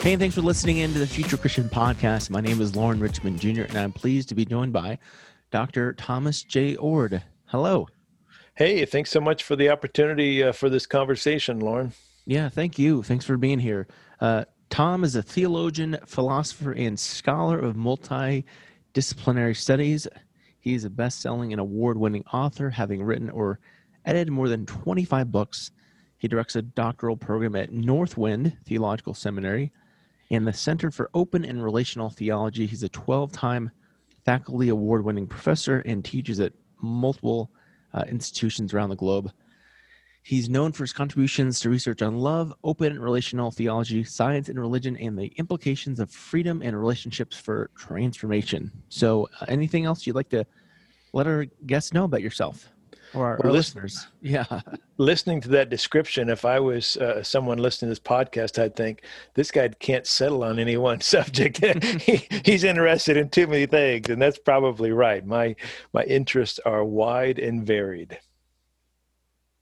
Hey, 0.00 0.14
thanks 0.14 0.36
for 0.36 0.42
listening 0.42 0.78
in 0.78 0.92
to 0.92 0.98
the 1.00 1.06
Future 1.08 1.36
Christian 1.36 1.68
Podcast. 1.68 2.30
My 2.30 2.40
name 2.40 2.60
is 2.60 2.76
Lauren 2.76 3.00
Richmond 3.00 3.40
Jr., 3.40 3.62
and 3.62 3.76
I'm 3.76 3.92
pleased 3.92 4.28
to 4.28 4.36
be 4.36 4.44
joined 4.44 4.72
by 4.72 4.96
Dr. 5.50 5.92
Thomas 5.92 6.44
J. 6.44 6.76
Oord. 6.76 7.20
Hello. 7.46 7.88
Hey, 8.54 8.84
thanks 8.84 9.10
so 9.10 9.20
much 9.20 9.42
for 9.42 9.56
the 9.56 9.68
opportunity 9.68 10.44
uh, 10.44 10.52
for 10.52 10.70
this 10.70 10.86
conversation, 10.86 11.58
Lauren. 11.58 11.92
Yeah, 12.26 12.48
thank 12.48 12.78
you. 12.78 13.02
Thanks 13.02 13.24
for 13.24 13.36
being 13.36 13.58
here. 13.58 13.88
Uh, 14.20 14.44
Tom 14.70 15.02
is 15.02 15.16
a 15.16 15.22
theologian, 15.22 15.98
philosopher, 16.06 16.72
and 16.72 16.98
scholar 16.98 17.58
of 17.58 17.74
multidisciplinary 17.74 19.56
studies. 19.56 20.06
He 20.60 20.74
is 20.74 20.84
a 20.84 20.90
best 20.90 21.20
selling 21.20 21.52
and 21.52 21.60
award 21.60 21.98
winning 21.98 22.24
author, 22.32 22.70
having 22.70 23.02
written 23.02 23.30
or 23.30 23.58
edited 24.06 24.30
more 24.30 24.48
than 24.48 24.64
25 24.64 25.32
books. 25.32 25.72
He 26.18 26.28
directs 26.28 26.54
a 26.54 26.62
doctoral 26.62 27.16
program 27.16 27.56
at 27.56 27.72
Northwind 27.72 28.56
Theological 28.64 29.12
Seminary 29.12 29.72
and 30.30 30.46
the 30.46 30.52
Center 30.52 30.90
for 30.90 31.10
Open 31.14 31.44
and 31.44 31.62
Relational 31.62 32.10
Theology. 32.10 32.66
He's 32.66 32.82
a 32.82 32.88
12 32.88 33.32
time 33.32 33.70
faculty 34.24 34.68
award 34.68 35.04
winning 35.04 35.26
professor 35.26 35.80
and 35.80 36.04
teaches 36.04 36.38
at 36.40 36.52
multiple 36.82 37.50
uh, 37.94 38.04
institutions 38.08 38.74
around 38.74 38.90
the 38.90 38.96
globe. 38.96 39.32
He's 40.22 40.50
known 40.50 40.72
for 40.72 40.82
his 40.82 40.92
contributions 40.92 41.60
to 41.60 41.70
research 41.70 42.02
on 42.02 42.18
love, 42.18 42.52
open 42.62 42.92
and 42.92 43.02
relational 43.02 43.50
theology, 43.50 44.04
science 44.04 44.50
and 44.50 44.60
religion, 44.60 44.96
and 44.98 45.18
the 45.18 45.32
implications 45.38 46.00
of 46.00 46.10
freedom 46.10 46.60
and 46.60 46.78
relationships 46.78 47.38
for 47.38 47.70
transformation. 47.74 48.70
So, 48.90 49.28
uh, 49.40 49.46
anything 49.48 49.86
else 49.86 50.06
you'd 50.06 50.16
like 50.16 50.28
to 50.30 50.44
let 51.14 51.26
our 51.26 51.46
guests 51.64 51.94
know 51.94 52.04
about 52.04 52.20
yourself? 52.20 52.68
Or 53.14 53.26
our, 53.26 53.40
well, 53.42 53.48
our 53.48 53.52
listeners. 53.52 54.06
Yeah. 54.20 54.44
Listening 54.96 55.40
to 55.42 55.48
that 55.50 55.70
description, 55.70 56.28
if 56.28 56.44
I 56.44 56.60
was 56.60 56.96
uh, 56.96 57.22
someone 57.22 57.58
listening 57.58 57.88
to 57.88 57.90
this 57.92 58.00
podcast, 58.00 58.62
I'd 58.62 58.76
think 58.76 59.02
this 59.34 59.50
guy 59.50 59.68
can't 59.68 60.06
settle 60.06 60.44
on 60.44 60.58
any 60.58 60.76
one 60.76 61.00
subject. 61.02 61.64
he, 62.02 62.26
he's 62.44 62.64
interested 62.64 63.16
in 63.16 63.30
too 63.30 63.46
many 63.46 63.66
things, 63.66 64.08
and 64.08 64.20
that's 64.20 64.38
probably 64.38 64.92
right. 64.92 65.24
My 65.26 65.54
my 65.92 66.04
interests 66.04 66.58
are 66.64 66.84
wide 66.84 67.38
and 67.38 67.66
varied. 67.66 68.18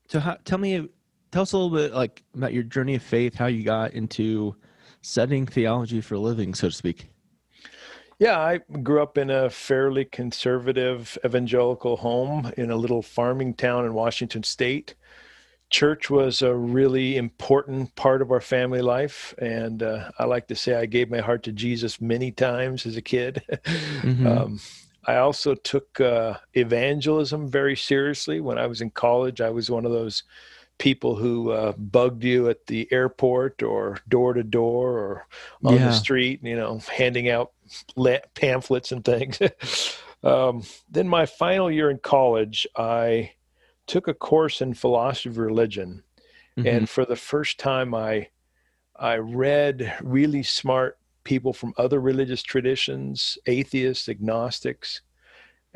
So, 0.09 0.21
how, 0.21 0.39
tell 0.45 0.59
me, 0.59 0.89
tell 1.33 1.43
us 1.43 1.53
a 1.53 1.59
little 1.59 1.77
bit 1.77 1.93
like 1.95 2.23
about 2.35 2.53
your 2.53 2.63
journey 2.63 2.95
of 2.95 3.03
faith, 3.03 3.35
how 3.35 3.47
you 3.47 3.65
got 3.65 3.93
into 3.93 4.55
studying 5.03 5.47
theology 5.47 6.01
for 6.01 6.15
a 6.15 6.21
living, 6.21 6.55
so 6.55 6.69
to 6.69 6.75
speak. 6.75 7.09
Yeah, 8.19 8.39
I 8.39 8.59
grew 8.83 9.03
up 9.03 9.19
in 9.19 9.29
a 9.29 9.51
fairly 9.51 10.07
conservative 10.07 11.19
evangelical 11.25 11.99
home 11.99 12.51
in 12.57 12.71
a 12.71 12.77
little 12.77 13.03
farming 13.03 13.55
town 13.55 13.85
in 13.85 13.93
Washington 13.93 14.43
state. 14.43 14.95
Church 15.69 16.09
was 16.09 16.41
a 16.41 16.55
really 16.55 17.17
important 17.17 17.95
part 17.95 18.23
of 18.23 18.31
our 18.31 18.41
family 18.41 18.81
life. 18.81 19.35
And 19.39 19.83
uh, 19.83 20.11
I 20.19 20.25
like 20.25 20.47
to 20.49 20.55
say 20.55 20.75
I 20.75 20.87
gave 20.87 21.11
my 21.11 21.19
heart 21.21 21.43
to 21.43 21.53
Jesus 21.53 22.01
many 22.01 22.31
times 22.31 22.87
as 22.87 22.97
a 22.97 23.03
kid. 23.03 23.43
Mm-hmm. 24.03 24.27
Um, 24.27 24.61
I 25.07 25.17
also 25.17 25.55
took 25.55 26.01
uh, 26.01 26.35
evangelism 26.55 27.49
very 27.49 27.77
seriously. 27.77 28.41
When 28.41 28.59
I 28.59 28.67
was 28.67 28.81
in 28.81 28.91
college, 28.91 29.41
I 29.41 29.51
was 29.51 29.71
one 29.71 29.85
of 29.85 29.93
those 29.93 30.25
people 30.79 31.17
who 31.17 31.51
uh, 31.51 31.73
bugged 31.73 32.25
you 32.25 32.49
at 32.49 32.67
the 32.67 32.89
airport 32.93 33.63
or 33.63 33.99
door 34.09 34.35
to 34.35 34.43
door 34.43 34.99
or 34.99 35.27
on 35.65 35.75
yeah. 35.75 35.87
the 35.87 35.93
street, 35.93 36.41
you 36.43 36.57
know, 36.57 36.81
handing 36.93 37.31
out 37.31 37.53
pamphlets 38.35 38.93
and 38.93 39.05
things. 39.05 39.39
um, 40.23 40.63
then 40.91 41.09
my 41.09 41.27
final 41.27 41.71
year 41.71 41.91
in 41.91 41.99
college, 41.99 42.67
I 42.77 43.33
took 43.87 44.09
a 44.09 44.15
course 44.15 44.61
in 44.61 44.75
philosophy 44.75 45.29
of 45.31 45.39
religion, 45.39 46.03
mm-hmm. 46.59 46.67
and 46.67 46.89
for 46.89 47.05
the 47.05 47.17
first 47.17 47.59
time, 47.59 47.95
I 47.95 48.29
I 48.99 49.17
read 49.17 49.95
really 50.03 50.43
smart 50.43 50.99
people 51.25 51.53
from 51.53 51.75
other 51.77 52.01
religious 52.01 52.43
traditions, 52.43 53.37
atheists, 53.47 54.09
agnostics, 54.09 55.03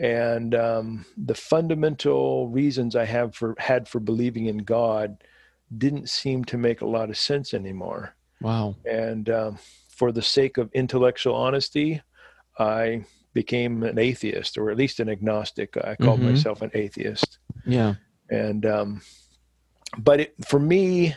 and 0.01 0.55
um, 0.55 1.05
the 1.17 1.35
fundamental 1.35 2.49
reasons 2.49 2.97
I 2.97 3.05
have 3.05 3.35
for 3.35 3.55
had 3.59 3.87
for 3.87 4.01
believing 4.01 4.47
in 4.47 4.59
God 4.59 5.23
didn't 5.77 6.09
seem 6.09 6.45
to 6.47 6.59
make 6.59 6.81
a 6.81 6.87
lot 6.87 7.11
of 7.11 7.19
sense 7.19 7.55
anymore. 7.55 8.17
Wow! 8.41 8.77
And 8.85 9.29
um, 9.31 9.59
for 9.89 10.11
the 10.11 10.23
sake 10.23 10.57
of 10.57 10.73
intellectual 10.73 11.35
honesty, 11.35 12.01
I 12.59 13.05
became 13.33 13.83
an 13.83 13.99
atheist, 13.99 14.59
or 14.59 14.71
at 14.71 14.77
least 14.77 15.01
an 15.01 15.09
agnostic. 15.09 15.77
I 15.77 15.95
called 15.95 16.21
mm-hmm. 16.21 16.31
myself 16.31 16.63
an 16.63 16.71
atheist. 16.75 17.39
Yeah. 17.67 17.95
And, 18.29 18.67
um, 18.67 19.03
but 19.99 20.21
it, 20.21 20.35
for 20.47 20.59
me, 20.59 21.15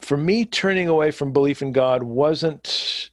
for 0.00 0.16
me, 0.16 0.44
turning 0.44 0.88
away 0.88 1.10
from 1.10 1.32
belief 1.32 1.62
in 1.62 1.72
God 1.72 2.02
wasn't 2.02 3.10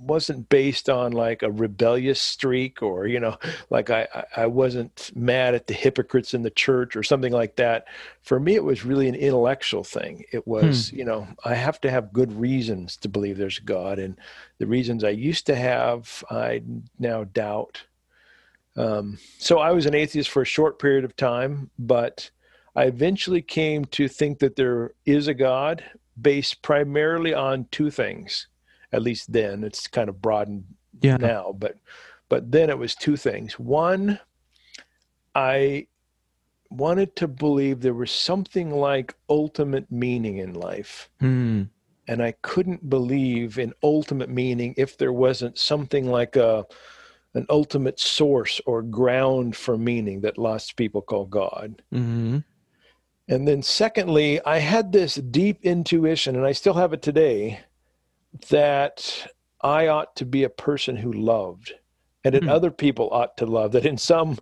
wasn't 0.00 0.48
based 0.48 0.88
on 0.88 1.12
like 1.12 1.42
a 1.42 1.50
rebellious 1.50 2.20
streak 2.20 2.82
or 2.82 3.06
you 3.06 3.20
know 3.20 3.36
like 3.70 3.90
I, 3.90 4.24
I 4.36 4.46
wasn't 4.46 5.10
mad 5.14 5.54
at 5.54 5.66
the 5.66 5.74
hypocrites 5.74 6.34
in 6.34 6.42
the 6.42 6.50
church 6.50 6.96
or 6.96 7.02
something 7.02 7.32
like 7.32 7.56
that. 7.56 7.86
For 8.22 8.38
me 8.40 8.54
it 8.54 8.64
was 8.64 8.84
really 8.84 9.08
an 9.08 9.14
intellectual 9.14 9.84
thing. 9.84 10.24
It 10.32 10.46
was 10.46 10.90
hmm. 10.90 10.98
you 10.98 11.04
know 11.04 11.26
i 11.44 11.54
have 11.54 11.80
to 11.80 11.90
have 11.90 12.12
good 12.12 12.32
reasons 12.32 12.96
to 12.98 13.08
believe 13.08 13.36
there's 13.36 13.58
a 13.58 13.62
god 13.62 13.98
and 13.98 14.16
the 14.58 14.66
reasons 14.66 15.04
i 15.04 15.10
used 15.10 15.46
to 15.46 15.54
have 15.56 16.24
i 16.30 16.62
now 16.98 17.24
doubt. 17.24 17.82
Um, 18.76 19.18
so 19.38 19.58
i 19.58 19.72
was 19.72 19.86
an 19.86 19.94
atheist 19.94 20.30
for 20.30 20.42
a 20.42 20.46
short 20.46 20.78
period 20.78 21.04
of 21.04 21.16
time 21.16 21.70
but 21.78 22.30
i 22.74 22.84
eventually 22.84 23.42
came 23.42 23.84
to 23.86 24.08
think 24.08 24.38
that 24.40 24.56
there 24.56 24.92
is 25.06 25.28
a 25.28 25.34
god 25.34 25.82
based 26.20 26.62
primarily 26.62 27.32
on 27.32 27.66
two 27.70 27.90
things 27.90 28.48
at 28.92 29.02
least 29.02 29.32
then 29.32 29.64
it's 29.64 29.86
kind 29.86 30.08
of 30.08 30.20
broadened 30.20 30.64
yeah. 31.00 31.16
now 31.16 31.54
but 31.58 31.76
but 32.28 32.50
then 32.50 32.70
it 32.70 32.78
was 32.78 32.94
two 32.94 33.16
things 33.16 33.58
one 33.58 34.18
i 35.34 35.86
wanted 36.70 37.14
to 37.16 37.28
believe 37.28 37.80
there 37.80 37.94
was 37.94 38.10
something 38.10 38.70
like 38.70 39.14
ultimate 39.28 39.90
meaning 39.90 40.38
in 40.38 40.54
life 40.54 41.08
mm. 41.22 41.68
and 42.08 42.22
i 42.22 42.32
couldn't 42.42 42.88
believe 42.88 43.58
in 43.58 43.72
ultimate 43.82 44.30
meaning 44.30 44.74
if 44.76 44.98
there 44.98 45.12
wasn't 45.12 45.56
something 45.58 46.10
like 46.10 46.36
a 46.36 46.64
an 47.34 47.46
ultimate 47.50 48.00
source 48.00 48.62
or 48.64 48.80
ground 48.82 49.54
for 49.54 49.76
meaning 49.76 50.22
that 50.22 50.38
lots 50.38 50.70
of 50.70 50.76
people 50.76 51.02
call 51.02 51.26
god 51.26 51.82
mm-hmm. 51.92 52.38
and 53.28 53.46
then 53.46 53.62
secondly 53.62 54.40
i 54.44 54.58
had 54.58 54.90
this 54.90 55.16
deep 55.16 55.58
intuition 55.62 56.34
and 56.34 56.46
i 56.46 56.52
still 56.52 56.74
have 56.74 56.92
it 56.92 57.02
today 57.02 57.60
that 58.48 59.32
I 59.60 59.88
ought 59.88 60.16
to 60.16 60.26
be 60.26 60.44
a 60.44 60.48
person 60.48 60.96
who 60.96 61.12
loved 61.12 61.74
and 62.24 62.34
that 62.34 62.42
hmm. 62.44 62.48
other 62.48 62.70
people 62.70 63.08
ought 63.12 63.36
to 63.36 63.46
love 63.46 63.72
that 63.72 63.86
in 63.86 63.96
some 63.96 64.38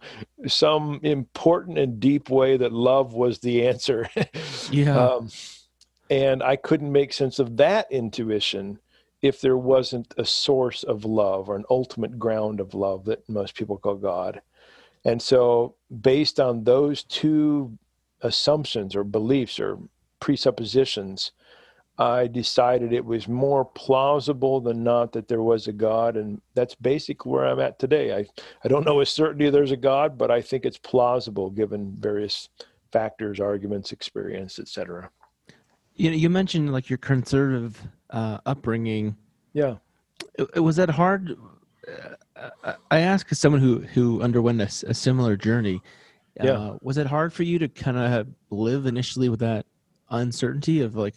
some 0.47 1.01
important 1.03 1.79
and 1.79 2.01
deep 2.01 2.31
way 2.31 2.57
that 2.57 2.73
love 2.73 3.13
was 3.13 3.39
the 3.41 3.67
answer. 3.67 4.09
Yeah. 4.71 4.97
Um, 4.97 5.29
and 6.11 6.43
i 6.43 6.57
couldn't 6.57 6.91
make 6.91 7.13
sense 7.13 7.39
of 7.39 7.57
that 7.59 7.91
intuition 7.91 8.79
if 9.25 9.41
there 9.41 9.57
wasn't 9.57 10.13
a 10.19 10.25
source 10.25 10.83
of 10.83 11.07
love 11.07 11.49
or 11.49 11.57
an 11.57 11.65
ultimate 11.71 12.19
ground 12.19 12.61
of 12.61 12.75
love 12.75 13.07
that 13.07 13.27
most 13.27 13.55
people 13.55 13.79
call 13.79 13.95
god. 13.95 14.43
And 15.07 15.21
so 15.21 15.77
based 16.03 16.39
on 16.39 16.65
those 16.65 17.05
two 17.05 17.79
assumptions 18.21 18.95
or 18.95 19.03
beliefs 19.03 19.59
or 19.59 19.79
presuppositions 20.21 21.33
I 21.99 22.27
decided 22.27 22.93
it 22.93 23.05
was 23.05 23.29
more 23.29 23.65
plausible 23.65 24.61
than 24.61 24.83
not 24.83 25.13
that 25.13 25.29
there 25.29 25.43
was 25.43 25.69
a 25.69 25.73
God, 25.73 26.17
and 26.17 26.41
that's 26.55 26.75
basically 26.75 27.31
where 27.31 27.47
I'm 27.47 27.61
at 27.61 27.79
today. 27.79 28.17
I, 28.17 28.27
I 28.65 28.69
don't 28.69 28.85
know 28.85 28.97
with 28.97 29.09
certainty 29.09 29.49
there's 29.49 29.71
a 29.71 29.77
God, 29.77 30.19
but 30.19 30.31
I 30.31 30.43
think 30.43 30.65
it's 30.65 30.79
plausible 30.79 31.51
given 31.51 31.95
various 32.01 32.49
factors, 32.93 33.39
arguments, 33.39 33.93
experience, 33.93 34.59
etc. 34.59 35.09
You 35.95 36.11
know, 36.11 36.17
you 36.17 36.29
mentioned 36.29 36.73
like 36.73 36.91
your 36.91 36.99
conservative 36.99 37.81
uh, 38.11 38.39
upbringing. 38.45 39.17
Yeah, 39.53 39.77
it, 40.37 40.61
was 40.61 40.75
that 40.77 40.91
hard? 40.91 41.37
Uh, 42.37 42.73
I 42.91 42.99
ask 42.99 43.31
as 43.31 43.39
someone 43.39 43.61
who 43.61 43.81
who 43.81 44.21
underwent 44.21 44.61
a, 44.61 44.89
a 44.89 44.95
similar 44.95 45.37
journey. 45.37 45.81
Yeah, 46.43 46.53
uh, 46.53 46.79
was 46.83 46.99
it 46.99 47.07
hard 47.07 47.33
for 47.33 47.45
you 47.45 47.61
to 47.61 47.69
kind 47.69 47.97
of 47.97 48.27
live 48.51 48.87
initially 48.87 49.29
with 49.29 49.39
that 49.41 49.67
uncertainty 50.11 50.81
of 50.81 50.97
like 50.97 51.15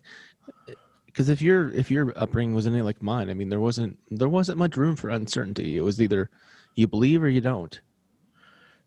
because 1.18 1.30
if 1.30 1.42
your 1.42 1.72
if 1.72 1.90
your 1.90 2.14
upbringing 2.16 2.54
was 2.54 2.68
anything 2.68 2.86
like 2.86 3.02
mine, 3.02 3.32
I 3.32 3.34
mean, 3.34 3.50
there 3.50 3.60
wasn't 3.60 3.98
there 4.12 4.30
wasn't 4.30 4.60
much 4.60 4.78
room 4.78 4.96
for 4.96 5.10
uncertainty. 5.10 5.76
It 5.76 5.82
was 5.82 6.00
either 6.00 6.30
you 6.76 6.88
believe 6.88 7.24
or 7.24 7.28
you 7.28 7.42
don't. 7.42 7.82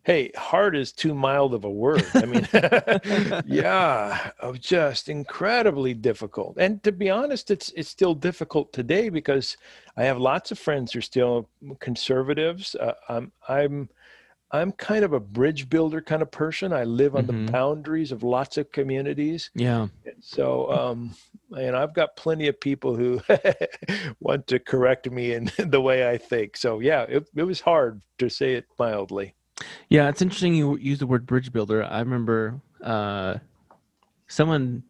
Hey, 0.03 0.31
hard 0.37 0.73
is 0.73 0.93
too 0.93 1.13
mild 1.13 1.53
of 1.53 1.65
a 1.65 1.69
word. 1.69 2.05
I 2.13 2.25
mean, 2.25 2.47
yeah, 3.45 4.31
of 4.39 4.61
just 4.61 5.09
incredibly 5.09 5.93
difficult. 5.93 6.55
And 6.57 6.81
to 6.83 6.93
be 6.93 7.09
honest, 7.09 7.51
it's 7.51 7.73
it's 7.75 7.89
still 7.89 8.15
difficult 8.15 8.71
today 8.71 9.09
because 9.09 9.57
I 9.97 10.03
have 10.05 10.17
lots 10.17 10.51
of 10.51 10.57
friends 10.57 10.93
who 10.93 10.99
are 10.99 11.01
still 11.01 11.49
conservatives. 11.81 12.75
Uh, 12.75 12.93
I'm 13.09 13.33
I'm 13.49 13.89
I'm 14.53 14.71
kind 14.73 15.05
of 15.05 15.13
a 15.13 15.19
bridge 15.19 15.69
builder 15.69 16.01
kind 16.01 16.21
of 16.21 16.29
person. 16.31 16.73
I 16.73 16.83
live 16.83 17.15
on 17.15 17.25
Mhm. 17.25 17.45
the 17.45 17.51
boundaries 17.51 18.11
of 18.11 18.21
lots 18.23 18.57
of 18.57 18.71
communities. 18.71 19.49
Yeah. 19.55 19.87
So, 20.19 20.71
um, 20.71 21.11
and 21.55 21.75
I've 21.75 21.93
got 21.93 22.15
plenty 22.15 22.47
of 22.47 22.59
people 22.59 22.95
who 22.95 23.21
want 24.19 24.47
to 24.47 24.59
correct 24.59 25.09
me 25.09 25.33
in 25.33 25.51
the 25.57 25.81
way 25.81 26.09
I 26.09 26.17
think. 26.17 26.57
So, 26.57 26.79
yeah, 26.79 27.03
it, 27.03 27.27
it 27.35 27.43
was 27.43 27.61
hard 27.61 28.01
to 28.17 28.29
say 28.29 28.55
it 28.55 28.65
mildly. 28.77 29.35
Yeah, 29.89 30.09
it's 30.09 30.21
interesting 30.21 30.55
you 30.55 30.77
use 30.77 30.99
the 30.99 31.07
word 31.07 31.25
bridge 31.25 31.51
builder. 31.51 31.83
I 31.83 31.99
remember 31.99 32.59
uh, 32.83 33.35
someone, 34.27 34.83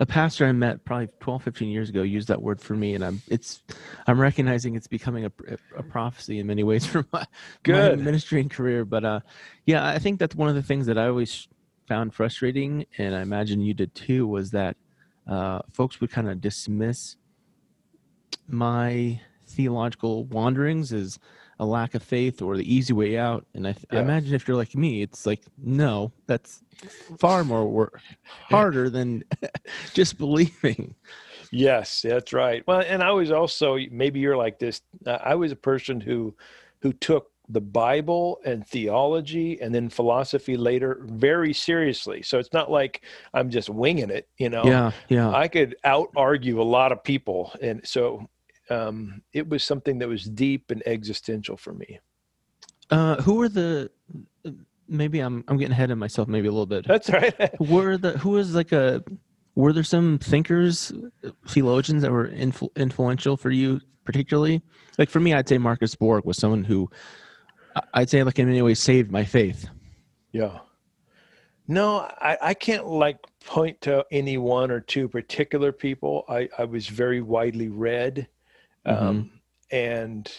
a 0.00 0.06
pastor 0.06 0.46
I 0.46 0.52
met 0.52 0.84
probably 0.86 1.08
12, 1.20 1.42
15 1.42 1.68
years 1.68 1.90
ago, 1.90 2.02
used 2.02 2.28
that 2.28 2.40
word 2.40 2.58
for 2.58 2.74
me, 2.74 2.94
and 2.94 3.04
I'm 3.04 3.20
it's 3.28 3.62
I'm 4.06 4.18
recognizing 4.18 4.74
it's 4.74 4.86
becoming 4.86 5.26
a, 5.26 5.32
a 5.76 5.82
prophecy 5.82 6.38
in 6.38 6.46
many 6.46 6.64
ways 6.64 6.86
for 6.92 7.04
my, 7.12 7.26
my 7.66 7.94
ministry 7.96 8.40
and 8.40 8.50
career. 8.50 8.86
But 8.86 9.04
uh, 9.04 9.20
yeah, 9.66 9.86
I 9.86 9.98
think 9.98 10.18
that's 10.18 10.34
one 10.34 10.48
of 10.48 10.54
the 10.54 10.62
things 10.62 10.86
that 10.86 10.96
I 10.96 11.06
always 11.06 11.46
found 11.86 12.14
frustrating, 12.14 12.86
and 12.96 13.14
I 13.14 13.20
imagine 13.20 13.60
you 13.60 13.74
did 13.74 13.94
too, 13.94 14.26
was 14.26 14.52
that 14.52 14.76
uh, 15.28 15.60
folks 15.70 16.00
would 16.00 16.10
kind 16.10 16.30
of 16.30 16.40
dismiss 16.40 17.16
my 18.48 19.20
theological 19.46 20.24
wanderings 20.24 20.92
as 20.94 21.18
a 21.60 21.64
lack 21.64 21.94
of 21.94 22.02
faith 22.02 22.40
or 22.40 22.56
the 22.56 22.74
easy 22.74 22.94
way 22.94 23.18
out. 23.18 23.44
And 23.54 23.68
I, 23.68 23.72
th- 23.72 23.84
I 23.90 23.98
imagine 23.98 24.34
if 24.34 24.48
you're 24.48 24.56
like 24.56 24.74
me, 24.74 25.02
it's 25.02 25.26
like, 25.26 25.42
no, 25.58 26.10
that's 26.26 26.62
far 27.18 27.44
more 27.44 27.68
work, 27.68 28.00
harder 28.24 28.88
than 28.88 29.24
just 29.92 30.16
believing. 30.16 30.94
Yes, 31.52 32.00
that's 32.00 32.32
right. 32.32 32.66
Well, 32.66 32.80
and 32.80 33.02
I 33.02 33.10
was 33.10 33.30
also 33.30 33.76
maybe 33.90 34.20
you're 34.20 34.38
like 34.38 34.58
this. 34.58 34.80
uh, 35.06 35.18
I 35.22 35.34
was 35.34 35.52
a 35.52 35.56
person 35.56 36.00
who 36.00 36.34
who 36.80 36.94
took 36.94 37.30
the 37.50 37.60
Bible 37.60 38.40
and 38.46 38.66
theology 38.66 39.60
and 39.60 39.74
then 39.74 39.90
philosophy 39.90 40.56
later 40.56 41.02
very 41.06 41.52
seriously. 41.52 42.22
So 42.22 42.38
it's 42.38 42.52
not 42.54 42.70
like 42.70 43.02
I'm 43.34 43.50
just 43.50 43.68
winging 43.68 44.08
it, 44.08 44.28
you 44.38 44.48
know. 44.48 44.64
Yeah, 44.64 44.92
yeah. 45.08 45.30
I 45.30 45.48
could 45.48 45.76
out 45.84 46.08
argue 46.16 46.62
a 46.62 46.64
lot 46.64 46.90
of 46.90 47.04
people, 47.04 47.52
and 47.60 47.86
so 47.86 48.30
um, 48.70 49.22
it 49.32 49.48
was 49.48 49.62
something 49.62 49.98
that 49.98 50.08
was 50.08 50.24
deep 50.24 50.70
and 50.70 50.82
existential 50.86 51.56
for 51.56 51.72
me. 51.72 52.00
Uh, 52.90 53.20
who 53.22 53.34
were 53.34 53.48
the? 53.48 53.90
Maybe 54.88 55.20
I'm 55.20 55.44
I'm 55.48 55.56
getting 55.56 55.72
ahead 55.72 55.90
of 55.90 55.98
myself, 55.98 56.28
maybe 56.28 56.48
a 56.48 56.52
little 56.52 56.66
bit. 56.66 56.86
That's 56.86 57.10
right. 57.10 57.60
were 57.60 57.96
the 57.96 58.18
who 58.18 58.30
was 58.30 58.54
like 58.54 58.72
a 58.72 59.02
were 59.54 59.72
there 59.72 59.84
some 59.84 60.18
thinkers 60.18 60.92
theologians 61.48 62.02
that 62.02 62.10
were 62.10 62.28
influ- 62.28 62.74
influential 62.76 63.36
for 63.36 63.50
you 63.50 63.80
particularly 64.04 64.62
like 64.96 65.10
for 65.10 65.20
me 65.20 65.34
i'd 65.34 65.48
say 65.48 65.58
marcus 65.58 65.94
borg 65.94 66.24
was 66.24 66.38
someone 66.38 66.64
who 66.64 66.88
i'd 67.94 68.08
say 68.08 68.22
like 68.22 68.38
in 68.38 68.46
many 68.46 68.62
ways 68.62 68.78
saved 68.78 69.10
my 69.10 69.24
faith 69.24 69.68
yeah. 70.32 70.60
No, 71.66 71.98
I, 72.20 72.38
I 72.42 72.54
can't 72.54 72.86
like 72.86 73.18
point 73.44 73.80
to 73.82 74.04
any 74.10 74.38
one 74.38 74.70
or 74.70 74.80
two 74.80 75.08
particular 75.08 75.72
people. 75.72 76.24
I, 76.28 76.48
I 76.58 76.64
was 76.64 76.88
very 76.88 77.20
widely 77.20 77.68
read, 77.68 78.26
um, 78.86 79.30
and 79.70 80.30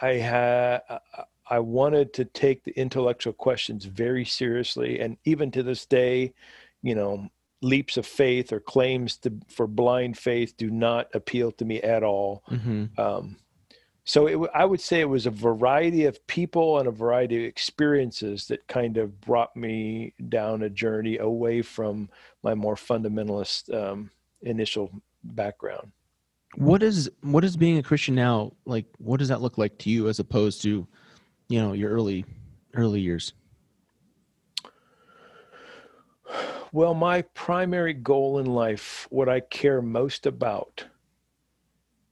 I 0.00 0.14
had 0.14 0.82
I 1.48 1.58
wanted 1.60 2.12
to 2.14 2.24
take 2.24 2.64
the 2.64 2.72
intellectual 2.72 3.32
questions 3.32 3.84
very 3.84 4.24
seriously, 4.24 5.00
and 5.00 5.16
even 5.24 5.50
to 5.52 5.62
this 5.62 5.86
day, 5.86 6.34
you 6.82 6.94
know, 6.94 7.28
leaps 7.62 7.96
of 7.96 8.06
faith 8.06 8.52
or 8.52 8.60
claims 8.60 9.16
to, 9.18 9.32
for 9.48 9.66
blind 9.66 10.18
faith 10.18 10.56
do 10.56 10.70
not 10.70 11.08
appeal 11.14 11.52
to 11.52 11.64
me 11.64 11.80
at 11.82 12.02
all. 12.02 12.42
hmm 12.48 12.86
Um, 12.98 13.36
so 14.08 14.28
it, 14.28 14.50
I 14.54 14.64
would 14.64 14.80
say 14.80 15.00
it 15.00 15.08
was 15.08 15.26
a 15.26 15.30
variety 15.30 16.04
of 16.04 16.24
people 16.28 16.78
and 16.78 16.86
a 16.86 16.92
variety 16.92 17.38
of 17.38 17.48
experiences 17.48 18.46
that 18.46 18.66
kind 18.68 18.98
of 18.98 19.20
brought 19.20 19.56
me 19.56 20.14
down 20.28 20.62
a 20.62 20.70
journey 20.70 21.18
away 21.18 21.60
from 21.60 22.08
my 22.44 22.54
more 22.54 22.76
fundamentalist 22.76 23.74
um, 23.74 24.10
initial 24.42 24.92
background. 25.24 25.90
What 26.54 26.82
is 26.82 27.10
what 27.20 27.44
is 27.44 27.56
being 27.56 27.76
a 27.76 27.82
christian 27.82 28.14
now 28.14 28.52
like 28.64 28.86
what 28.98 29.18
does 29.18 29.28
that 29.28 29.42
look 29.42 29.58
like 29.58 29.76
to 29.78 29.90
you 29.90 30.08
as 30.08 30.18
opposed 30.18 30.62
to 30.62 30.86
you 31.48 31.60
know 31.60 31.72
your 31.72 31.90
early 31.90 32.24
early 32.74 33.00
years 33.00 33.34
Well, 36.72 36.92
my 36.92 37.22
primary 37.22 37.94
goal 37.94 38.38
in 38.38 38.44
life, 38.46 39.06
what 39.08 39.30
I 39.30 39.40
care 39.40 39.80
most 39.80 40.26
about, 40.26 40.84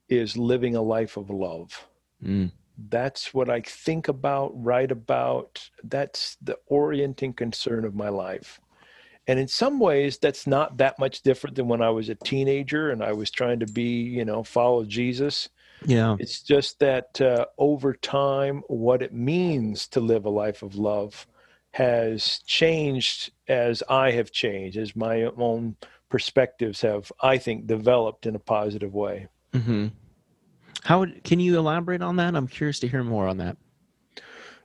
is 0.08 0.38
living 0.38 0.74
a 0.74 0.80
life 0.80 1.18
of 1.18 1.28
love. 1.28 1.86
mm. 2.24 2.50
That's 2.88 3.34
what 3.34 3.50
I 3.50 3.60
think 3.60 4.08
about, 4.08 4.52
write 4.54 4.90
about. 4.90 5.68
That's 5.82 6.38
the 6.40 6.58
orienting 6.66 7.34
concern 7.34 7.84
of 7.84 7.94
my 7.94 8.08
life. 8.08 8.58
And 9.26 9.38
in 9.38 9.48
some 9.48 9.78
ways, 9.80 10.18
that's 10.18 10.46
not 10.46 10.76
that 10.78 10.98
much 10.98 11.22
different 11.22 11.56
than 11.56 11.66
when 11.68 11.80
I 11.82 11.90
was 11.90 12.08
a 12.10 12.14
teenager 12.14 12.90
and 12.90 13.02
I 13.02 13.12
was 13.12 13.30
trying 13.30 13.60
to 13.60 13.66
be, 13.66 14.02
you 14.02 14.24
know, 14.24 14.42
follow 14.44 14.84
Jesus. 14.84 15.48
yeah 15.86 16.16
It's 16.18 16.42
just 16.42 16.78
that 16.80 17.20
uh, 17.20 17.46
over 17.56 17.94
time, 17.94 18.62
what 18.68 19.00
it 19.02 19.14
means 19.14 19.88
to 19.88 20.00
live 20.00 20.24
a 20.26 20.30
life 20.30 20.62
of 20.62 20.74
love 20.76 21.26
has 21.70 22.40
changed 22.46 23.32
as 23.48 23.82
I 23.88 24.12
have 24.12 24.30
changed, 24.30 24.76
as 24.76 24.94
my 24.94 25.22
own 25.36 25.76
perspectives 26.10 26.82
have, 26.82 27.10
I 27.22 27.38
think, 27.38 27.66
developed 27.66 28.26
in 28.26 28.34
a 28.36 28.38
positive 28.38 28.94
way. 28.94 29.28
hmm 29.54 29.86
how 30.84 30.98
would, 31.00 31.24
can 31.24 31.40
you 31.40 31.56
elaborate 31.58 32.02
on 32.02 32.16
that 32.16 32.36
i'm 32.36 32.46
curious 32.46 32.78
to 32.80 32.86
hear 32.88 33.02
more 33.02 33.26
on 33.26 33.38
that 33.38 33.56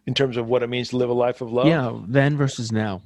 In 0.06 0.14
terms 0.14 0.36
of 0.38 0.48
what 0.48 0.64
it 0.64 0.68
means 0.70 0.90
to 0.90 0.98
live 0.98 1.10
a 1.10 1.14
life 1.14 1.40
of 1.42 1.50
love. 1.52 1.68
yeah 1.68 1.94
then 2.08 2.36
versus 2.36 2.72
now 2.74 3.02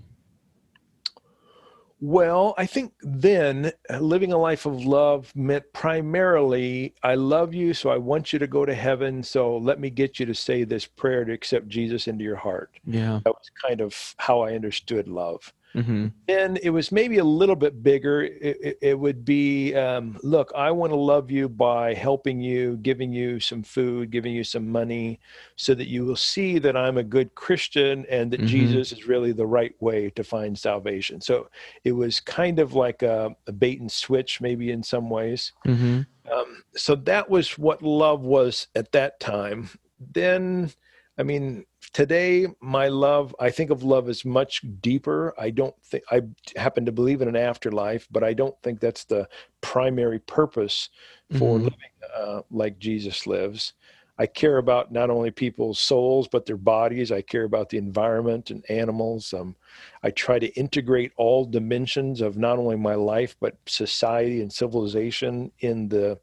Well, 2.06 2.54
I 2.58 2.66
think 2.66 2.92
then 3.02 3.72
uh, 3.90 4.00
living 4.00 4.34
a 4.34 4.38
life 4.38 4.66
of 4.66 4.84
love 4.84 5.32
meant 5.38 5.64
primarily, 5.72 6.94
I 7.02 7.16
love 7.16 7.54
you, 7.54 7.74
so 7.74 7.92
I 7.92 7.96
want 7.96 8.34
you 8.34 8.40
to 8.40 8.48
go 8.48 8.66
to 8.66 8.76
heaven. 8.76 9.24
So 9.24 9.56
let 9.56 9.80
me 9.80 9.90
get 9.90 10.20
you 10.20 10.26
to 10.26 10.36
say 10.36 10.66
this 10.66 10.86
prayer 10.86 11.24
to 11.24 11.32
accept 11.32 11.70
Jesus 11.70 12.10
into 12.10 12.26
your 12.26 12.36
heart. 12.36 12.72
yeah 12.84 13.22
That 13.24 13.32
was 13.32 13.50
kind 13.66 13.80
of 13.80 14.16
how 14.18 14.42
I 14.42 14.54
understood 14.54 15.08
love. 15.08 15.54
Hmm 15.76 16.08
Then 16.28 16.58
it 16.64 16.70
was 16.70 16.90
maybe 16.90 17.18
a 17.18 17.24
little 17.26 17.56
bit 17.58 17.84
bigger. 17.84 18.22
It, 18.24 18.58
it, 18.62 18.78
it 18.82 19.00
would 19.00 19.26
be, 19.26 19.76
um, 19.76 20.18
look, 20.24 20.52
I 20.56 20.72
want 20.72 20.92
to 20.94 20.96
love 20.98 21.30
you 21.30 21.50
by 21.50 21.94
helping 21.94 22.40
you, 22.40 22.78
giving 22.78 23.12
you 23.12 23.42
some 23.42 23.62
food, 23.62 24.10
giving 24.10 24.34
you 24.34 24.46
some 24.46 24.70
money, 24.70 25.20
so 25.58 25.74
that 25.76 25.90
you 25.90 26.06
will 26.06 26.16
see 26.16 26.60
that 26.60 26.78
I'm 26.78 26.98
a 26.98 27.04
good 27.04 27.36
Christian 27.36 28.06
and 28.10 28.32
that 28.32 28.42
Mhm. 28.42 28.46
Jesus 28.46 28.94
is 28.94 29.06
really 29.06 29.34
the 29.34 29.46
right 29.46 29.76
way 29.82 30.12
to 30.12 30.24
find 30.24 30.58
salvation. 30.58 31.20
So 31.20 31.50
it 31.84 31.92
was 31.92 32.22
kind 32.22 32.60
of 32.60 32.74
like 32.74 33.02
a, 33.04 33.36
a 33.48 33.52
bait 33.52 33.82
and 33.82 33.92
switch, 33.92 34.40
maybe 34.40 34.72
in 34.72 34.82
some 34.82 35.10
ways. 35.10 35.52
hmm 35.66 36.06
Um, 36.32 36.64
so 36.76 36.96
that 36.96 37.30
was 37.30 37.58
what 37.58 37.82
love 37.82 38.22
was 38.22 38.68
at 38.76 38.92
that 38.94 39.20
time. 39.20 39.70
Then, 40.00 40.72
I 41.18 41.24
mean, 41.24 41.66
today, 41.94 42.48
my 42.60 42.88
love, 42.88 43.36
I 43.40 43.52
think 43.52 43.70
of 43.70 43.84
love 43.84 44.10
as 44.10 44.26
much 44.26 44.62
deeper. 44.82 45.34
I 45.38 45.52
don't 45.52 45.76
think, 45.84 46.04
I 46.12 46.22
happen 46.56 46.86
to 46.86 46.92
believe 46.92 47.22
in 47.22 47.28
an 47.28 47.36
afterlife, 47.36 48.08
but 48.10 48.24
I 48.24 48.34
don't 48.34 48.56
think 48.64 48.80
that's 48.80 49.06
the 49.06 49.28
primary 49.62 50.20
purpose 50.20 50.90
for 51.32 51.58
Mhm. 51.60 51.64
living 51.64 51.80
uh, 52.16 52.42
like 52.50 52.80
Jesus 52.80 53.28
lives. 53.28 53.74
I 54.20 54.28
care 54.28 54.60
about 54.60 54.92
not 54.92 55.10
only 55.10 55.32
people's 55.32 55.80
souls, 55.80 56.28
but 56.28 56.46
their 56.46 56.58
bodies. 56.58 57.12
I 57.12 57.22
care 57.22 57.46
about 57.46 57.70
the 57.70 57.80
environment 57.80 58.52
and 58.52 58.64
animals. 58.70 59.34
Um, 59.34 59.56
I 60.04 60.12
try 60.12 60.38
to 60.38 60.54
integrate 60.54 61.12
all 61.18 61.46
dimensions 61.46 62.22
of 62.22 62.38
not 62.38 62.60
only 62.60 62.76
my 62.76 62.94
life, 62.94 63.36
but 63.40 63.58
society 63.66 64.42
and 64.42 64.54
civilization 64.54 65.52
in 65.60 65.90
the 65.90 66.20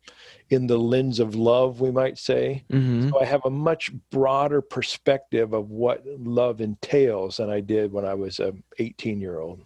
in 0.51 0.69
the 0.69 0.79
lens 0.79 1.19
of 1.19 1.35
love, 1.35 1.81
we 1.81 1.91
might 1.91 2.17
say. 2.17 2.65
hmm 2.71 3.09
So 3.11 3.21
I 3.21 3.25
have 3.25 3.45
a 3.45 3.51
much 3.51 3.91
broader 4.11 4.61
perspective 4.61 5.53
of 5.53 5.71
what 5.71 6.05
love 6.07 6.61
entails 6.61 7.39
than 7.39 7.51
I 7.51 7.61
did 7.61 7.93
when 7.93 8.05
I 8.05 8.15
was 8.15 8.39
a 8.39 8.55
18 8.79 9.21
year 9.21 9.41
old. 9.41 9.65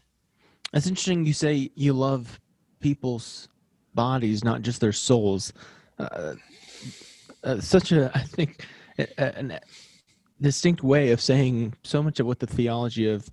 It's 0.73 0.87
interesting 0.87 1.26
you 1.26 1.35
say 1.35 1.71
you 1.75 1.93
love 1.93 2.40
people's 2.81 3.49
bodies, 3.95 4.43
not 4.43 4.62
just 4.62 4.81
their 4.81 4.93
souls. 4.93 5.52
Uh, 5.99 6.35
uh, 7.45 7.61
such 7.61 7.93
a, 7.93 8.11
I 8.15 8.21
think, 8.21 8.67
an 9.19 9.59
distinct 10.41 10.83
way 10.83 11.11
of 11.13 11.21
saying 11.21 11.75
so 11.83 12.03
much 12.03 12.21
of 12.21 12.27
what 12.27 12.41
the 12.41 12.47
theology 12.47 13.09
of, 13.09 13.29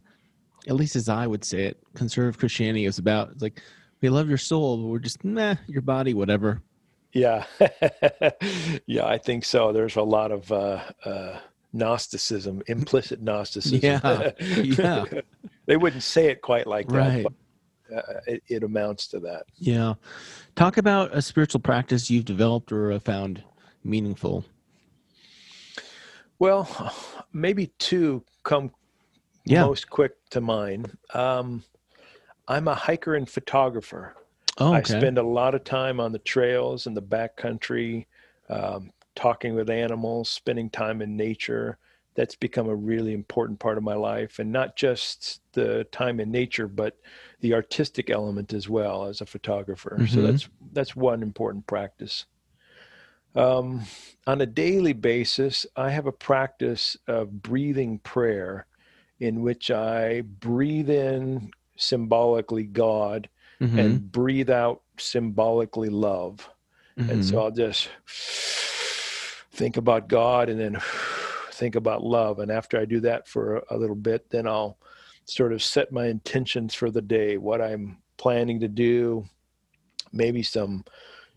at 0.68 0.76
least 0.76 0.96
as 0.96 1.10
I 1.10 1.28
would 1.28 1.44
say 1.44 1.64
it, 1.66 1.80
conservative 1.96 2.40
Christianity 2.40 2.86
is 2.86 2.98
about. 2.98 3.32
It's 3.32 3.42
like 3.42 3.62
we 4.02 4.10
love 4.10 4.30
your 4.30 4.38
soul, 4.38 4.78
but 4.78 4.88
we're 4.88 5.00
just 5.00 5.24
meh, 5.24 5.56
your 5.68 5.82
body, 5.82 6.14
whatever. 6.14 6.62
Yeah, 7.14 7.46
yeah, 8.86 9.06
I 9.06 9.18
think 9.18 9.44
so. 9.44 9.74
There's 9.74 9.98
a 9.98 10.02
lot 10.02 10.32
of 10.32 10.50
uh, 10.52 10.82
uh, 11.04 11.40
Gnosticism, 11.74 12.62
implicit 12.68 13.22
Gnosticism. 13.22 13.80
Yeah, 13.82 14.32
yeah. 14.40 15.06
they 15.66 15.76
wouldn't 15.76 16.04
say 16.04 16.28
it 16.28 16.42
quite 16.42 16.68
like 16.68 16.88
that, 16.88 16.96
Right. 16.96 17.24
but 17.24 17.34
uh, 17.98 18.20
it, 18.28 18.44
it 18.48 18.64
amounts 18.64 19.08
to 19.10 19.20
that. 19.20 19.44
Yeah. 19.58 19.96
Talk 20.56 20.78
about 20.78 21.16
a 21.16 21.22
spiritual 21.22 21.60
practice 21.60 22.10
you've 22.10 22.26
developed 22.26 22.72
or 22.72 22.98
found 23.02 23.44
meaningful. 23.84 24.46
Well, 26.40 26.94
maybe 27.34 27.68
two 27.78 28.24
come 28.44 28.72
Yeah. 29.46 29.64
most 29.64 29.90
quick 29.90 30.14
to 30.32 30.42
mind. 30.42 30.98
Um, 31.14 31.64
I'm 32.48 32.68
a 32.68 32.76
hiker 32.76 33.16
and 33.16 33.30
photographer. 33.30 34.16
Oh, 34.58 34.74
I 34.74 34.84
spend 34.84 35.18
a 35.18 35.24
lot 35.24 35.56
of 35.56 35.64
time 35.64 36.00
on 36.00 36.12
the 36.12 36.20
trails 36.20 36.88
in 36.88 36.94
the 36.94 37.02
backcountry, 37.02 38.06
um, 38.50 38.92
talking 39.16 39.56
with 39.56 39.70
animals, 39.70 40.30
spending 40.30 40.70
time 40.70 41.02
in 41.02 41.16
nature. 41.16 41.78
That's 42.16 42.36
become 42.36 42.68
a 42.68 42.76
really 42.76 43.14
important 43.14 43.60
part 43.60 43.78
of 43.78 43.84
my 43.84 43.94
life, 43.96 44.40
and 44.40 44.52
not 44.52 44.76
just 44.76 45.42
the 45.54 45.86
time 45.92 46.20
in 46.20 46.30
nature, 46.30 46.68
but 46.68 46.98
the 47.40 47.54
artistic 47.54 48.10
element 48.10 48.54
as 48.54 48.68
well 48.68 49.06
as 49.06 49.22
a 49.22 49.26
photographer. 49.26 50.04
So 50.08 50.22
Mhm. 50.22 50.26
that's 50.26 50.50
that's 50.74 50.96
one 50.96 51.24
important 51.24 51.68
practice. 51.68 52.26
Um, 53.36 53.82
on 54.28 54.42
a 54.42 54.46
daily 54.46 54.94
basis, 54.94 55.66
I 55.76 55.90
have 55.92 56.06
a 56.06 56.12
practice 56.12 56.98
of 57.08 57.42
breathing 57.42 58.00
prayer, 58.00 58.68
in 59.20 59.42
which 59.42 59.72
I 59.72 60.22
breathe 60.22 60.90
in 60.90 61.52
symbolically 61.78 62.66
God 62.66 63.30
Mhm, 63.62 63.80
and 63.80 64.12
breathe 64.12 64.50
out 64.50 64.82
symbolically 64.98 65.90
love. 65.90 66.50
And 66.98 67.10
mhm. 67.10 67.24
so 67.24 67.40
I'll 67.40 67.52
just 67.52 67.90
think 69.52 69.78
about 69.78 70.08
God 70.08 70.50
and 70.50 70.60
then 70.60 70.78
think 71.52 71.76
about 71.76 72.04
love. 72.04 72.40
And 72.40 72.52
after 72.52 72.80
I 72.80 72.86
do 72.86 73.00
that 73.02 73.28
for 73.28 73.64
a 73.70 73.78
little 73.78 73.96
bit, 73.96 74.30
then 74.30 74.48
I'll 74.48 74.78
sort 75.26 75.54
of 75.54 75.62
set 75.64 75.92
my 75.92 76.08
intentions 76.08 76.74
for 76.74 76.90
the 76.92 77.02
day, 77.02 77.38
what 77.38 77.62
I'm 77.62 77.98
planning 78.18 78.60
to 78.60 78.68
do, 78.68 79.26
maybe 80.12 80.44
some 80.44 80.84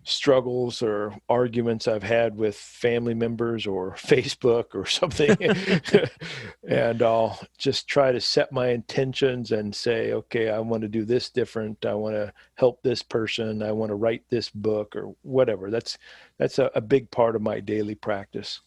struggles 0.04 0.82
or 0.82 1.14
arguments 1.28 1.88
I've 1.88 2.02
had 2.02 2.36
with 2.36 2.56
family 2.56 3.14
members 3.14 3.66
or 3.66 3.92
Facebook 3.98 4.74
or 4.74 4.86
something. 4.86 5.36
and 6.68 7.02
I'll 7.02 7.40
just 7.58 7.88
try 7.88 8.12
to 8.12 8.20
set 8.20 8.52
my 8.52 8.68
intentions 8.68 9.52
and 9.52 9.74
say, 9.74 10.12
okay, 10.12 10.50
I 10.50 10.58
want 10.60 10.82
to 10.82 10.88
do 10.88 11.04
this 11.04 11.30
different. 11.30 11.84
I 11.84 11.94
want 11.94 12.14
to 12.14 12.32
help 12.54 12.82
this 12.82 13.02
person. 13.02 13.62
I 13.62 13.72
want 13.72 13.90
to 13.90 13.96
write 13.96 14.22
this 14.30 14.50
book 14.50 14.94
or 14.94 15.14
whatever. 15.22 15.70
That's 15.70 15.98
that's 16.38 16.58
a, 16.58 16.70
a 16.74 16.80
big 16.80 17.10
part 17.10 17.36
of 17.36 17.42
my 17.42 17.60
daily 17.60 17.94
practice. 17.94 18.60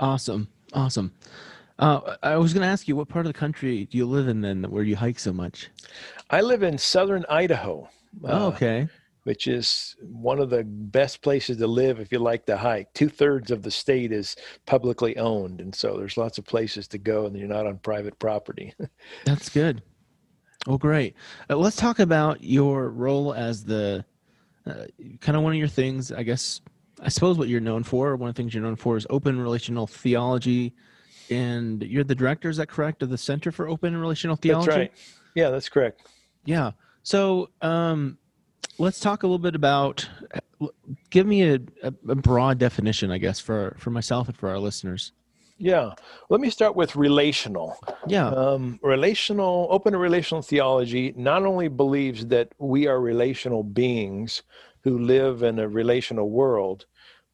Awesome. 0.00 0.48
Awesome. 0.72 1.12
Uh, 1.78 2.16
I 2.22 2.36
was 2.36 2.52
going 2.52 2.62
to 2.62 2.68
ask 2.68 2.86
you, 2.86 2.94
what 2.94 3.08
part 3.08 3.26
of 3.26 3.32
the 3.32 3.38
country 3.38 3.86
do 3.86 3.98
you 3.98 4.06
live 4.06 4.28
in 4.28 4.40
then 4.40 4.64
where 4.64 4.84
you 4.84 4.96
hike 4.96 5.18
so 5.18 5.32
much? 5.32 5.70
I 6.30 6.40
live 6.40 6.62
in 6.62 6.78
southern 6.78 7.24
Idaho. 7.28 7.88
oh, 8.24 8.28
uh, 8.28 8.48
okay. 8.48 8.88
Which 9.24 9.46
is 9.46 9.96
one 10.00 10.38
of 10.38 10.50
the 10.50 10.64
best 10.64 11.22
places 11.22 11.56
to 11.56 11.66
live 11.66 11.98
if 11.98 12.12
you 12.12 12.18
like 12.18 12.46
to 12.46 12.56
hike. 12.56 12.92
Two 12.94 13.08
thirds 13.08 13.50
of 13.50 13.62
the 13.62 13.70
state 13.70 14.12
is 14.12 14.36
publicly 14.66 15.16
owned, 15.16 15.60
and 15.60 15.74
so 15.74 15.96
there's 15.96 16.16
lots 16.16 16.38
of 16.38 16.44
places 16.44 16.86
to 16.88 16.98
go, 16.98 17.26
and 17.26 17.36
you're 17.36 17.48
not 17.48 17.66
on 17.66 17.78
private 17.78 18.18
property. 18.18 18.72
That's 19.24 19.48
good. 19.48 19.82
Well, 20.66 20.78
great. 20.78 21.14
Uh, 21.50 21.56
let's 21.56 21.76
talk 21.76 21.98
about 21.98 22.42
your 22.42 22.88
role 22.90 23.34
as 23.34 23.64
the 23.64 24.04
uh, 24.66 24.84
kind 25.20 25.36
of 25.36 25.42
one 25.42 25.52
of 25.52 25.58
your 25.58 25.68
things, 25.68 26.12
I 26.12 26.22
guess. 26.22 26.60
I 27.02 27.08
suppose 27.08 27.36
what 27.36 27.48
you're 27.48 27.60
known 27.60 27.82
for, 27.82 28.16
one 28.16 28.28
of 28.30 28.34
the 28.34 28.42
things 28.42 28.54
you're 28.54 28.62
known 28.62 28.76
for 28.76 28.96
is 28.96 29.06
open 29.10 29.38
relational 29.38 29.86
theology. 29.86 30.72
And 31.30 31.82
you're 31.82 32.04
the 32.04 32.14
director, 32.14 32.48
is 32.48 32.58
that 32.58 32.68
correct, 32.68 33.02
of 33.02 33.10
the 33.10 33.18
Center 33.18 33.50
for 33.50 33.68
Open 33.68 33.96
Relational 33.96 34.36
Theology? 34.36 34.66
That's 34.66 34.78
right. 34.78 34.92
Yeah, 35.34 35.50
that's 35.50 35.68
correct. 35.68 36.02
Yeah. 36.44 36.72
So 37.02 37.50
um, 37.62 38.18
let's 38.78 39.00
talk 39.00 39.22
a 39.22 39.26
little 39.26 39.38
bit 39.38 39.54
about. 39.54 40.08
Give 41.10 41.26
me 41.26 41.42
a, 41.42 41.60
a, 41.82 41.90
broad 42.14 42.58
definition, 42.58 43.10
I 43.10 43.18
guess, 43.18 43.40
for 43.40 43.76
for 43.78 43.90
myself 43.90 44.28
and 44.28 44.36
for 44.36 44.48
our 44.48 44.58
listeners. 44.58 45.12
Yeah. 45.58 45.92
Let 46.30 46.40
me 46.40 46.50
start 46.50 46.74
with 46.74 46.96
relational. 46.96 47.78
Yeah. 48.08 48.28
Um, 48.28 48.80
relational, 48.82 49.68
open 49.70 49.94
relational 49.94 50.42
theology 50.42 51.14
not 51.16 51.44
only 51.44 51.68
believes 51.68 52.26
that 52.26 52.48
we 52.58 52.86
are 52.88 53.00
relational 53.00 53.62
beings 53.62 54.42
who 54.82 54.98
live 54.98 55.42
in 55.42 55.60
a 55.60 55.68
relational 55.68 56.30
world, 56.30 56.86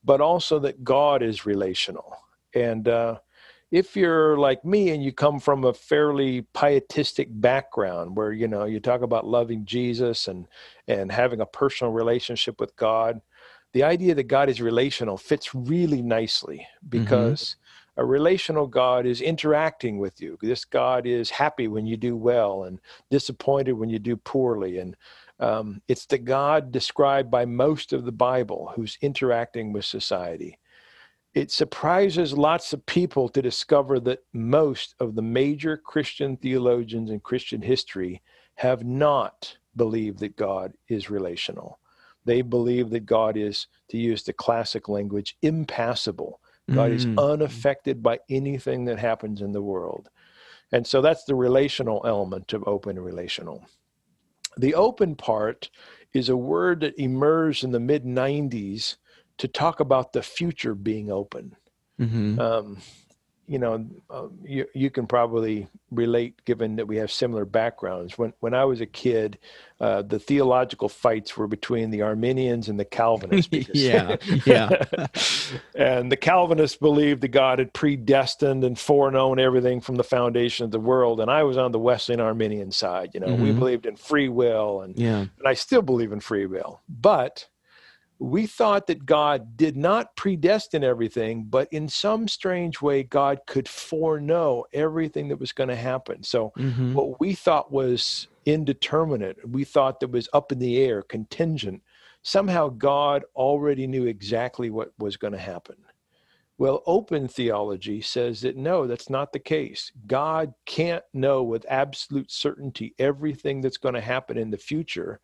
but 0.04 0.20
also 0.20 0.58
that 0.60 0.84
God 0.84 1.22
is 1.22 1.46
relational. 1.46 2.14
And 2.54 2.88
uh, 2.88 3.18
if 3.70 3.96
you're 3.96 4.36
like 4.36 4.64
me 4.64 4.90
and 4.90 5.02
you 5.02 5.12
come 5.12 5.38
from 5.38 5.64
a 5.64 5.72
fairly 5.72 6.42
pietistic 6.54 7.28
background 7.30 8.16
where 8.16 8.32
you 8.32 8.48
know 8.48 8.64
you 8.64 8.80
talk 8.80 9.02
about 9.02 9.26
loving 9.26 9.64
Jesus 9.64 10.28
and 10.28 10.46
and 10.88 11.12
having 11.12 11.40
a 11.40 11.46
personal 11.46 11.92
relationship 11.92 12.60
with 12.60 12.74
God, 12.76 13.20
the 13.72 13.84
idea 13.84 14.14
that 14.14 14.24
God 14.24 14.48
is 14.48 14.60
relational 14.60 15.16
fits 15.16 15.54
really 15.54 16.02
nicely 16.02 16.66
because 16.88 17.56
a 17.96 18.04
relational 18.04 18.66
God 18.66 19.06
is 19.06 19.20
interacting 19.20 19.98
with 19.98 20.20
you. 20.20 20.38
This 20.40 20.64
God 20.64 21.06
is 21.06 21.30
happy 21.30 21.68
when 21.68 21.86
you 21.86 21.96
do 21.96 22.16
well 22.16 22.64
and 22.64 22.80
disappointed 23.10 23.72
when 23.72 23.90
you 23.90 23.98
do 23.98 24.16
poorly. 24.16 24.78
And 24.78 24.96
um, 25.38 25.82
it's 25.86 26.06
the 26.06 26.18
God 26.18 26.72
described 26.72 27.30
by 27.30 27.44
most 27.44 27.92
of 27.92 28.04
the 28.04 28.12
Bible 28.12 28.72
who's 28.74 28.98
interacting 29.02 29.72
with 29.72 29.84
society. 29.84 30.58
It 31.34 31.50
surprises 31.52 32.32
lots 32.36 32.72
of 32.72 32.84
people 32.86 33.28
to 33.28 33.40
discover 33.42 34.00
that 34.00 34.24
most 34.32 34.94
of 34.98 35.14
the 35.14 35.22
major 35.22 35.76
Christian 35.76 36.36
theologians 36.36 37.10
in 37.10 37.20
Christian 37.20 37.62
history 37.62 38.20
have 38.56 38.84
not 38.84 39.56
believed 39.76 40.18
that 40.20 40.36
God 40.36 40.72
is 40.88 41.08
relational. 41.08 41.78
They 42.24 42.42
believe 42.42 42.90
that 42.90 43.06
God 43.06 43.36
is, 43.36 43.68
to 43.90 43.96
use 43.96 44.24
the 44.24 44.32
classic 44.32 44.88
language, 44.88 45.36
impassible. 45.42 46.40
God 46.72 46.92
is 46.92 47.06
Mm. 47.06 47.18
unaffected 47.32 48.02
by 48.02 48.20
anything 48.28 48.84
that 48.86 48.98
happens 48.98 49.40
in 49.40 49.52
the 49.52 49.62
world. 49.62 50.08
And 50.72 50.86
so 50.86 51.00
that's 51.00 51.24
the 51.24 51.34
relational 51.34 52.02
element 52.04 52.52
of 52.52 52.66
open 52.66 52.98
relational. 52.98 53.64
The 54.56 54.74
open 54.74 55.16
part 55.16 55.70
is 56.12 56.28
a 56.28 56.36
word 56.36 56.80
that 56.80 56.98
emerged 56.98 57.64
in 57.64 57.70
the 57.70 57.80
mid 57.80 58.04
90s 58.04 58.96
to 59.40 59.48
talk 59.48 59.80
about 59.80 60.12
the 60.12 60.22
future 60.22 60.74
being 60.74 61.10
open. 61.10 61.56
Mhm. 62.00 62.38
Um, 62.38 62.78
you 63.46 63.58
know, 63.58 63.84
uh, 64.08 64.28
you, 64.44 64.64
you 64.76 64.90
can 64.90 65.08
probably 65.08 65.66
relate 65.90 66.44
given 66.44 66.76
that 66.76 66.86
we 66.86 66.98
have 66.98 67.10
similar 67.10 67.44
backgrounds. 67.44 68.16
When, 68.16 68.32
when 68.38 68.54
I 68.54 68.64
was 68.64 68.80
a 68.80 68.86
kid, 68.86 69.38
uh, 69.80 70.02
the 70.02 70.20
theological 70.20 70.88
fights 70.88 71.36
were 71.36 71.48
between 71.48 71.90
the 71.90 72.02
Arminians 72.02 72.68
and 72.68 72.78
the 72.78 72.84
Calvinists. 72.84 73.48
because- 73.50 73.74
Yeah, 73.74 74.16
yeah. 74.46 74.68
and 75.74 76.12
the 76.12 76.16
Calvinists 76.16 76.76
believed 76.76 77.22
that 77.22 77.28
God 77.28 77.58
had 77.58 77.72
predestined 77.72 78.62
and 78.62 78.78
foreknown 78.78 79.40
everything 79.40 79.80
from 79.80 79.96
the 79.96 80.04
foundation 80.04 80.64
of 80.64 80.70
the 80.70 80.78
world. 80.78 81.18
And 81.20 81.28
I 81.30 81.42
was 81.42 81.56
on 81.56 81.72
the 81.72 81.78
Wesleyan 81.80 82.20
Arminian 82.20 82.70
side. 82.70 83.10
You 83.14 83.20
know, 83.20 83.34
we 83.34 83.50
Mhm. 83.50 83.58
believed 83.58 83.84
in 83.86 83.96
free 83.96 84.28
will, 84.28 84.82
and, 84.82 84.96
Yeah. 84.96 85.20
and 85.22 85.46
I 85.46 85.54
still 85.54 85.82
believe 85.82 86.12
in 86.12 86.20
free 86.20 86.46
will. 86.46 86.80
But 86.88 87.48
we 88.20 88.46
thought 88.46 88.86
that 88.86 89.06
God 89.06 89.56
did 89.56 89.76
not 89.76 90.14
predestine 90.14 90.84
everything, 90.84 91.44
but 91.44 91.68
in 91.72 91.88
some 91.88 92.28
strange 92.28 92.82
way, 92.82 93.02
God 93.02 93.40
could 93.46 93.66
foreknow 93.66 94.64
everything 94.74 95.28
that 95.28 95.40
was 95.40 95.52
going 95.52 95.70
to 95.70 95.76
happen. 95.76 96.22
So 96.22 96.52
Mhm. 96.56 96.94
what 96.94 97.18
we 97.18 97.34
thought 97.34 97.72
was 97.72 98.28
indeterminate, 98.44 99.48
we 99.48 99.64
thought 99.64 100.00
that 100.00 100.10
was 100.10 100.28
up 100.34 100.52
in 100.52 100.58
the 100.58 100.78
air, 100.82 101.02
contingent, 101.02 101.82
somehow 102.22 102.68
God 102.68 103.24
already 103.34 103.86
knew 103.86 104.04
exactly 104.06 104.68
what 104.68 104.92
was 104.98 105.16
going 105.16 105.32
to 105.32 105.38
happen. 105.38 105.76
Well, 106.58 106.82
open 106.84 107.26
theology 107.26 108.02
says 108.02 108.42
that 108.42 108.54
no, 108.56 108.86
that's 108.86 109.08
not 109.08 109.32
the 109.32 109.38
case. 109.38 109.90
God 110.06 110.52
can't 110.66 111.04
know 111.14 111.42
with 111.42 111.64
absolute 111.70 112.30
certainty 112.30 112.94
everything 112.98 113.62
that's 113.62 113.78
going 113.78 113.94
to 113.94 114.00
happen 114.02 114.36
in 114.36 114.50
the 114.50 114.58
future. 114.58 115.20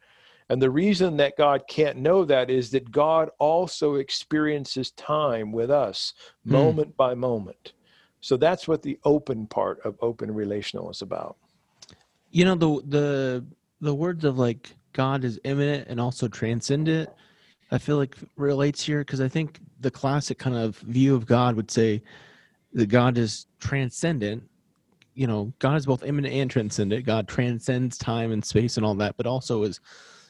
And 0.49 0.63
the 0.63 0.71
reason 0.71 1.17
that 1.19 1.37
God 1.37 1.63
can't 1.69 1.99
know 1.99 2.25
that 2.25 2.51
is 2.51 2.71
that 2.71 2.91
God 2.93 3.31
also 3.39 3.97
experiences 3.97 4.93
time 4.93 5.53
with 5.53 5.71
us 5.71 6.15
Hmm. 6.45 6.53
moment 6.53 6.97
by 6.97 7.15
moment. 7.15 7.73
So 8.21 8.37
that's 8.37 8.67
what 8.69 8.83
the 8.83 8.99
open 9.05 9.47
part 9.47 9.81
of 9.85 9.97
open 10.01 10.33
relational 10.33 10.91
is 10.91 11.03
about. 11.03 11.37
you 12.31 12.45
know 12.45 12.55
the 12.55 12.83
the 12.89 13.45
the 13.81 13.95
words 13.95 14.25
of 14.25 14.39
like 14.39 14.75
god 14.93 15.25
is 15.25 15.39
immanent 15.45 15.87
and 15.89 16.01
also 16.01 16.27
transcendent 16.29 17.09
i 17.71 17.79
feel 17.79 17.97
like 17.97 18.17
relates 18.37 18.83
here 18.83 19.01
because 19.01 19.21
i 19.21 19.29
think 19.29 19.61
the 19.81 19.91
classic 19.91 20.39
kind 20.39 20.57
of 20.57 20.77
view 20.79 21.15
of 21.15 21.27
god 21.27 21.55
would 21.57 21.71
say 21.71 22.03
that 22.73 22.87
god 22.87 23.17
is 23.17 23.47
transcendent 23.61 24.43
you 25.15 25.27
know 25.27 25.53
god 25.61 25.77
is 25.77 25.87
both 25.87 26.03
immanent 26.05 26.35
and 26.35 26.51
transcendent 26.51 27.07
god 27.07 27.29
transcends 27.29 27.97
time 27.97 28.33
and 28.33 28.45
space 28.45 28.77
and 28.77 28.85
all 28.85 28.95
that 28.95 29.17
but 29.17 29.27
also 29.27 29.63
is 29.63 29.81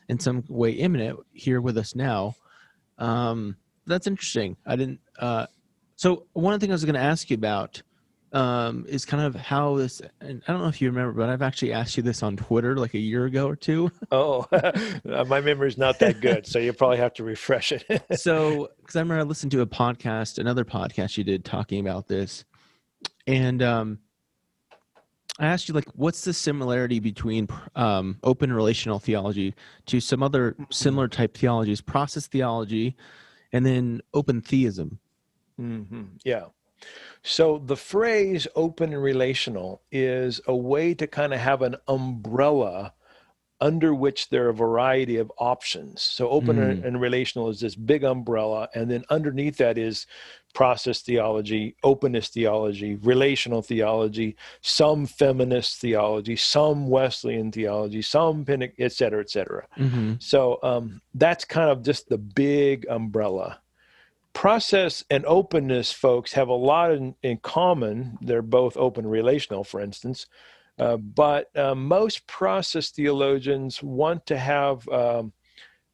in 0.09 0.19
some 0.19 0.45
way 0.49 0.71
immanent 0.73 1.19
here 1.33 1.61
with 1.61 1.77
us 1.79 1.95
now. 1.95 2.35
Um, 2.99 3.57
that's 3.87 4.07
interesting. 4.07 4.57
I 4.67 4.77
didn't. 4.77 5.01
Uh, 5.19 5.47
so 5.97 6.27
one 6.33 6.59
thing 6.61 6.71
I 6.71 6.75
was 6.75 6.85
going 6.85 6.95
to 6.95 7.01
ask 7.01 7.31
you 7.31 7.35
about 7.35 7.83
um, 8.33 8.85
is 8.89 9.05
kind 9.05 9.23
of 9.23 9.35
how 9.35 9.77
this. 9.77 10.03
And 10.21 10.43
I 10.47 10.53
don't 10.53 10.63
know 10.63 10.69
if 10.69 10.81
you 10.81 10.89
remember, 10.91 11.13
but 11.13 11.29
I've 11.29 11.43
actually 11.43 11.73
asked 11.73 11.97
you 11.97 12.03
this 12.03 12.23
on 12.23 12.37
Twitter 12.37 12.77
like 12.77 12.95
a 12.95 12.99
year 12.99 13.25
ago 13.25 13.49
or 13.49 13.57
two. 13.57 13.91
Oh, 14.13 14.47
my 15.05 15.41
memory's 15.41 15.77
not 15.77 15.99
that 15.99 16.21
good, 16.21 16.47
so 16.47 16.59
you 16.59 16.73
probably 16.73 16.99
have 16.99 17.13
to 17.15 17.25
refresh 17.25 17.73
it. 17.73 17.85
so, 18.19 18.69
because 18.79 18.95
I 18.95 19.01
remember 19.01 19.21
I 19.21 19.25
listened 19.25 19.53
to 19.53 19.63
a 19.63 19.67
podcast, 19.67 20.39
another 20.39 20.65
podcast 20.65 21.17
you 21.17 21.25
did 21.25 21.45
talking 21.45 21.81
about 21.81 22.07
this, 22.07 22.45
and 23.27 23.63
um, 23.63 23.99
I 25.39 25.47
asked 25.47 25.69
you 25.69 25.75
like, 25.75 25.89
what's 25.95 26.25
the 26.25 26.33
similarity 26.33 26.99
between 26.99 27.49
um, 27.75 28.19
open 28.23 28.53
relational 28.53 28.99
theology 28.99 29.55
to 29.87 30.01
some 30.01 30.23
other 30.23 30.53
Mm-hmm. 30.53 30.65
similar 30.71 31.09
type 31.09 31.37
theologies, 31.37 31.81
process 31.81 32.27
theology, 32.27 32.97
and 33.53 33.65
then 33.67 34.01
open 34.15 34.41
theism? 34.41 34.99
hmm 35.59 36.05
Yeah. 36.25 36.47
So 37.23 37.59
the 37.59 37.77
phrase 37.77 38.47
open 38.55 38.93
and 38.93 39.03
relational 39.03 39.83
is 39.91 40.41
a 40.47 40.55
way 40.57 40.95
to 40.95 41.07
kind 41.07 41.35
of 41.35 41.41
have 41.41 41.63
an 41.63 41.77
umbrella 41.89 42.93
under 43.61 43.95
which 43.95 44.29
there 44.29 44.47
are 44.47 44.51
a 44.51 44.55
variety 44.55 45.17
of 45.17 45.33
options. 45.39 46.03
So 46.03 46.29
open 46.29 46.59
Mm. 46.59 46.85
and 46.87 47.01
relational 47.01 47.49
is 47.49 47.61
this 47.61 47.75
big 47.75 48.05
umbrella, 48.05 48.69
and 48.75 48.91
then 48.91 49.05
underneath 49.09 49.57
that 49.57 49.79
is 49.79 50.07
process 50.57 51.03
theology, 51.03 51.77
openness 51.83 52.29
theology, 52.29 52.95
relational 53.13 53.61
theology, 53.61 54.35
some 54.63 55.05
feminist 55.05 55.81
theology, 55.83 56.35
some 56.35 56.89
Wesleyan 56.89 57.53
theology, 57.53 58.01
some 58.01 58.43
Pente- 58.43 58.73
et 58.79 58.93
cetera, 58.93 59.21
et 59.21 59.29
cetera. 59.29 59.67
Mm-hmm. 59.77 60.15
So 60.19 60.59
um, 60.63 61.03
that's 61.13 61.45
kind 61.45 61.69
of 61.69 61.83
just 61.83 62.09
the 62.09 62.17
big 62.17 62.87
umbrella. 62.89 63.61
Process 64.33 65.05
and 65.11 65.25
openness, 65.27 65.93
folks, 65.93 66.33
have 66.33 66.49
a 66.49 66.61
lot 66.71 66.93
in, 66.93 67.15
in 67.23 67.37
common. 67.37 68.17
They're 68.23 68.41
both 68.61 68.79
open 68.79 69.07
relational, 69.07 69.63
for 69.63 69.81
instance. 69.83 70.27
Uh, 70.79 70.97
but 70.97 71.55
uh, 71.55 71.75
most 71.75 72.27
process 72.27 72.91
theologians 72.91 73.83
want 73.83 74.25
to 74.27 74.39
have 74.39 74.89
um, 74.89 75.33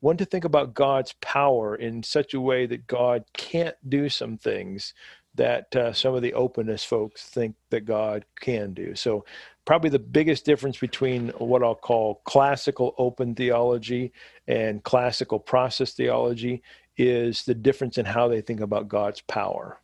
want 0.03 0.19
to 0.19 0.25
think 0.25 0.45
about 0.45 0.75
God's 0.75 1.15
power 1.21 1.77
in 1.77 2.03
such 2.03 2.35
a 2.35 2.41
way 2.41 2.67
that 2.67 2.87
God 2.87 3.25
can't 3.33 3.77
do 3.89 4.09
some 4.09 4.37
things 4.37 4.93
that 5.35 5.75
uh, 5.75 5.93
some 5.95 6.15
of 6.15 6.21
the 6.21 6.35
openness 6.35 6.85
folks 6.85 7.23
think 7.25 7.55
that 7.71 7.87
God 7.87 8.27
can 8.41 8.75
do. 8.75 8.95
So, 8.95 9.25
probably 9.65 9.91
the 9.91 9.99
biggest 9.99 10.45
difference 10.45 10.77
between 10.77 11.29
what 11.39 11.63
I'll 11.63 11.75
call 11.75 12.17
classical 12.25 12.95
open 12.99 13.35
theology 13.35 14.13
and 14.49 14.83
classical 14.83 15.39
process 15.39 15.93
theology 15.93 16.63
is 16.99 17.45
the 17.45 17.55
difference 17.55 17.97
in 17.97 18.05
how 18.05 18.29
they 18.29 18.43
think 18.43 18.61
about 18.61 18.89
God's 18.89 19.23
power. 19.23 19.81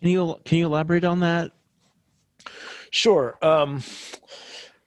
Can 0.00 0.08
you 0.08 0.34
can 0.44 0.58
you 0.58 0.66
elaborate 0.66 1.04
on 1.04 1.20
that? 1.20 1.52
Sure. 2.90 3.38
Um, 3.42 3.82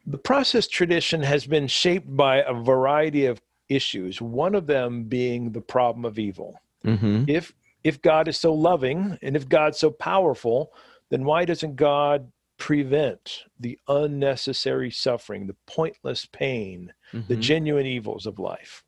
the 0.05 0.17
process 0.17 0.67
tradition 0.67 1.21
has 1.21 1.45
been 1.45 1.67
shaped 1.67 2.15
by 2.15 2.37
a 2.37 2.53
variety 2.53 3.25
of 3.25 3.41
issues. 3.69 4.21
One 4.21 4.55
of 4.55 4.67
them 4.67 5.03
being 5.03 5.51
the 5.51 5.61
problem 5.61 6.05
of 6.05 6.19
evil. 6.19 6.59
Mm-hmm. 6.85 7.25
If 7.27 7.53
if 7.83 8.01
God 8.01 8.27
is 8.27 8.37
so 8.37 8.53
loving 8.53 9.17
and 9.21 9.35
if 9.35 9.47
God's 9.47 9.79
so 9.79 9.91
powerful, 9.91 10.73
then 11.09 11.23
why 11.23 11.45
doesn't 11.45 11.75
God 11.75 12.31
prevent 12.57 13.43
the 13.59 13.79
unnecessary 13.87 14.91
suffering, 14.91 15.47
the 15.47 15.55
pointless 15.67 16.25
pain, 16.25 16.93
the 17.11 17.19
Mm-hmm. 17.19 17.39
genuine 17.41 17.85
evils 17.85 18.25
of 18.25 18.39
life? 18.39 18.83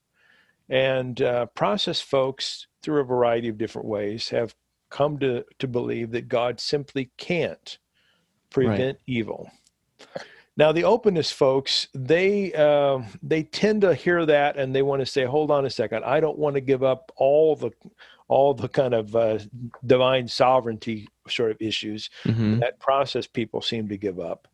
And 0.70 1.22
uh, 1.22 1.48
process 1.48 2.02
folks, 2.02 2.68
through 2.84 3.02
a 3.02 3.06
variety 3.06 3.48
of 3.48 3.58
different 3.58 3.88
ways, 3.88 4.30
have 4.30 4.54
come 4.90 5.18
to, 5.20 5.44
to 5.60 5.68
believe 5.68 6.12
that 6.12 6.28
God 6.28 6.60
simply 6.60 7.12
can't 7.18 7.78
prevent 8.50 8.98
evil. 9.08 9.52
Now, 10.60 10.74
the 10.74 10.84
openness 10.84 11.32
folks, 11.32 11.88
they 11.94 12.54
uh, 12.54 13.00
they 13.24 13.44
tend 13.44 13.80
to 13.84 13.96
hear 13.96 14.26
that 14.26 14.58
and 14.58 14.76
they 14.76 14.82
want 14.82 15.00
to 15.00 15.06
say, 15.06 15.24
"Hold 15.24 15.52
on 15.52 15.66
a 15.66 15.70
second, 15.70 16.04
I 16.04 16.20
don't 16.20 16.38
want 16.38 16.56
to 16.56 16.62
give 16.62 16.84
up 16.84 17.14
all 17.16 17.56
the 17.56 17.72
all 18.28 18.54
the 18.54 18.68
kind 18.68 18.94
of 18.94 19.16
uh, 19.16 19.40
divine 19.86 20.28
sovereignty 20.28 21.08
sort 21.30 21.52
of 21.52 21.58
issues 21.62 22.10
Mm-hmm. 22.26 22.60
that 22.60 22.78
process 22.82 23.26
people 23.26 23.62
seem 23.62 23.88
to 23.88 23.98
give 23.98 24.20
up." 24.20 24.50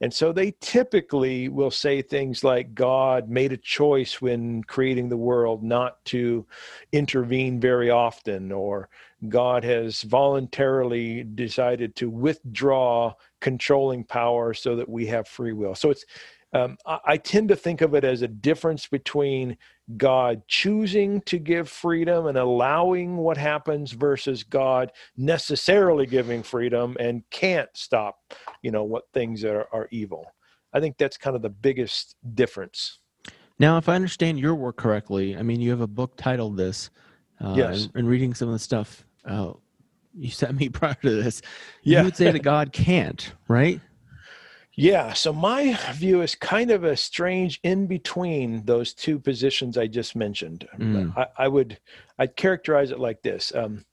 And 0.00 0.14
so 0.14 0.32
they 0.32 0.54
typically 0.60 1.48
will 1.48 1.72
say 1.72 2.02
things 2.02 2.44
like 2.44 2.72
God 2.72 3.28
made 3.28 3.52
a 3.52 3.56
choice 3.56 4.22
when 4.22 4.62
creating 4.62 5.08
the 5.08 5.16
world 5.16 5.64
not 5.64 6.04
to 6.04 6.46
intervene 6.92 7.58
very 7.58 7.90
often, 7.90 8.52
or 8.52 8.88
God 9.26 9.64
has 9.64 10.02
voluntarily 10.02 11.24
decided 11.24 11.96
to 11.96 12.08
withdraw 12.08 13.14
controlling 13.40 14.04
power 14.04 14.54
so 14.54 14.76
that 14.76 14.88
we 14.88 15.06
have 15.06 15.26
free 15.26 15.52
will. 15.52 15.74
So 15.74 15.90
it's, 15.90 16.04
um, 16.52 16.78
I, 16.86 16.98
I 17.04 17.16
tend 17.16 17.48
to 17.48 17.56
think 17.56 17.80
of 17.80 17.94
it 17.94 18.04
as 18.04 18.22
a 18.22 18.28
difference 18.28 18.86
between 18.86 19.56
God 19.96 20.42
choosing 20.46 21.20
to 21.22 21.38
give 21.38 21.68
freedom 21.68 22.26
and 22.26 22.38
allowing 22.38 23.16
what 23.16 23.36
happens 23.36 23.92
versus 23.92 24.44
God 24.44 24.92
necessarily 25.16 26.06
giving 26.06 26.42
freedom 26.42 26.96
and 27.00 27.22
can't 27.30 27.70
stop, 27.74 28.18
you 28.62 28.70
know, 28.70 28.84
what 28.84 29.04
things 29.12 29.44
are, 29.44 29.66
are 29.72 29.88
evil. 29.90 30.32
I 30.72 30.80
think 30.80 30.96
that's 30.96 31.16
kind 31.16 31.34
of 31.34 31.42
the 31.42 31.50
biggest 31.50 32.14
difference. 32.34 33.00
Now, 33.58 33.78
if 33.78 33.88
I 33.88 33.96
understand 33.96 34.38
your 34.38 34.54
work 34.54 34.76
correctly, 34.76 35.36
I 35.36 35.42
mean, 35.42 35.60
you 35.60 35.70
have 35.70 35.80
a 35.80 35.88
book 35.88 36.16
titled 36.16 36.56
this. 36.56 36.90
Uh, 37.40 37.54
Yes. 37.56 37.84
And, 37.84 37.96
and 37.96 38.08
reading 38.08 38.34
some 38.34 38.48
of 38.48 38.52
the 38.52 38.58
stuff 38.58 39.04
uh, 39.28 39.52
you 40.16 40.30
sent 40.30 40.58
me 40.58 40.68
prior 40.80 40.94
to 41.02 41.22
this, 41.22 41.42
Yeah. 41.82 41.98
you 42.00 42.04
would 42.06 42.16
say 42.16 42.30
that 42.30 42.42
God 42.42 42.72
can't, 42.72 43.32
right? 43.46 43.80
Yeah. 44.74 45.12
So 45.12 45.32
my 45.32 45.76
view 45.94 46.22
is 46.22 46.36
kind 46.36 46.70
of 46.70 46.84
a 46.84 46.96
strange 46.96 47.58
in 47.64 47.86
between 47.88 48.64
those 48.64 48.94
two 48.94 49.18
positions 49.18 49.76
I 49.76 49.88
just 49.88 50.14
mentioned. 50.14 50.68
Mm. 50.78 51.16
I, 51.16 51.26
I 51.36 51.48
would 51.48 51.78
I'd 52.18 52.36
characterize 52.36 52.92
it 52.92 53.00
like 53.00 53.22
this. 53.22 53.52
Um, 53.54 53.84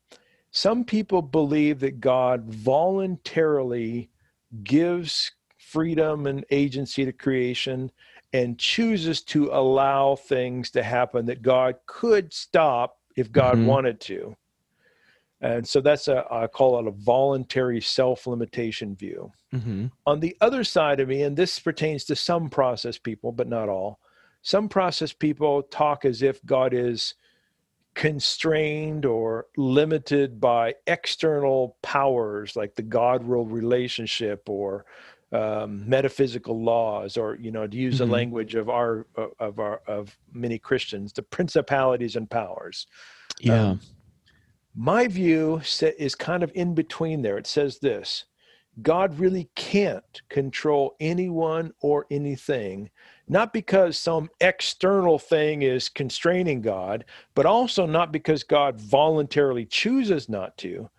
some 0.52 0.84
people 0.86 1.21
believe 1.24 1.80
that 1.80 2.00
God 2.00 2.45
voluntarily 2.45 4.10
gives 4.63 5.32
freedom 5.58 6.28
and 6.28 6.45
agency 6.52 7.04
to 7.04 7.12
creation 7.12 7.91
and 8.32 8.58
chooses 8.60 9.21
to 9.24 9.50
allow 9.52 10.15
things 10.15 10.69
to 10.71 10.84
happen 10.84 11.26
that 11.26 11.41
God 11.41 11.76
could 11.88 12.32
stop 12.32 12.98
if 13.15 13.32
God 13.32 13.58
Mhm. 13.58 13.65
wanted 13.65 14.00
to. 14.02 14.36
And 15.41 15.67
so 15.67 15.82
that's 15.82 16.08
a 16.08 16.26
I 16.32 16.48
call 16.48 16.80
it 16.80 16.88
a 16.88 16.91
voluntary 16.91 17.82
self-limitation 17.82 18.95
view 18.95 19.32
Mm-hmm. 19.54 19.86
on 20.06 20.19
the 20.19 20.36
other 20.41 20.63
side 20.65 21.00
of 21.00 21.08
me, 21.08 21.24
and 21.24 21.38
this 21.38 21.60
pertains 21.60 22.04
to 22.06 22.15
some 22.15 22.50
process 22.50 22.98
people, 22.98 23.32
but 23.32 23.48
not 23.48 23.69
all, 23.69 24.00
some 24.41 24.67
process 24.67 25.13
people 25.13 25.63
talk 25.63 26.04
as 26.04 26.21
if 26.21 26.43
God 26.45 26.74
is 26.74 27.13
constrained 27.93 29.06
or 29.06 29.45
limited 29.56 30.39
by 30.41 30.76
external 30.88 31.78
powers 31.82 32.56
like 32.56 32.76
the 32.76 32.82
God 32.82 33.24
world 33.24 33.52
relationship 33.52 34.50
or 34.50 34.86
um, 35.32 35.88
metaphysical 35.89 36.62
laws, 36.62 37.17
or 37.17 37.36
you 37.36 37.52
know, 37.52 37.65
to 37.65 37.78
use 37.78 37.98
the 37.98 38.06
Mhm. 38.06 38.12
language 38.12 38.56
of 38.56 38.69
our 38.69 39.08
of 39.39 39.60
our 39.60 39.78
of 39.88 40.17
many 40.34 40.60
Christians, 40.60 41.13
the 41.13 41.24
principalities 41.24 42.15
and 42.15 42.30
powers. 42.30 42.88
Yeah. 43.39 43.71
Um, 43.71 43.80
my 44.76 45.08
view 45.08 45.62
is 45.82 46.16
kind 46.16 46.44
of 46.44 46.52
in 46.54 46.76
between 46.76 47.22
there. 47.22 47.38
It 47.38 47.48
says 47.48 47.80
this 47.80 48.26
God 48.82 49.18
really 49.20 49.50
can't 49.56 50.22
control 50.28 50.98
anyone 51.00 51.72
or 51.82 52.06
anything, 52.12 52.90
not 53.28 53.54
because 53.54 53.98
some 53.98 54.30
external 54.42 55.18
thing 55.18 55.62
is 55.62 55.88
constraining 55.88 56.62
God, 56.62 57.06
but 57.36 57.46
also 57.46 57.86
not 57.86 58.12
because 58.12 58.44
God 58.44 58.80
voluntarily 58.80 59.66
chooses 59.66 60.28
not 60.28 60.58
to. 60.58 60.90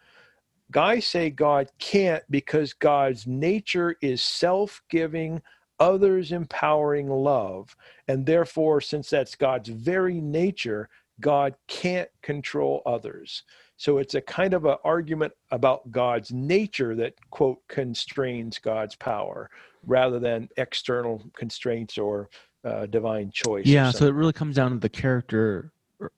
Guys 0.70 1.06
say 1.06 1.28
God 1.28 1.70
can't 1.78 2.24
because 2.30 2.72
God's 2.72 3.26
nature 3.26 3.96
is 4.00 4.24
self 4.24 4.82
giving, 4.88 5.42
others 5.78 6.32
empowering 6.32 7.08
love. 7.08 7.76
And 8.08 8.24
therefore, 8.24 8.80
since 8.80 9.10
that's 9.10 9.34
God's 9.34 9.68
very 9.68 10.20
nature, 10.20 10.88
God 11.20 11.54
can't 11.68 12.08
control 12.22 12.82
others. 12.86 13.44
So 13.76 13.98
it's 13.98 14.14
a 14.14 14.20
kind 14.20 14.54
of 14.54 14.64
an 14.64 14.76
argument 14.84 15.32
about 15.50 15.90
God's 15.90 16.32
nature 16.32 16.94
that, 16.96 17.14
quote, 17.30 17.58
constrains 17.68 18.58
God's 18.58 18.96
power 18.96 19.50
rather 19.84 20.18
than 20.18 20.48
external 20.56 21.22
constraints 21.36 21.98
or 21.98 22.28
uh, 22.64 22.86
divine 22.86 23.30
choice. 23.30 23.66
yeah. 23.66 23.90
So 23.90 24.06
it 24.06 24.14
really 24.14 24.32
comes 24.32 24.56
down 24.56 24.72
to 24.72 24.78
the 24.78 24.88
character, 24.88 25.70
or 26.00 26.12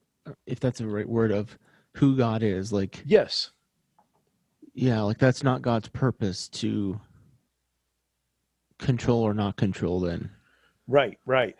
if 0.47 0.61
that's 0.61 0.79
the 0.79 0.87
right 0.87 1.09
word, 1.09 1.33
of 1.33 1.59
who 1.94 2.16
God 2.16 2.42
is. 2.42 2.73
Like, 2.73 3.03
yes. 3.05 3.51
yeah, 4.73 5.03
like 5.03 5.18
that's 5.18 5.42
not 5.42 5.61
God's 5.61 5.88
purpose 5.88 6.49
to 6.49 7.01
control 8.79 9.23
or 9.23 9.35
not 9.35 9.57
control 9.57 10.01
then. 10.01 10.31
Right, 10.87 11.18
right. 11.27 11.57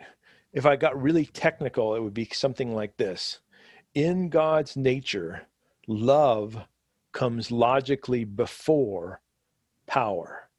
if 0.53 0.65
I 0.65 0.75
got 0.75 0.99
really 0.99 1.25
technical, 1.25 1.95
it 1.95 2.01
would 2.01 2.13
be 2.13 2.27
something 2.31 2.73
like 2.73 2.97
this 2.97 3.39
In 3.93 4.29
God's 4.29 4.75
nature, 4.75 5.41
love 5.89 6.57
comes 7.11 7.51
logically 7.51 8.23
before 8.23 9.21
power. 9.87 10.49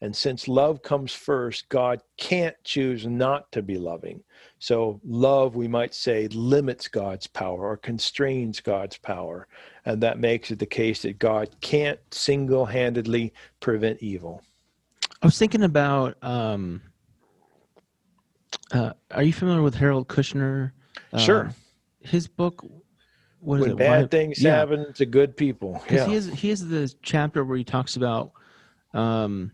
And 0.00 0.14
since 0.14 0.46
love 0.46 0.80
comes 0.82 1.12
first, 1.12 1.68
God 1.68 2.00
can't 2.16 2.54
choose 2.62 3.04
not 3.04 3.50
to 3.52 3.62
be 3.62 3.78
loving. 3.78 4.22
So, 4.60 5.00
love, 5.04 5.56
we 5.56 5.66
might 5.66 5.92
say, 5.92 6.28
limits 6.28 6.86
God's 6.86 7.26
power 7.26 7.60
or 7.60 7.76
constrains 7.76 8.60
God's 8.60 8.96
power. 8.96 9.48
And 9.84 10.00
that 10.02 10.20
makes 10.20 10.52
it 10.52 10.60
the 10.60 10.66
case 10.66 11.02
that 11.02 11.18
God 11.18 11.48
can't 11.60 11.98
single 12.12 12.64
handedly 12.64 13.32
prevent 13.58 14.00
evil. 14.00 14.42
I 15.20 15.26
was 15.26 15.36
thinking 15.36 15.64
about 15.64 16.16
um, 16.22 16.80
uh, 18.72 18.92
are 19.10 19.22
you 19.22 19.32
familiar 19.32 19.62
with 19.62 19.74
Harold 19.74 20.08
Kushner? 20.08 20.72
Uh, 21.12 21.18
sure. 21.18 21.50
His 22.00 22.28
book, 22.28 22.64
what 23.40 23.60
when 23.60 23.76
bad 23.76 24.02
Why, 24.02 24.06
things 24.08 24.42
yeah. 24.42 24.56
happen 24.56 24.92
to 24.94 25.06
good 25.06 25.36
people. 25.36 25.82
Yeah. 25.90 26.06
He 26.06 26.14
has, 26.14 26.26
he 26.26 26.48
has 26.50 26.66
the 26.66 26.92
chapter 27.02 27.44
where 27.44 27.56
he 27.56 27.64
talks 27.64 27.96
about 27.96 28.32
um, 28.94 29.52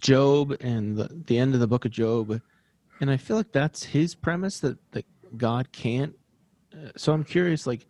Job 0.00 0.56
and 0.60 0.96
the, 0.96 1.08
the 1.26 1.38
end 1.38 1.54
of 1.54 1.60
the 1.60 1.66
book 1.66 1.84
of 1.84 1.90
Job. 1.90 2.40
And 3.00 3.10
I 3.10 3.16
feel 3.16 3.36
like 3.36 3.52
that's 3.52 3.82
his 3.82 4.14
premise 4.14 4.60
that, 4.60 4.78
that 4.92 5.06
God 5.36 5.70
can't. 5.72 6.14
Uh, 6.72 6.90
so 6.96 7.12
I'm 7.12 7.24
curious, 7.24 7.66
like, 7.66 7.86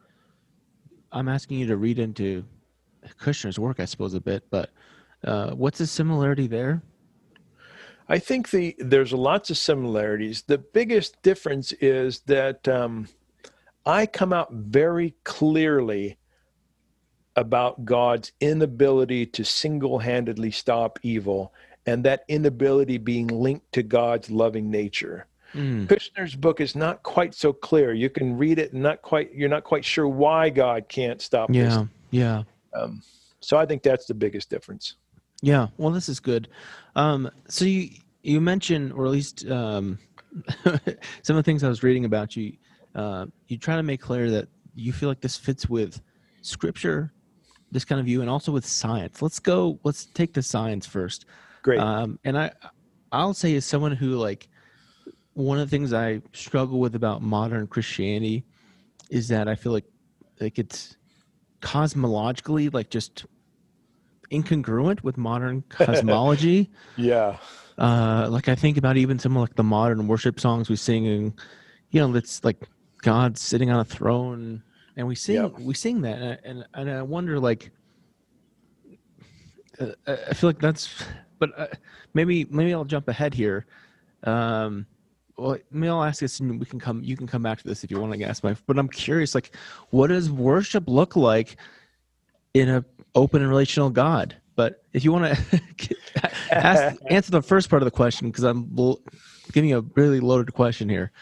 I'm 1.11 1.29
asking 1.29 1.59
you 1.59 1.67
to 1.69 1.77
read 1.77 1.99
into 1.99 2.45
Kushner's 3.21 3.59
work, 3.59 3.81
I 3.81 3.87
suppose, 3.87 4.15
a 4.15 4.21
bit, 4.21 4.45
but 4.51 4.71
uh, 5.25 5.51
what's 5.53 5.79
the 5.79 5.87
similarity 5.87 6.47
there? 6.47 6.83
I 8.09 8.19
think 8.19 8.51
the 8.51 8.75
there's 8.79 9.13
lots 9.13 9.51
of 9.51 9.59
similarities. 9.59 10.43
The 10.43 10.59
biggest 10.59 11.21
difference 11.23 11.73
is 11.73 12.21
that 12.21 12.67
um, 12.67 13.09
I 13.89 14.05
come 14.05 14.35
out 14.35 14.53
very 14.53 15.15
clearly 15.25 16.19
about 17.37 17.87
God's 17.87 18.33
inability 18.41 19.25
to 19.27 19.45
single-handedly 19.45 20.51
stop 20.51 20.99
evil 21.03 21.55
and 21.87 22.05
that 22.05 22.25
inability 22.29 22.99
being 22.99 23.29
linked 23.29 23.73
to 23.73 23.83
God's 23.83 24.31
loving 24.31 24.71
nature. 24.71 25.27
Mm. 25.55 25.87
Kushner's 25.87 26.37
book 26.37 26.61
is 26.61 26.77
not 26.77 27.03
quite 27.03 27.35
so 27.35 27.51
clear. 27.51 27.95
You 27.95 28.11
can 28.11 28.37
read 28.37 28.59
it 28.59 28.75
and 28.75 28.83
not 28.83 29.01
quite 29.01 29.33
you're 29.33 29.49
not 29.49 29.65
quite 29.65 29.87
sure 29.87 30.07
why 30.07 30.51
God 30.51 30.87
can't 30.89 31.23
stop 31.23 31.49
yeah, 31.51 31.63
this. 31.63 31.89
Yeah. 32.11 32.43
Um, 32.75 33.03
so 33.41 33.57
I 33.57 33.65
think 33.65 33.83
that's 33.83 34.05
the 34.05 34.13
biggest 34.13 34.51
difference. 34.51 34.97
Yeah, 35.41 35.69
well, 35.79 35.93
this 35.93 36.11
is 36.11 36.21
good. 36.21 36.49
Um, 36.95 37.31
so 37.49 37.65
you 37.65 37.89
you 38.23 38.43
mentioned, 38.43 38.93
or 38.93 39.07
at 39.07 39.13
least 39.13 39.49
um, 39.49 39.99
some 40.65 41.37
of 41.37 41.37
the 41.37 41.43
things 41.43 41.65
I 41.65 41.69
was 41.69 41.83
reading 41.83 42.05
about 42.05 42.37
you, 42.37 42.53
uh, 42.95 43.27
you 43.47 43.59
try 43.59 43.77
to 43.77 43.83
make 43.83 44.01
clear 44.01 44.31
that 44.31 44.49
you 44.75 44.93
feel 44.93 45.09
like 45.09 45.21
this 45.21 45.37
fits 45.37 45.69
with 45.69 46.01
Scripture, 46.43 47.13
this 47.71 47.85
kind 47.85 47.99
of 48.01 48.07
view, 48.07 48.21
and 48.21 48.31
also 48.31 48.53
with 48.53 48.67
science. 48.67 49.21
Let's 49.21 49.39
go. 49.39 49.79
Let's 49.85 50.07
take 50.07 50.33
the 50.35 50.43
science 50.43 50.87
first. 50.87 51.27
Great. 51.63 51.81
Um, 51.81 52.19
and 52.25 52.39
I, 52.39 52.53
I'll 53.13 53.35
say 53.35 53.55
as 53.57 53.65
someone 53.65 53.93
who 53.93 54.17
like, 54.17 54.49
one 55.35 55.59
of 55.59 55.69
the 55.69 55.71
things 55.71 55.93
I 55.93 56.21
struggle 56.33 56.81
with 56.81 56.95
about 56.95 57.23
modern 57.23 57.67
Christianity 57.67 58.45
is 59.11 59.29
that 59.29 59.49
I 59.49 59.55
feel 59.55 59.73
like 59.73 59.85
like 60.41 60.59
it's 60.59 60.97
cosmologically 61.61 62.73
like 62.73 62.91
just 62.91 63.25
incongruent 64.31 65.03
with 65.03 65.17
modern 65.17 65.63
cosmology. 65.69 66.71
yeah. 66.97 67.39
Uh, 67.77 68.27
like 68.29 68.49
I 68.49 68.57
think 68.57 68.77
about 68.77 68.97
even 68.97 69.19
some 69.21 69.37
of 69.37 69.41
like 69.43 69.55
the 69.55 69.63
modern 69.63 70.09
worship 70.09 70.41
songs 70.41 70.69
we 70.69 70.75
sing, 70.75 71.07
and 71.07 71.33
you 71.91 72.01
know, 72.01 72.13
it's 72.17 72.43
like 72.43 72.69
God 73.09 73.39
sitting 73.39 73.71
on 73.71 73.81
a 73.81 73.85
throne, 73.85 74.63
and 74.97 75.07
we 75.07 75.15
sing 75.15 75.37
yep. 75.37 75.59
we 75.59 75.73
sing 75.73 76.03
that, 76.03 76.19
and, 76.19 76.39
and 76.45 76.65
and 76.75 76.91
I 76.91 77.03
wonder 77.03 77.41
like, 77.41 77.71
uh, 79.81 79.93
I 80.07 80.35
feel 80.35 80.51
like 80.51 80.59
that's, 80.59 81.03
but 81.39 81.51
uh, 81.59 81.69
maybe 82.13 82.47
maybe 82.51 82.75
I'll 82.75 82.85
jump 82.85 83.09
ahead 83.09 83.33
here. 83.33 83.67
Um, 84.25 84.87
well, 85.39 85.57
maybe 85.71 85.89
I'll 85.89 86.05
ask 86.05 86.21
this, 86.21 86.41
and 86.41 86.61
we 86.61 86.67
can 86.67 86.79
come. 86.79 87.03
You 87.03 87.17
can 87.17 87.27
come 87.27 87.43
back 87.43 87.59
to 87.63 87.67
this 87.67 87.83
if 87.83 87.91
you 87.91 87.99
want 87.99 88.13
to 88.13 88.23
ask 88.25 88.45
my. 88.45 88.55
But 88.67 88.79
I'm 88.79 88.89
curious, 88.89 89.35
like, 89.35 89.57
what 89.89 90.09
does 90.09 90.31
worship 90.31 90.85
look 90.87 91.17
like 91.17 91.57
in 92.53 92.69
a 92.69 92.85
open 93.15 93.43
and 93.43 93.51
relational 93.51 93.91
God. 93.91 94.37
But 94.57 94.83
if 94.93 95.05
you 95.05 95.13
want 95.13 95.35
to 95.35 95.97
ask, 96.51 96.97
answer 97.09 97.31
the 97.31 97.43
first 97.43 97.71
part 97.71 97.83
of 97.83 97.85
the 97.87 97.93
question, 97.93 98.29
because 98.29 98.45
I'm 98.45 98.75
giving 99.53 99.71
you 99.71 99.79
a 99.79 99.85
really 99.95 100.21
loaded 100.21 100.53
question 100.53 100.89
here. 100.89 101.13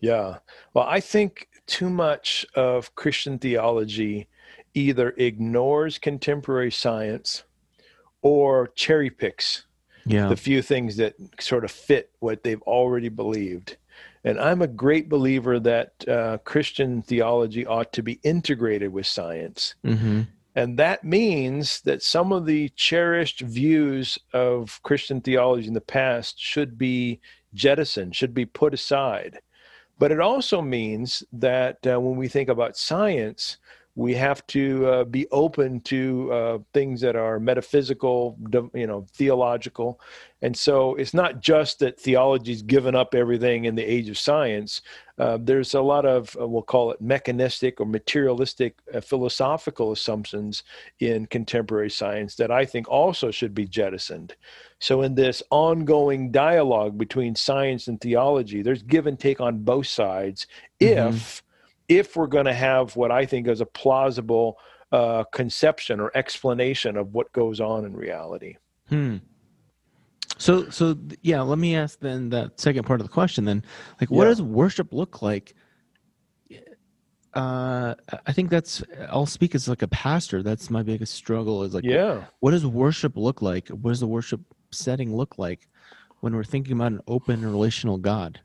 Yeah. 0.00 0.38
Well, 0.74 0.86
I 0.86 1.00
think 1.00 1.48
too 1.66 1.90
much 1.90 2.46
of 2.54 2.94
Christian 2.94 3.38
theology 3.38 4.28
either 4.74 5.14
ignores 5.16 5.98
contemporary 5.98 6.70
science 6.70 7.44
or 8.22 8.68
cherry 8.68 9.10
picks 9.10 9.64
yeah. 10.06 10.28
the 10.28 10.36
few 10.36 10.62
things 10.62 10.96
that 10.96 11.14
sort 11.40 11.64
of 11.64 11.70
fit 11.70 12.10
what 12.20 12.42
they've 12.42 12.62
already 12.62 13.08
believed. 13.08 13.76
And 14.24 14.38
I'm 14.40 14.62
a 14.62 14.66
great 14.66 15.08
believer 15.08 15.60
that 15.60 16.08
uh, 16.08 16.38
Christian 16.38 17.02
theology 17.02 17.66
ought 17.66 17.92
to 17.92 18.02
be 18.02 18.20
integrated 18.22 18.92
with 18.92 19.06
science. 19.06 19.74
Mm-hmm. 19.84 20.22
And 20.54 20.76
that 20.78 21.04
means 21.04 21.82
that 21.82 22.02
some 22.02 22.32
of 22.32 22.44
the 22.44 22.68
cherished 22.70 23.40
views 23.40 24.18
of 24.32 24.80
Christian 24.82 25.20
theology 25.20 25.68
in 25.68 25.74
the 25.74 25.80
past 25.80 26.34
should 26.38 26.76
be 26.76 27.20
jettisoned, 27.54 28.16
should 28.16 28.34
be 28.34 28.44
put 28.44 28.74
aside. 28.74 29.38
But 29.98 30.12
it 30.12 30.20
also 30.20 30.62
means 30.62 31.24
that 31.32 31.84
uh, 31.86 32.00
when 32.00 32.16
we 32.16 32.28
think 32.28 32.48
about 32.48 32.76
science, 32.76 33.58
we 33.98 34.14
have 34.14 34.46
to 34.46 34.86
uh, 34.86 35.04
be 35.04 35.26
open 35.32 35.80
to 35.80 36.32
uh, 36.32 36.58
things 36.72 37.00
that 37.00 37.16
are 37.16 37.40
metaphysical, 37.40 38.38
you 38.72 38.86
know, 38.86 39.04
theological. 39.12 40.00
And 40.40 40.56
so 40.56 40.94
it's 40.94 41.14
not 41.14 41.40
just 41.40 41.80
that 41.80 41.98
theology's 41.98 42.62
given 42.62 42.94
up 42.94 43.12
everything 43.12 43.64
in 43.64 43.74
the 43.74 43.82
age 43.82 44.08
of 44.08 44.16
science. 44.16 44.82
Uh, 45.18 45.36
there's 45.40 45.74
a 45.74 45.80
lot 45.80 46.06
of, 46.06 46.36
uh, 46.40 46.46
we'll 46.46 46.62
call 46.62 46.92
it 46.92 47.00
mechanistic 47.00 47.80
or 47.80 47.86
materialistic 47.86 48.76
uh, 48.94 49.00
philosophical 49.00 49.90
assumptions 49.90 50.62
in 51.00 51.26
contemporary 51.26 51.90
science 51.90 52.36
that 52.36 52.52
I 52.52 52.66
think 52.66 52.88
also 52.88 53.32
should 53.32 53.52
be 53.52 53.66
jettisoned. 53.66 54.36
So, 54.78 55.02
in 55.02 55.16
this 55.16 55.42
ongoing 55.50 56.30
dialogue 56.30 56.96
between 56.96 57.34
science 57.34 57.88
and 57.88 58.00
theology, 58.00 58.62
there's 58.62 58.84
give 58.84 59.08
and 59.08 59.18
take 59.18 59.40
on 59.40 59.64
both 59.64 59.88
sides 59.88 60.46
mm-hmm. 60.80 61.16
if 61.16 61.42
if 61.88 62.16
we're 62.16 62.26
going 62.26 62.44
to 62.46 62.54
have 62.54 62.96
what 62.96 63.10
I 63.10 63.26
think 63.26 63.48
is 63.48 63.60
a 63.60 63.66
plausible 63.66 64.58
uh, 64.92 65.24
conception 65.32 66.00
or 66.00 66.10
explanation 66.14 66.96
of 66.96 67.12
what 67.14 67.32
goes 67.32 67.60
on 67.60 67.84
in 67.84 67.96
reality. 67.96 68.56
Hmm. 68.88 69.16
So, 70.36 70.70
so 70.70 70.96
yeah, 71.22 71.40
let 71.40 71.58
me 71.58 71.74
ask 71.74 71.98
then 71.98 72.28
that 72.30 72.60
second 72.60 72.84
part 72.84 73.00
of 73.00 73.06
the 73.06 73.12
question. 73.12 73.44
Then, 73.44 73.64
like, 74.00 74.10
what 74.10 74.24
yeah. 74.24 74.28
does 74.28 74.42
worship 74.42 74.92
look 74.92 75.20
like? 75.20 75.54
Uh, 77.34 77.94
I 78.26 78.32
think 78.32 78.48
that's. 78.50 78.82
I'll 79.10 79.26
speak 79.26 79.54
as 79.54 79.68
like 79.68 79.82
a 79.82 79.88
pastor. 79.88 80.42
That's 80.42 80.70
my 80.70 80.82
biggest 80.82 81.14
struggle. 81.14 81.62
Is 81.64 81.74
like, 81.74 81.84
yeah, 81.84 82.14
what, 82.14 82.24
what 82.40 82.50
does 82.52 82.66
worship 82.66 83.16
look 83.16 83.42
like? 83.42 83.68
What 83.68 83.90
does 83.90 84.00
the 84.00 84.06
worship 84.06 84.40
setting 84.70 85.14
look 85.14 85.38
like 85.38 85.68
when 86.20 86.34
we're 86.34 86.44
thinking 86.44 86.74
about 86.74 86.92
an 86.92 87.00
open 87.06 87.42
relational 87.42 87.98
God? 87.98 88.40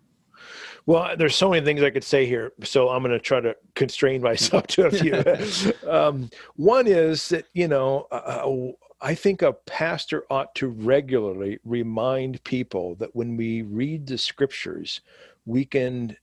Well, 0.85 1.15
there's 1.17 1.35
so 1.35 1.49
many 1.49 1.65
things 1.65 1.81
I 1.81 1.89
could 1.89 2.03
say 2.03 2.25
here, 2.25 2.51
so 2.63 2.89
I'm 2.89 3.01
going 3.01 3.13
to 3.13 3.19
try 3.19 3.39
to 3.39 3.55
constrain 3.75 4.21
myself 4.29 4.67
to 4.67 4.87
a 4.87 4.91
few. 4.91 5.73
um, 5.89 6.29
one 6.55 6.87
is 6.87 7.29
that 7.29 7.45
you 7.53 7.67
know, 7.67 8.07
uh, 8.11 8.15
uh, 8.45 8.71
I 9.01 9.15
think 9.15 9.41
a 9.41 9.53
pastor 9.53 10.23
ought 10.29 10.55
to 10.55 10.67
regularly 10.67 11.59
remind 11.65 12.43
people 12.43 12.95
that 12.95 13.15
when 13.15 13.35
we 13.35 13.61
read 13.61 14.07
the 14.07 14.17
scriptures, 14.17 15.01
we 15.45 15.65
can 15.65 16.15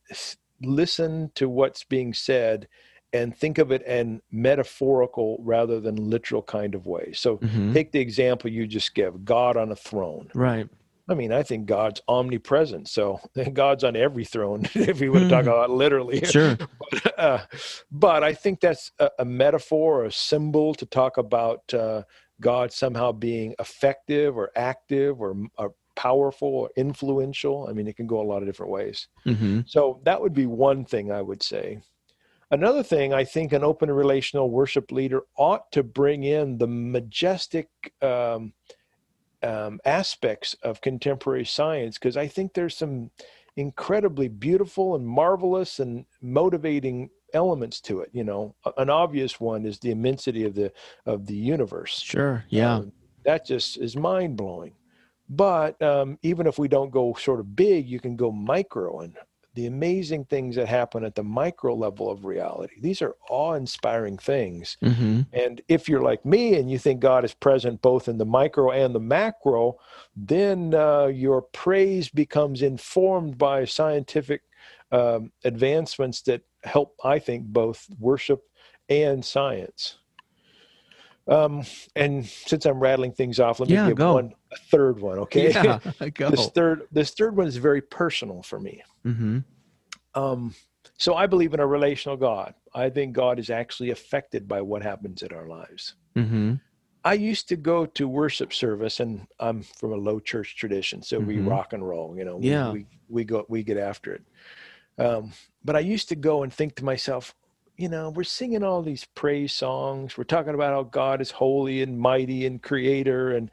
listen 0.63 1.31
to 1.35 1.49
what's 1.49 1.85
being 1.85 2.15
said 2.15 2.69
and 3.13 3.37
think 3.37 3.59
of 3.59 3.73
it 3.73 3.83
in 3.87 4.23
metaphorical 4.31 5.39
rather 5.43 5.81
than 5.81 5.97
literal 5.97 6.43
kind 6.43 6.75
of 6.75 6.87
way. 6.87 7.13
So 7.13 7.39
mm-hmm. 7.39 7.73
take 7.73 7.93
the 7.93 8.01
example 8.01 8.51
you 8.51 8.67
just 8.67 8.95
gave, 8.95 9.25
God 9.25 9.57
on 9.57 9.73
a 9.73 9.77
throne. 9.77 10.31
Right. 10.33 10.69
I 11.11 11.15
mean, 11.15 11.33
I 11.33 11.43
think 11.43 11.67
God's 11.67 12.01
omnipresent. 12.09 12.89
So 12.89 13.21
God's 13.53 13.83
on 13.83 13.97
every 13.97 14.25
throne, 14.25 14.67
if 14.75 15.01
you 15.01 15.13
would 15.13 15.29
talk 15.29 15.45
hmm. 15.45 15.51
about 15.51 15.71
literally. 15.71 16.23
Sure. 16.31 16.57
but, 16.57 17.19
uh, 17.19 17.39
but, 17.91 18.23
I 18.23 18.33
think 18.35 18.61
that's 18.61 18.93
a, 19.01 19.11
a, 19.19 19.25
metaphor, 19.25 20.05
a 20.05 20.13
symbol 20.13 20.75
to 20.75 20.87
talk 20.87 21.17
about 21.17 21.75
uh, 21.75 22.03
God 22.41 22.73
somehow 22.73 23.11
being 23.11 23.55
effective 23.59 24.37
or 24.37 24.53
active 24.55 25.21
or, 25.21 25.35
or, 25.59 25.75
powerful 25.97 26.49
or 26.49 26.71
influential. 26.77 27.67
I 27.69 27.73
mean, 27.73 27.89
it 27.89 27.97
can 27.97 28.07
go 28.07 28.21
a 28.21 28.23
lot 28.23 28.43
of 28.43 28.47
different 28.47 28.71
ways. 28.71 29.09
Mm-hmm. 29.27 29.63
So 29.67 30.01
that 30.05 30.21
would 30.21 30.33
be 30.33 30.47
one 30.47 30.85
thing 30.85 31.11
I 31.11 31.21
would 31.21 31.43
say. 31.43 31.81
Another 32.51 32.83
thing, 32.83 33.13
I 33.13 33.25
think 33.25 33.53
an 33.53 33.65
open 33.65 33.91
relational 33.91 34.51
worship 34.51 34.93
leader 34.93 35.23
ought 35.37 35.71
to 35.73 35.83
bring 35.83 36.25
in 36.25 36.59
the 36.59 36.67
majestic. 36.67 37.69
Um, 38.01 38.53
um, 39.43 39.81
aspects 39.85 40.55
of 40.63 40.81
contemporary 40.81 41.45
science 41.45 41.99
because 41.99 42.17
I 42.17 42.27
think 42.27 42.55
there's 42.55 42.77
some 42.77 43.11
incredibly 43.57 44.29
beautiful 44.29 44.95
and 44.95 45.07
marvelous 45.07 45.81
and 45.81 46.07
motivating 46.23 47.11
elements 47.35 47.81
to 47.83 48.01
it. 48.01 48.11
You 48.13 48.25
know, 48.25 48.55
an 48.77 48.91
obvious 48.91 49.41
one 49.41 49.65
is 49.67 49.79
the 49.79 49.91
immensity 49.91 50.45
of 50.45 50.55
the 50.55 50.73
of 51.07 51.27
the 51.27 51.37
universe. 51.37 52.01
Sure. 52.01 52.45
Yeah. 52.49 52.77
Um, 52.77 52.93
that 53.25 53.47
just 53.47 53.79
is 53.79 53.97
mind 53.97 54.37
blowing. 54.37 54.73
But 55.29 55.81
um, 55.81 56.19
even 56.23 56.47
if 56.47 56.59
we 56.59 56.67
don't 56.67 56.91
go 56.91 57.15
sort 57.15 57.39
of 57.39 57.55
big, 57.55 57.87
you 57.87 58.01
can 58.01 58.17
go 58.17 58.33
micro 58.33 59.01
and 59.01 59.15
the 59.55 59.67
amazing 59.67 60.25
things 60.25 60.57
that 60.57 60.69
happen 60.69 61.05
at 61.05 61.15
the 61.15 61.25
micro 61.25 61.75
level 61.75 62.11
of 62.11 62.25
reality. 62.25 62.75
These 62.81 63.03
are 63.03 63.17
awe 63.29 63.55
inspiring 63.55 64.17
things. 64.19 64.77
Mm-hmm. 64.83 65.23
And 65.33 65.61
if 65.69 65.89
you're 65.89 66.03
like 66.03 66.25
me 66.25 66.55
and 66.55 66.71
you 66.71 66.79
think 66.79 67.01
God 67.01 67.25
is 67.25 67.35
present 67.35 67.83
both 67.83 68.09
in 68.09 68.19
the 68.19 68.25
micro 68.25 68.71
and 68.71 68.95
the 68.95 69.01
macro, 69.01 69.77
then 70.17 70.75
uh, 70.75 71.07
your 71.07 71.43
praise 71.43 72.09
becomes 72.09 72.63
informed 72.63 73.39
by 73.39 73.65
scientific 73.65 74.43
um, 74.93 75.33
advancements 75.45 76.23
that 76.23 76.43
help, 76.65 76.95
I 77.05 77.19
think, 77.19 77.47
both 77.47 77.87
worship 77.99 78.43
and 78.89 79.25
science. 79.25 79.97
Um, 81.29 81.63
and 81.95 82.25
since 82.27 82.65
I'm 82.67 82.81
rattling 82.81 83.13
things 83.13 83.39
off, 83.39 83.61
let 83.61 83.69
me 83.69 83.75
Yeah, 83.75 83.89
give 83.89 83.97
go. 83.97 84.15
one 84.15 84.33
a 84.53 84.57
third 84.57 84.99
one. 85.01 85.19
Okay. 85.21 85.51
Yeah. 85.53 85.79
Go. 86.15 86.31
this 86.31 86.49
third 86.49 86.83
this 86.91 87.11
third 87.13 87.37
one 87.37 87.47
is 87.47 87.57
very 87.57 87.81
personal 87.83 88.43
for 88.43 88.59
me. 88.59 88.83
Mm-hmm. 89.07 89.39
Um, 90.15 90.55
so 90.99 91.15
I 91.15 91.27
believe 91.27 91.55
in 91.55 91.61
a 91.61 91.67
relational 91.67 92.17
God. 92.17 92.55
I 92.75 92.91
think 92.91 93.13
God 93.15 93.39
is 93.39 93.51
actually 93.51 93.91
affected 93.91 94.49
by 94.49 94.61
what 94.63 94.83
happens 94.83 95.23
in 95.23 95.33
our 95.33 95.47
lives. 95.47 95.95
Mm-hmm. 96.17 96.55
I 97.05 97.15
used 97.15 97.49
to 97.49 97.57
go 97.57 97.87
to 97.87 98.07
worship 98.09 98.53
service, 98.53 99.01
and 99.01 99.27
I'm 99.39 99.63
from 99.63 99.93
a 99.93 99.97
low 99.97 100.21
church 100.21 100.57
tradition, 100.57 101.03
so 101.03 101.19
we 101.19 101.37
Mhm. 101.37 101.49
rock 101.49 101.73
and 101.73 101.87
roll. 101.87 102.15
You 102.17 102.25
know, 102.25 102.37
we, 102.37 102.51
Yeah. 102.51 102.73
we 102.73 102.87
we 103.09 103.25
go 103.25 103.47
we 103.49 103.63
get 103.63 103.79
after 103.79 104.13
it. 104.15 104.23
Um, 104.99 105.33
but 105.65 105.77
I 105.77 105.81
used 105.81 106.09
to 106.11 106.17
go 106.17 106.43
and 106.43 106.53
think 106.53 106.75
to 106.77 106.85
myself, 106.85 107.35
you 107.81 107.89
know, 107.89 108.11
we're 108.11 108.25
singing 108.25 108.63
all 108.65 108.83
these 108.83 109.07
praise 109.15 109.53
songs. 109.55 110.19
We're 110.19 110.25
talking 110.25 110.55
about 110.55 110.75
how 110.75 110.85
God 110.85 111.21
is 111.23 111.33
holy 111.33 111.83
and 111.83 111.99
mighty 111.99 112.47
and 112.47 112.63
creator, 112.63 113.33
and 113.33 113.51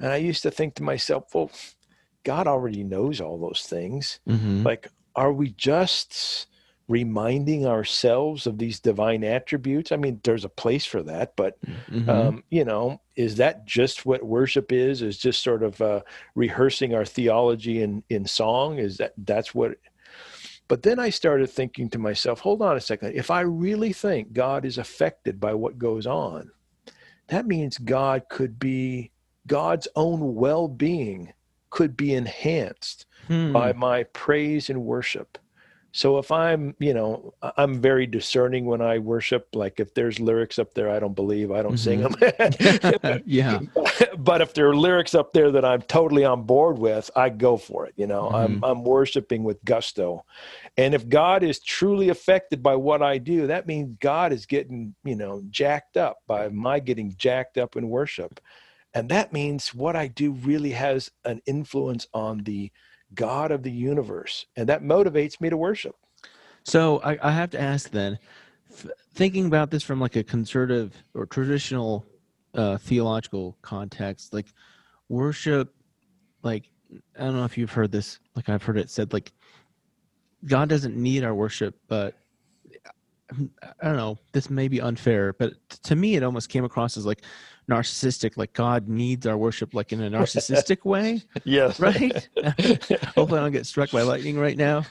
and 0.00 0.12
I 0.12 0.16
used 0.16 0.42
to 0.44 0.50
think 0.52 0.74
to 0.76 0.82
myself, 0.84 1.34
well, 1.34 1.50
God 2.24 2.46
already 2.46 2.84
knows 2.84 3.20
all 3.20 3.38
those 3.38 3.62
things 3.62 4.20
Mm-hmm. 4.28 4.64
like 4.64 4.88
are 5.16 5.32
we 5.32 5.50
just 5.50 6.46
reminding 6.88 7.66
ourselves 7.66 8.46
of 8.46 8.58
these 8.58 8.80
divine 8.80 9.24
attributes 9.24 9.92
i 9.92 9.96
mean 9.96 10.20
there's 10.24 10.44
a 10.44 10.50
place 10.50 10.84
for 10.86 11.02
that 11.02 11.34
but 11.36 11.58
Mhm. 11.90 12.08
um, 12.10 12.44
you 12.50 12.64
know 12.64 13.00
is 13.16 13.36
that 13.36 13.64
just 13.66 14.04
what 14.06 14.22
worship 14.24 14.72
is 14.72 15.02
is 15.02 15.18
just 15.18 15.42
sort 15.42 15.62
of 15.62 15.80
uh, 15.80 16.02
rehearsing 16.34 16.94
our 16.94 17.04
theology 17.06 17.82
in 17.82 18.04
in 18.10 18.26
song 18.26 18.78
is 18.78 18.98
that 18.98 19.14
that's 19.18 19.54
what 19.54 19.76
but 20.68 20.82
then 20.82 20.98
i 20.98 21.10
started 21.10 21.48
thinking 21.48 21.88
to 21.88 21.98
myself 21.98 22.40
hold 22.40 22.62
on 22.62 22.76
a 22.76 22.80
second 22.80 23.14
if 23.14 23.30
i 23.30 23.40
really 23.40 23.92
think 23.92 24.32
god 24.32 24.64
is 24.64 24.78
affected 24.78 25.40
by 25.40 25.52
what 25.54 25.78
goes 25.78 26.06
on 26.06 26.50
that 27.28 27.46
means 27.46 27.78
god 27.78 28.22
could 28.28 28.58
be 28.58 29.10
god's 29.46 29.88
own 29.96 30.34
well-being 30.34 31.32
could 31.70 31.96
be 31.96 32.14
enhanced 32.14 33.06
Hmm. 33.26 33.52
by 33.52 33.72
my 33.72 34.02
praise 34.02 34.68
and 34.68 34.84
worship. 34.84 35.38
So 35.96 36.18
if 36.18 36.32
I'm, 36.32 36.74
you 36.80 36.92
know, 36.92 37.34
I'm 37.56 37.80
very 37.80 38.04
discerning 38.04 38.66
when 38.66 38.82
I 38.82 38.98
worship. 38.98 39.46
Like 39.54 39.78
if 39.78 39.94
there's 39.94 40.18
lyrics 40.18 40.58
up 40.58 40.74
there 40.74 40.90
I 40.90 40.98
don't 40.98 41.14
believe, 41.14 41.52
I 41.52 41.62
don't 41.62 41.78
sing 41.78 42.00
mm-hmm. 42.00 43.04
them. 43.06 43.22
yeah. 43.26 43.60
but 44.18 44.40
if 44.40 44.54
there 44.54 44.68
are 44.68 44.74
lyrics 44.74 45.14
up 45.14 45.32
there 45.32 45.52
that 45.52 45.64
I'm 45.64 45.82
totally 45.82 46.24
on 46.24 46.42
board 46.42 46.78
with, 46.78 47.12
I 47.14 47.28
go 47.28 47.56
for 47.56 47.86
it. 47.86 47.94
You 47.96 48.08
know, 48.08 48.28
I'm 48.28 48.56
mm-hmm. 48.56 48.64
I'm 48.64 48.82
worshiping 48.82 49.44
with 49.44 49.64
gusto. 49.64 50.24
And 50.76 50.94
if 50.94 51.08
God 51.08 51.44
is 51.44 51.60
truly 51.60 52.08
affected 52.08 52.60
by 52.60 52.74
what 52.74 53.00
I 53.00 53.18
do, 53.18 53.46
that 53.46 53.68
means 53.68 53.96
God 54.00 54.32
is 54.32 54.46
getting, 54.46 54.96
you 55.04 55.14
know, 55.14 55.44
jacked 55.48 55.96
up 55.96 56.18
by 56.26 56.48
my 56.48 56.80
getting 56.80 57.14
jacked 57.16 57.56
up 57.56 57.76
in 57.76 57.88
worship. 57.88 58.40
And 58.94 59.08
that 59.10 59.32
means 59.32 59.72
what 59.72 59.94
I 59.94 60.08
do 60.08 60.32
really 60.32 60.72
has 60.72 61.12
an 61.24 61.40
influence 61.46 62.08
on 62.12 62.38
the 62.38 62.72
God 63.14 63.50
of 63.50 63.62
the 63.62 63.70
universe. 63.70 64.46
And 64.56 64.68
that 64.68 64.82
motivates 64.82 65.40
me 65.40 65.50
to 65.50 65.56
worship. 65.56 65.96
So 66.64 67.00
I, 67.02 67.18
I 67.22 67.30
have 67.30 67.50
to 67.50 67.60
ask 67.60 67.90
then, 67.90 68.18
f- 68.70 68.86
thinking 69.14 69.46
about 69.46 69.70
this 69.70 69.82
from 69.82 70.00
like 70.00 70.16
a 70.16 70.24
conservative 70.24 70.94
or 71.14 71.26
traditional 71.26 72.06
uh, 72.54 72.78
theological 72.78 73.56
context, 73.62 74.32
like 74.32 74.46
worship, 75.08 75.74
like 76.42 76.70
I 77.18 77.24
don't 77.24 77.36
know 77.36 77.44
if 77.44 77.58
you've 77.58 77.72
heard 77.72 77.92
this, 77.92 78.20
like 78.34 78.48
I've 78.48 78.62
heard 78.62 78.78
it 78.78 78.90
said, 78.90 79.12
like 79.12 79.32
God 80.46 80.68
doesn't 80.68 80.96
need 80.96 81.24
our 81.24 81.34
worship, 81.34 81.76
but 81.88 82.14
I 83.30 83.36
don't 83.86 83.96
know. 83.96 84.18
This 84.32 84.50
may 84.50 84.68
be 84.68 84.80
unfair, 84.80 85.32
but 85.32 85.54
to 85.84 85.96
me, 85.96 86.14
it 86.14 86.22
almost 86.22 86.48
came 86.48 86.64
across 86.64 86.96
as 86.96 87.06
like 87.06 87.22
narcissistic. 87.68 88.36
Like 88.36 88.52
God 88.52 88.88
needs 88.88 89.26
our 89.26 89.36
worship, 89.36 89.74
like 89.74 89.92
in 89.92 90.02
a 90.02 90.10
narcissistic 90.10 90.84
way, 90.84 91.22
Yes. 91.44 91.80
right? 91.80 92.28
Hopefully, 93.16 93.40
I 93.40 93.42
don't 93.42 93.52
get 93.52 93.66
struck 93.66 93.90
by 93.90 94.02
lightning 94.02 94.38
right 94.38 94.56
now. 94.56 94.84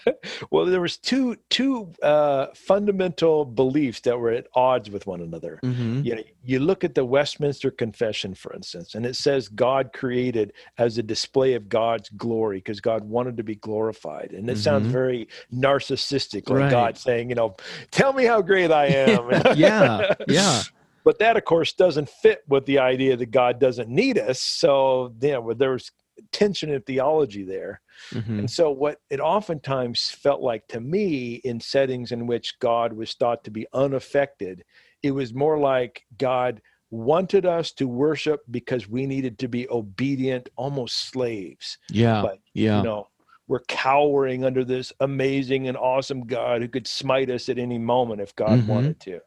well, 0.50 0.66
there 0.66 0.80
was 0.80 0.96
two 0.96 1.36
two 1.50 1.92
uh, 2.02 2.46
fundamental 2.54 3.44
beliefs 3.44 4.00
that 4.00 4.18
were 4.18 4.30
at 4.30 4.46
odds 4.54 4.90
with 4.90 5.06
one 5.06 5.20
another. 5.20 5.58
hmm 5.62 6.00
You 6.02 6.16
know, 6.16 6.22
you 6.44 6.58
look 6.60 6.84
at 6.84 6.94
the 6.94 7.04
Westminster 7.04 7.70
Confession, 7.70 8.34
for 8.34 8.52
instance, 8.54 8.94
and 8.94 9.04
it 9.06 9.16
says 9.16 9.48
God 9.48 9.92
created 9.92 10.52
as 10.78 10.98
a 10.98 11.02
display 11.02 11.54
of 11.54 11.68
God's 11.68 12.08
glory 12.10 12.58
because 12.58 12.80
God 12.80 13.04
wanted 13.04 13.36
to 13.38 13.42
be 13.42 13.56
glorified, 13.56 14.32
and 14.32 14.48
it 14.50 14.58
sounds 14.58 14.86
Mhm. 14.88 14.92
very 14.92 15.28
narcissistic, 15.52 16.48
like 16.48 16.58
Right. 16.58 16.70
God 16.70 16.98
saying, 16.98 17.28
you 17.30 17.34
know, 17.34 17.56
tell 17.90 18.12
me 18.12 18.24
how 18.24 18.40
great 18.42 18.70
I 18.70 18.86
am. 18.86 19.42
yeah, 19.56 20.14
yeah. 20.26 20.62
But 21.08 21.20
that, 21.20 21.38
of 21.38 21.46
course, 21.46 21.72
doesn't 21.72 22.10
fit 22.10 22.42
with 22.48 22.66
the 22.66 22.80
idea 22.80 23.16
that 23.16 23.30
God 23.30 23.58
doesn't 23.58 23.88
need 23.88 24.18
us. 24.18 24.42
So, 24.42 25.14
you 25.22 25.32
know, 25.32 25.54
there 25.54 25.70
was 25.70 25.90
tension 26.32 26.68
in 26.68 26.82
theology 26.82 27.44
there. 27.44 27.80
Mhm. 28.12 28.40
And 28.40 28.50
so, 28.50 28.70
what 28.70 29.00
it 29.08 29.18
oftentimes 29.18 30.10
felt 30.10 30.42
like 30.42 30.68
to 30.68 30.80
me 30.80 31.36
in 31.36 31.60
settings 31.60 32.12
in 32.12 32.26
which 32.26 32.58
God 32.58 32.92
was 32.92 33.14
thought 33.14 33.42
to 33.44 33.50
be 33.50 33.66
unaffected, 33.72 34.64
it 35.02 35.12
was 35.12 35.32
more 35.32 35.58
like 35.58 36.04
God 36.18 36.60
wanted 36.90 37.46
us 37.46 37.72
to 37.72 37.88
worship 37.88 38.42
because 38.50 38.86
we 38.86 39.06
needed 39.06 39.38
to 39.38 39.48
be 39.48 39.66
obedient, 39.70 40.50
almost 40.56 41.08
slaves. 41.08 41.78
Yeah, 41.88 42.20
But, 42.20 42.40
yeah. 42.52 42.76
You 42.76 42.82
know, 42.82 43.08
we're 43.46 43.60
cowering 43.60 44.44
under 44.44 44.62
this 44.62 44.92
amazing 45.00 45.68
and 45.68 45.76
awesome 45.78 46.26
God 46.26 46.60
who 46.60 46.68
could 46.68 46.86
smite 46.86 47.30
us 47.30 47.48
at 47.48 47.58
any 47.58 47.78
moment 47.78 48.20
if 48.20 48.36
God 48.36 48.58
Mhm. 48.60 48.66
wanted 48.66 49.00
to. 49.00 49.20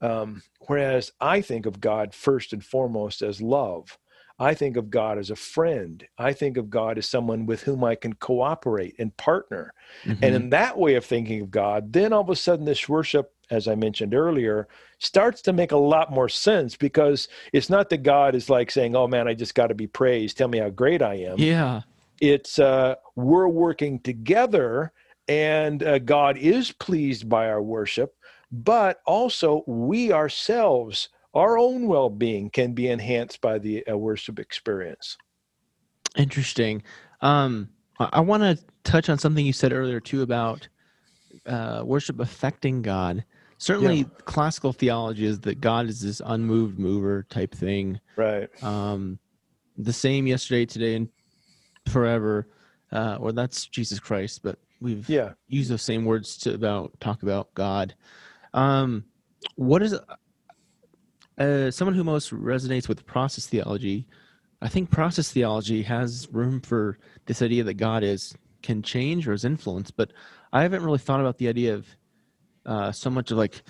Um, 0.00 0.42
whereas 0.66 1.12
I 1.20 1.40
think 1.40 1.66
of 1.66 1.80
God 1.80 2.14
first 2.14 2.52
and 2.52 2.64
foremost 2.64 3.22
as 3.22 3.42
love. 3.42 3.98
I 4.40 4.54
think 4.54 4.76
of 4.76 4.88
God 4.88 5.18
as 5.18 5.30
a 5.30 5.36
friend. 5.36 6.06
I 6.16 6.32
think 6.32 6.56
of 6.56 6.70
God 6.70 6.96
as 6.96 7.08
someone 7.08 7.44
with 7.44 7.62
whom 7.62 7.82
I 7.82 7.96
can 7.96 8.12
cooperate 8.12 8.94
and 8.98 9.16
partner. 9.16 9.74
Mhm. 10.06 10.18
And 10.22 10.34
in 10.36 10.50
that 10.50 10.78
way 10.78 10.94
of 10.94 11.04
thinking 11.04 11.40
of 11.42 11.50
God, 11.50 11.92
then 11.92 12.12
all 12.12 12.20
of 12.20 12.30
a 12.30 12.36
sudden 12.36 12.64
this 12.64 12.88
worship, 12.88 13.32
as 13.50 13.66
I 13.66 13.74
mentioned 13.74 14.14
earlier, 14.14 14.68
starts 15.00 15.42
to 15.42 15.52
make 15.52 15.72
a 15.72 15.76
lot 15.76 16.12
more 16.12 16.28
sense 16.28 16.76
because 16.76 17.26
it's 17.52 17.68
not 17.68 17.90
that 17.90 18.04
God 18.04 18.36
is 18.36 18.48
like 18.48 18.70
saying, 18.70 18.94
Oh 18.94 19.08
man, 19.08 19.26
I 19.26 19.34
just 19.34 19.56
got 19.56 19.68
to 19.68 19.74
be 19.74 19.88
praised. 19.88 20.38
Tell 20.38 20.48
me 20.48 20.58
how 20.58 20.70
great 20.70 21.02
I 21.02 21.14
am. 21.14 21.38
yeah, 21.38 21.80
It's 22.20 22.60
uh, 22.60 22.94
we're 23.16 23.48
working 23.48 23.98
together 24.00 24.92
and 25.26 25.82
uh, 25.82 25.98
God 25.98 26.38
is 26.38 26.72
pleased 26.72 27.28
by 27.28 27.48
our 27.48 27.62
worship, 27.62 28.14
but 28.50 29.00
also 29.06 29.64
we 29.66 30.12
ourselves, 30.12 31.08
our 31.34 31.58
own 31.58 31.86
well 31.86 32.10
being 32.10 32.50
can 32.50 32.72
be 32.72 32.88
enhanced 32.88 33.40
by 33.40 33.58
the 33.58 33.86
uh, 33.86 33.96
worship 33.96 34.38
experience. 34.38 35.16
interesting. 36.16 36.82
Um, 37.20 37.68
I, 38.00 38.20
want 38.20 38.42
to 38.42 38.64
touch 38.84 39.08
on 39.08 39.18
something 39.18 39.44
you 39.44 39.52
said 39.52 39.72
earlier 39.72 40.00
too 40.00 40.22
about 40.22 40.68
uh, 41.46 41.82
worship 41.84 42.20
affecting 42.20 42.82
God. 42.82 43.24
Certainly, 43.58 43.98
Yeah. 43.98 44.04
classical 44.24 44.72
theology 44.72 45.26
is 45.26 45.40
that 45.40 45.60
God 45.60 45.86
is 45.86 46.00
this 46.00 46.22
unmoved 46.24 46.78
mover 46.78 47.24
type 47.24 47.54
thing. 47.54 48.00
Right. 48.16 48.48
Um, 48.62 49.18
the 49.76 49.92
same 49.92 50.26
yesterday, 50.26 50.64
today, 50.64 50.94
and 50.94 51.08
forever. 51.88 52.48
Uh, 52.92 53.18
or 53.20 53.32
that's 53.32 53.66
Jesus 53.66 53.98
Christ, 54.00 54.42
but 54.42 54.58
we've 54.80 55.08
Yeah. 55.08 55.32
use 55.48 55.68
those 55.68 55.82
same 55.82 56.04
words 56.04 56.38
to 56.38 56.54
about 56.54 56.98
talk 57.00 57.22
about 57.22 57.52
God. 57.54 57.94
Um, 58.54 59.04
what 59.56 59.82
is 59.82 59.98
uh, 61.38 61.70
someone 61.70 61.94
who 61.94 62.04
most 62.04 62.32
resonates 62.32 62.88
with 62.88 63.06
process 63.06 63.46
theology? 63.46 64.06
I 64.60 64.68
think 64.68 64.90
process 64.90 65.30
theology 65.30 65.82
has 65.82 66.28
room 66.32 66.60
for 66.60 66.98
this 67.26 67.42
idea 67.42 67.64
that 67.64 67.74
God 67.74 68.02
is 68.02 68.34
can 68.62 68.82
change 68.82 69.28
or 69.28 69.32
is 69.32 69.44
influenced, 69.44 69.96
but 69.96 70.12
I 70.52 70.62
haven't 70.62 70.82
really 70.82 70.98
thought 70.98 71.20
about 71.20 71.38
the 71.38 71.48
idea 71.48 71.74
of 71.74 71.86
uh, 72.66 72.92
so 72.92 73.08
much 73.08 73.30
of 73.30 73.38
like 73.38 73.62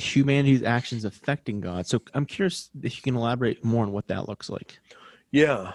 humanity's 0.00 0.62
actions 0.62 1.04
affecting 1.04 1.60
God. 1.60 1.86
So 1.86 2.00
I'm 2.14 2.24
curious 2.24 2.70
if 2.82 2.96
you 2.96 3.02
can 3.02 3.16
elaborate 3.16 3.64
more 3.64 3.84
on 3.84 3.92
what 3.92 4.08
that 4.08 4.28
looks 4.28 4.48
like. 4.48 4.78
Yeah. 5.30 5.72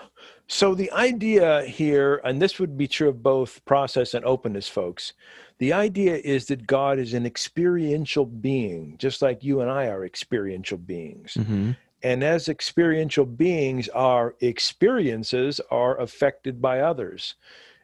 So 0.53 0.75
the 0.75 0.91
idea 0.91 1.63
here, 1.63 2.21
and 2.23 2.39
this 2.39 2.59
would 2.59 2.77
be 2.77 2.87
true 2.87 3.09
of 3.09 3.23
both 3.23 3.65
process 3.65 4.13
and 4.13 4.23
openness, 4.23 4.67
folks. 4.67 5.13
The 5.57 5.73
idea 5.73 6.17
is 6.17 6.45
that 6.45 6.67
God 6.67 6.99
is 6.99 7.15
an 7.15 7.25
experiential 7.25 8.27
being, 8.27 8.95
just 8.99 9.23
like 9.23 9.43
you 9.43 9.61
and 9.61 9.71
I 9.71 9.87
are 9.87 10.05
experiential 10.05 10.77
beings. 10.77 11.33
Mm-hmm. 11.39 11.71
And 12.03 12.23
as 12.23 12.49
experiential 12.49 13.25
beings, 13.25 13.89
our 13.89 14.35
experiences 14.41 15.59
are 15.71 15.99
affected 15.99 16.61
by 16.61 16.81
others. 16.81 17.33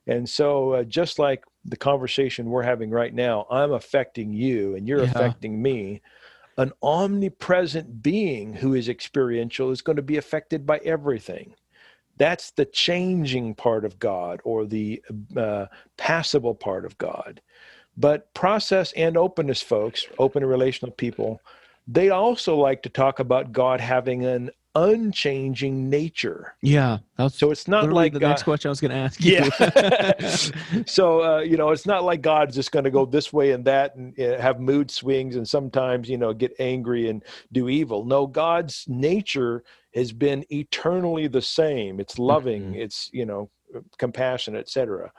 And 0.06 0.30
so, 0.30 0.74
uh, 0.74 0.84
just 0.84 1.18
like 1.18 1.46
the 1.66 1.76
conversation 1.76 2.52
we're 2.52 2.62
having 2.62 2.92
right 2.92 3.16
now, 3.16 3.48
I'm 3.50 3.72
affecting 3.72 4.32
you 4.32 4.76
and 4.76 4.88
you're 4.88 5.02
Yeah. 5.02 5.10
affecting 5.10 5.60
me. 5.60 6.02
An 6.56 6.72
omnipresent 6.84 8.04
being 8.04 8.54
who 8.54 8.76
is 8.76 8.90
experiential 8.90 9.72
is 9.72 9.82
going 9.82 9.96
to 9.96 10.04
be 10.04 10.18
affected 10.18 10.68
by 10.68 10.78
everything. 10.86 11.56
That's 12.20 12.52
the 12.52 12.66
changing 12.66 13.56
part 13.56 13.84
of 13.86 13.98
God 13.98 14.42
or 14.44 14.66
the 14.66 15.02
uh, 15.36 15.66
passible 15.98 16.54
part 16.54 16.86
of 16.86 16.98
God. 17.00 17.42
But 17.98 18.34
process 18.34 18.92
and 18.94 19.18
openness, 19.18 19.62
folks, 19.62 20.06
open 20.20 20.46
relational 20.46 20.92
people, 20.92 21.42
they 21.88 22.12
also 22.12 22.56
like 22.56 22.84
to 22.84 22.90
talk 22.90 23.20
about 23.20 23.52
God 23.52 23.82
having 23.82 24.26
an 24.26 24.52
unchanging 24.76 25.90
nature. 25.90 26.56
Yeah. 26.62 27.00
That's 27.18 27.38
So 27.38 27.52
it's 27.52 27.68
not 27.68 27.92
like 27.92 28.14
the 28.14 28.20
next 28.20 28.44
question 28.44 28.70
I 28.70 28.72
was 28.72 28.82
going 28.82 28.92
to 28.92 28.98
ask 28.98 29.24
you. 29.24 29.34
Yeah. 29.34 30.84
so 30.86 31.24
uh, 31.24 31.40
you 31.40 31.58
know, 31.58 31.72
it's 31.72 31.86
not 31.86 32.04
like 32.04 32.22
God's 32.22 32.56
just 32.56 32.72
going 32.72 32.86
to 32.86 32.92
go 32.92 33.06
this 33.06 33.34
way 33.34 33.52
and 33.52 33.66
that 33.66 33.96
and 33.96 34.18
uh, 34.20 34.40
have 34.40 34.60
mood 34.60 34.92
swings 34.92 35.36
and 35.36 35.48
sometimes 35.48 36.10
you 36.10 36.18
know 36.18 36.34
get 36.34 36.54
angry 36.60 37.10
and 37.10 37.24
do 37.52 37.70
evil. 37.70 38.06
No, 38.06 38.28
God's 38.28 38.86
nature 38.88 39.64
has 39.96 40.12
been 40.12 40.46
eternally 40.52 41.28
the 41.28 41.42
same. 41.42 42.00
It's 42.00 42.20
loving. 42.20 42.74
Mhm. 42.74 42.78
It's 42.78 43.10
you 43.12 43.26
know 43.26 43.50
compassionate, 43.98 44.62
etc. 44.62 45.12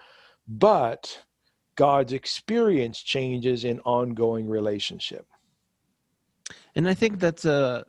But 0.47 1.23
God's 1.77 2.13
experience 2.13 3.03
changes 3.03 3.65
in 3.65 3.81
ongoing 3.81 4.49
relationship. 4.49 5.27
And 6.75 6.89
I 6.89 6.95
think 6.95 7.19
that's 7.19 7.45
a, 7.45 7.85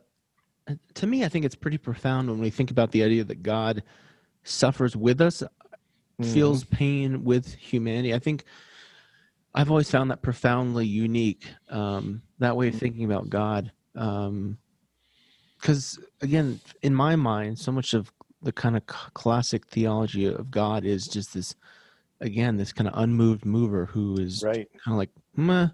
to 0.94 1.06
me, 1.06 1.24
I 1.24 1.28
think 1.28 1.44
it's 1.44 1.54
pretty 1.54 1.78
profound 1.78 2.30
when 2.30 2.40
we 2.40 2.50
think 2.50 2.70
about 2.70 2.92
the 2.92 3.02
idea 3.02 3.24
that 3.24 3.42
God 3.42 3.82
suffers 4.44 4.96
with 4.96 5.20
us, 5.20 5.42
Mm-hmm. 6.20 6.34
feels 6.34 6.64
pain 6.64 7.24
with 7.24 7.54
humanity. 7.54 8.14
I 8.14 8.18
think 8.18 8.44
I've 9.54 9.70
always 9.70 9.90
found 9.90 10.10
that 10.10 10.22
profoundly 10.22 10.86
unique, 10.86 11.46
um, 11.68 12.22
that 12.38 12.56
way 12.56 12.68
of 12.68 12.74
thinking 12.74 13.04
about 13.04 13.28
God. 13.28 13.72
Because, 13.94 15.98
again, 16.20 16.60
in 16.82 16.94
my 16.94 17.16
mind, 17.16 17.58
so 17.58 17.72
much 17.72 17.94
of 17.94 18.12
the 18.42 18.52
kind 18.52 18.76
of 18.76 18.86
classic 18.86 19.66
theology 19.68 20.26
of 20.26 20.50
God 20.50 20.84
is 20.84 21.06
just 21.06 21.34
this, 21.34 21.54
again, 22.20 22.56
this 22.56 22.72
kind 22.72 22.88
of 22.88 22.94
unmoved 22.96 23.44
mover 23.44 23.86
who 23.86 24.18
is 24.18 24.42
right. 24.44 24.68
kind 24.84 24.94
of 24.94 24.98
like, 24.98 25.10
meh. 25.34 25.68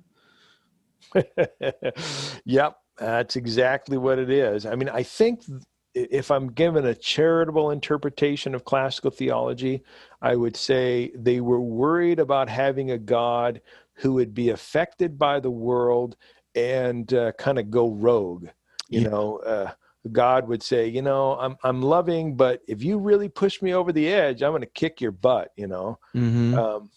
yep, 2.45 2.77
that's 2.99 3.37
exactly 3.37 3.97
what 3.99 4.19
it 4.19 4.31
is. 4.31 4.67
I 4.67 4.75
mean, 4.75 4.89
I 4.89 5.03
think 5.03 5.43
if 5.95 6.31
I'm 6.31 6.53
given 6.53 6.87
a 6.87 6.95
charitable 6.95 7.71
interpretation 7.71 8.55
of 8.55 8.65
classical 8.65 9.11
theology, 9.11 9.83
I 10.23 10.37
would 10.37 10.57
say 10.57 11.13
they 11.15 11.41
were 11.41 11.61
worried 11.61 12.19
about 12.21 12.49
having 12.49 12.91
a 12.91 12.99
God 12.99 13.61
who 13.95 14.15
would 14.15 14.35
be 14.35 14.51
affected 14.51 15.19
by 15.19 15.41
the 15.41 15.51
world 15.51 16.17
and 16.55 17.13
uh, 17.15 17.33
kind 17.33 17.59
of 17.59 17.71
go 17.71 17.91
rogue. 17.91 18.49
You 18.89 19.03
Yeah. 19.03 19.09
know, 19.09 19.39
uh, 19.39 19.73
God 20.13 20.49
would 20.49 20.63
say, 20.63 20.89
you 20.89 21.03
know, 21.03 21.33
I'm 21.39 21.57
I'm 21.65 21.83
loving, 21.83 22.37
but 22.37 22.63
if 22.69 22.83
you 22.83 22.99
really 22.99 23.29
push 23.29 23.61
me 23.61 23.75
over 23.75 23.93
the 23.93 24.09
edge, 24.09 24.43
I'm 24.43 24.53
going 24.53 24.63
to 24.63 24.67
kick 24.67 25.01
your 25.01 25.13
butt. 25.13 25.53
You 25.57 25.67
know. 25.67 25.99
hmm 26.15 26.55
Um, 26.55 26.91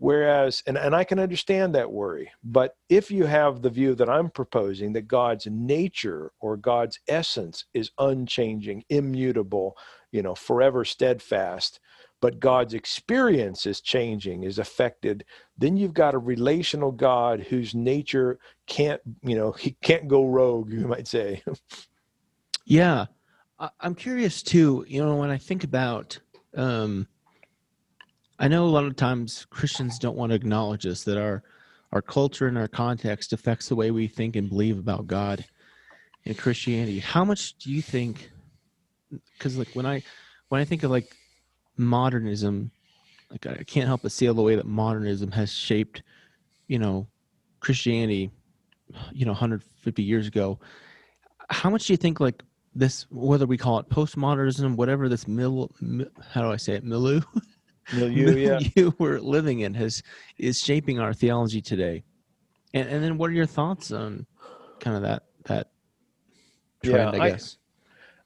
whereas, 0.00 0.62
and, 0.66 0.78
and 0.78 0.96
I 0.96 1.04
can 1.04 1.18
understand 1.18 1.74
that 1.74 1.92
worry, 1.92 2.32
but 2.42 2.74
if 2.88 3.10
you 3.10 3.26
have 3.26 3.60
the 3.60 3.68
view 3.68 3.94
that 3.96 4.08
I'm 4.08 4.30
proposing 4.30 4.94
that 4.94 5.06
God's 5.06 5.46
nature 5.46 6.32
or 6.40 6.56
God's 6.56 6.98
essence 7.06 7.66
is 7.74 7.90
unchanging, 7.98 8.82
immutable, 8.88 9.76
you 10.10 10.22
know, 10.22 10.34
forever 10.34 10.86
steadfast, 10.86 11.80
but 12.22 12.40
God's 12.40 12.72
experience 12.72 13.66
is 13.66 13.82
changing, 13.82 14.42
is 14.44 14.58
affected, 14.58 15.22
then 15.58 15.76
you've 15.76 15.94
got 15.94 16.14
a 16.14 16.18
relational 16.18 16.92
God 16.92 17.40
whose 17.40 17.74
nature 17.74 18.38
can't, 18.66 19.02
you 19.22 19.36
know, 19.36 19.52
he 19.58 19.76
can't 19.82 20.08
go 20.08 20.24
rogue, 20.24 20.72
you 20.72 20.88
might 20.88 21.08
say. 21.08 21.42
Yeah, 22.64 23.06
I'm 23.78 23.94
curious 23.94 24.42
too. 24.42 24.86
You 24.88 25.04
know, 25.04 25.16
when 25.16 25.30
I 25.30 25.36
think 25.36 25.62
about, 25.62 26.18
um, 26.56 27.06
I 28.40 28.48
know 28.48 28.64
a 28.64 28.68
lot 28.68 28.86
of 28.86 28.96
times 28.96 29.46
Christians 29.50 29.98
don't 29.98 30.16
want 30.16 30.30
to 30.30 30.36
acknowledge 30.36 30.84
this 30.84 31.04
that 31.04 31.18
our 31.18 31.42
our 31.92 32.00
culture 32.00 32.46
and 32.46 32.56
our 32.56 32.68
context 32.68 33.34
affects 33.34 33.68
the 33.68 33.76
way 33.76 33.90
we 33.90 34.08
think 34.08 34.34
and 34.34 34.48
believe 34.48 34.78
about 34.78 35.06
God 35.06 35.44
and 36.24 36.38
Christianity. 36.38 37.00
How 37.00 37.22
much 37.22 37.58
do 37.58 37.70
you 37.70 37.82
think? 37.82 38.30
Because 39.36 39.58
like 39.58 39.68
when 39.74 39.84
I 39.84 40.02
when 40.48 40.58
I 40.58 40.64
think 40.64 40.84
of 40.84 40.90
like 40.90 41.14
modernism, 41.76 42.70
like 43.30 43.46
I 43.46 43.62
can't 43.64 43.86
help 43.86 44.02
but 44.02 44.12
see 44.12 44.26
the 44.26 44.34
way 44.34 44.54
that 44.54 44.66
modernism 44.66 45.30
has 45.32 45.52
shaped, 45.52 46.02
you 46.66 46.78
know, 46.78 47.06
Christianity, 47.60 48.30
you 49.12 49.26
know, 49.26 49.32
150 49.32 50.02
years 50.02 50.26
ago. 50.26 50.58
How 51.50 51.68
much 51.68 51.86
do 51.86 51.92
you 51.92 51.98
think 51.98 52.20
like 52.20 52.42
this, 52.74 53.06
whether 53.10 53.46
we 53.46 53.58
call 53.58 53.78
it 53.80 53.90
postmodernism, 53.90 54.76
whatever 54.76 55.10
this 55.10 55.28
mil, 55.28 55.70
mi- 55.82 56.06
how 56.30 56.40
do 56.40 56.50
I 56.50 56.56
say 56.56 56.74
it, 56.74 56.84
milieu, 56.84 57.20
Milieu, 57.92 58.36
yeah. 58.36 58.58
milieu 58.76 58.92
we're 58.98 59.20
living 59.20 59.60
in 59.60 59.74
has 59.74 60.02
is 60.38 60.58
shaping 60.58 60.98
our 60.98 61.12
theology 61.12 61.60
today. 61.60 62.02
And 62.74 62.88
and 62.88 63.02
then 63.02 63.18
what 63.18 63.30
are 63.30 63.34
your 63.34 63.46
thoughts 63.46 63.90
on 63.90 64.26
kind 64.78 64.96
of 64.96 65.02
that 65.02 65.24
that 65.44 65.70
trend? 66.84 67.14
Yeah, 67.14 67.20
I 67.22 67.26
I- 67.26 67.30
guess. 67.30 67.56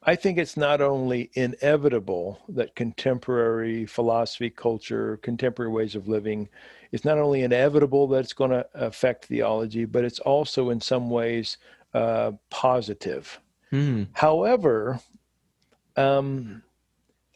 I 0.06 0.14
think 0.14 0.36
it's 0.36 0.58
not 0.58 0.82
only 0.82 1.30
inevitable 1.32 2.38
that 2.50 2.74
contemporary 2.74 3.86
philosophy, 3.86 4.50
culture, 4.50 5.16
contemporary 5.22 5.72
ways 5.72 5.94
of 5.94 6.08
living, 6.08 6.46
it's 6.92 7.06
not 7.06 7.16
only 7.16 7.42
inevitable 7.42 8.06
that 8.08 8.18
it's 8.18 8.34
going 8.34 8.50
to 8.50 8.66
affect 8.74 9.24
theology, 9.24 9.86
but 9.86 10.04
it's 10.04 10.18
also 10.18 10.68
in 10.68 10.78
some 10.78 11.08
ways 11.08 11.56
uh, 11.94 12.32
positive. 12.50 13.40
Hmm. 13.70 14.02
However, 14.12 15.00
um, 15.96 16.62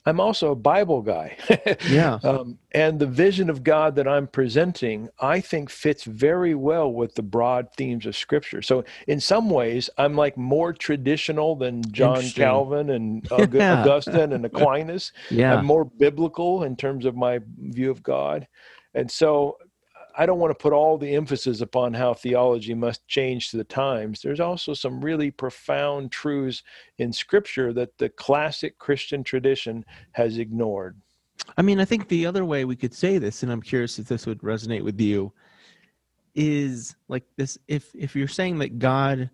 I'm 0.09 0.21
also 0.21 0.53
a 0.53 0.57
Bible 0.57 1.03
guy. 1.03 1.37
Yeah. 1.88 2.18
Um, 2.25 2.59
and 2.73 2.99
the 2.99 3.07
vision 3.07 3.49
of 3.51 3.62
God 3.62 3.94
that 3.97 4.07
I'm 4.09 4.27
presenting, 4.27 5.09
I 5.21 5.40
think 5.40 5.71
fits 5.71 6.05
very 6.05 6.55
well 6.55 6.92
with 6.92 7.14
the 7.14 7.23
broad 7.23 7.68
themes 7.77 8.05
of 8.07 8.16
Scripture. 8.16 8.62
So, 8.62 8.85
in 9.07 9.21
some 9.21 9.49
ways, 9.51 9.88
I'm 9.99 10.14
like 10.16 10.37
more 10.37 10.73
traditional 10.73 11.57
than 11.57 11.83
John 11.92 12.23
Calvin 12.31 12.90
and 12.90 13.23
Aug- 13.31 13.55
Yeah. 13.55 13.81
Augustine 13.83 14.33
and 14.33 14.44
Aquinas. 14.51 15.12
Yeah. 15.31 15.55
I'm 15.57 15.64
more 15.64 15.85
biblical 15.85 16.64
in 16.64 16.77
terms 16.77 17.05
of 17.05 17.16
my 17.16 17.40
view 17.59 17.90
of 17.90 18.03
God. 18.03 18.47
And 18.94 19.11
so, 19.11 19.57
I 20.18 20.26
don't 20.26 20.40
want 20.40 20.50
to 20.50 20.61
put 20.61 20.72
all 20.72 20.98
the 20.98 21.14
emphasis 21.14 21.61
upon 21.61 21.94
how 21.94 22.12
theology 22.12 22.74
must 22.74 23.07
change 23.07 23.50
to 23.50 23.57
the 23.57 23.62
times. 23.62 24.20
There's 24.20 24.40
also 24.40 24.74
some 24.74 25.00
really 25.00 25.31
profound 25.31 26.11
truths 26.11 26.64
in 26.98 27.12
Scripture 27.12 27.72
that 27.74 27.96
the 27.98 28.09
classic 28.09 28.78
Christian 28.78 29.22
tradition 29.22 29.85
has 30.12 30.38
ignored. 30.38 31.00
I 31.57 31.62
mean, 31.62 31.78
I 31.78 31.85
think 31.85 32.09
the 32.09 32.26
other 32.26 32.44
way 32.44 32.64
we 32.64 32.74
could 32.74 32.92
say 32.92 33.18
this, 33.18 33.44
and 33.44 33.52
I'm 33.52 33.62
curious 33.62 34.00
if 34.00 34.09
this 34.09 34.26
would 34.26 34.40
resonate 34.40 34.83
with 34.83 35.00
you, 35.00 35.33
is 36.35 36.96
like 37.07 37.22
this: 37.37 37.57
if 37.68 37.94
if 37.94 38.16
you're 38.16 38.26
saying 38.26 38.59
that 38.59 38.81
God 38.81 39.31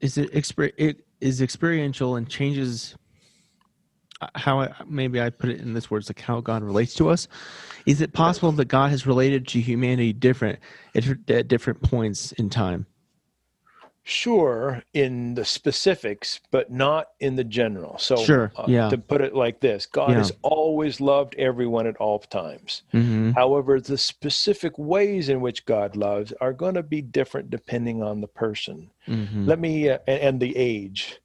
is 0.00 0.16
it 0.16 1.04
is 1.20 1.42
experiential 1.42 2.16
and 2.16 2.28
changes 2.30 2.96
how 4.34 4.60
I, 4.60 4.72
maybe 4.86 5.20
I 5.20 5.30
put 5.30 5.50
it 5.50 5.60
in 5.60 5.74
this 5.74 5.90
words, 5.90 6.08
like 6.08 6.20
how 6.20 6.40
God 6.40 6.62
relates 6.62 6.94
to 6.94 7.08
us. 7.08 7.28
Is 7.86 8.00
it 8.00 8.12
possible 8.12 8.52
that 8.52 8.66
God 8.66 8.90
has 8.90 9.06
related 9.06 9.46
to 9.48 9.60
humanity 9.60 10.12
different 10.12 10.58
at, 10.94 11.04
at 11.30 11.48
different 11.48 11.82
points 11.82 12.32
in 12.32 12.50
time? 12.50 12.86
Sure, 14.02 14.82
in 14.94 15.34
the 15.34 15.44
specifics, 15.44 16.40
but 16.50 16.70
not 16.70 17.08
in 17.20 17.36
the 17.36 17.44
general. 17.44 17.98
So, 17.98 18.16
Sure, 18.16 18.50
uh, 18.56 18.64
yeah. 18.66 18.88
to 18.88 18.96
put 18.98 19.20
it 19.20 19.34
like 19.34 19.60
this 19.60 19.86
God 19.86 20.10
Yeah. 20.10 20.16
has 20.16 20.32
always 20.42 21.00
loved 21.00 21.34
everyone 21.36 21.86
at 21.86 21.96
all 21.96 22.18
times. 22.18 22.82
Mm-hmm. 22.94 23.32
However, 23.32 23.78
the 23.80 23.98
specific 23.98 24.76
ways 24.78 25.28
in 25.28 25.40
which 25.40 25.66
God 25.66 25.96
loves 25.96 26.32
are 26.40 26.52
going 26.54 26.74
to 26.74 26.82
be 26.82 27.02
different 27.02 27.50
depending 27.50 28.02
on 28.02 28.20
the 28.20 28.26
person. 28.26 28.90
Mm-hmm. 29.06 29.46
Let 29.46 29.60
me 29.60 29.90
uh, 29.90 29.98
and, 30.06 30.20
and 30.20 30.40
the 30.40 30.56
age. 30.56 31.20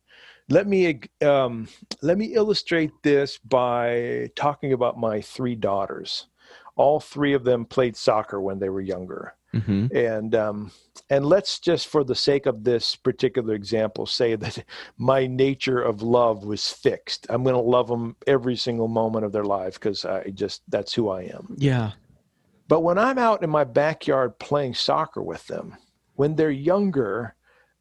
Let 0.50 0.68
me 0.68 1.00
um, 1.24 1.68
let 2.02 2.18
me 2.18 2.34
illustrate 2.34 2.92
this 3.04 3.38
by 3.40 4.30
talking 4.36 4.74
about 4.74 5.00
my 5.00 5.22
three 5.22 5.56
daughters. 5.56 6.28
All 6.76 7.00
three 7.00 7.34
of 7.34 7.44
them 7.44 7.66
played 7.66 7.96
soccer 7.96 8.40
when 8.42 8.60
they 8.60 8.70
were 8.70 8.82
younger. 8.82 9.34
hmm 9.54 9.88
and 9.96 10.36
um, 10.36 10.72
and 11.10 11.26
let's 11.26 11.60
just 11.60 11.88
for 11.88 12.04
the 12.04 12.16
sake 12.16 12.46
of 12.46 12.64
this 12.64 12.96
particular 12.96 13.54
example 13.54 14.06
say 14.06 14.36
that 14.36 14.64
my 14.98 15.26
nature 15.28 15.82
of 15.82 16.02
love 16.02 16.44
was 16.44 16.70
fixed 16.70 17.26
i'm 17.30 17.44
going 17.44 17.56
to 17.56 17.62
love 17.62 17.88
them 17.88 18.16
every 18.28 18.56
single 18.58 18.88
moment 18.88 19.24
of 19.26 19.32
their 19.32 19.46
life 19.46 19.76
because 19.76 20.04
i 20.04 20.24
just 20.34 20.62
that's 20.68 20.94
who 20.94 21.10
i 21.10 21.22
am 21.22 21.56
Yeah. 21.58 21.92
but 22.68 22.82
when 22.82 22.98
i'm 22.98 23.18
out 23.18 23.44
in 23.44 23.50
my 23.50 23.64
backyard 23.64 24.38
playing 24.40 24.74
soccer 24.74 25.22
with 25.22 25.46
them 25.48 25.78
when 26.16 26.36
they're 26.36 26.52
younger 26.74 27.36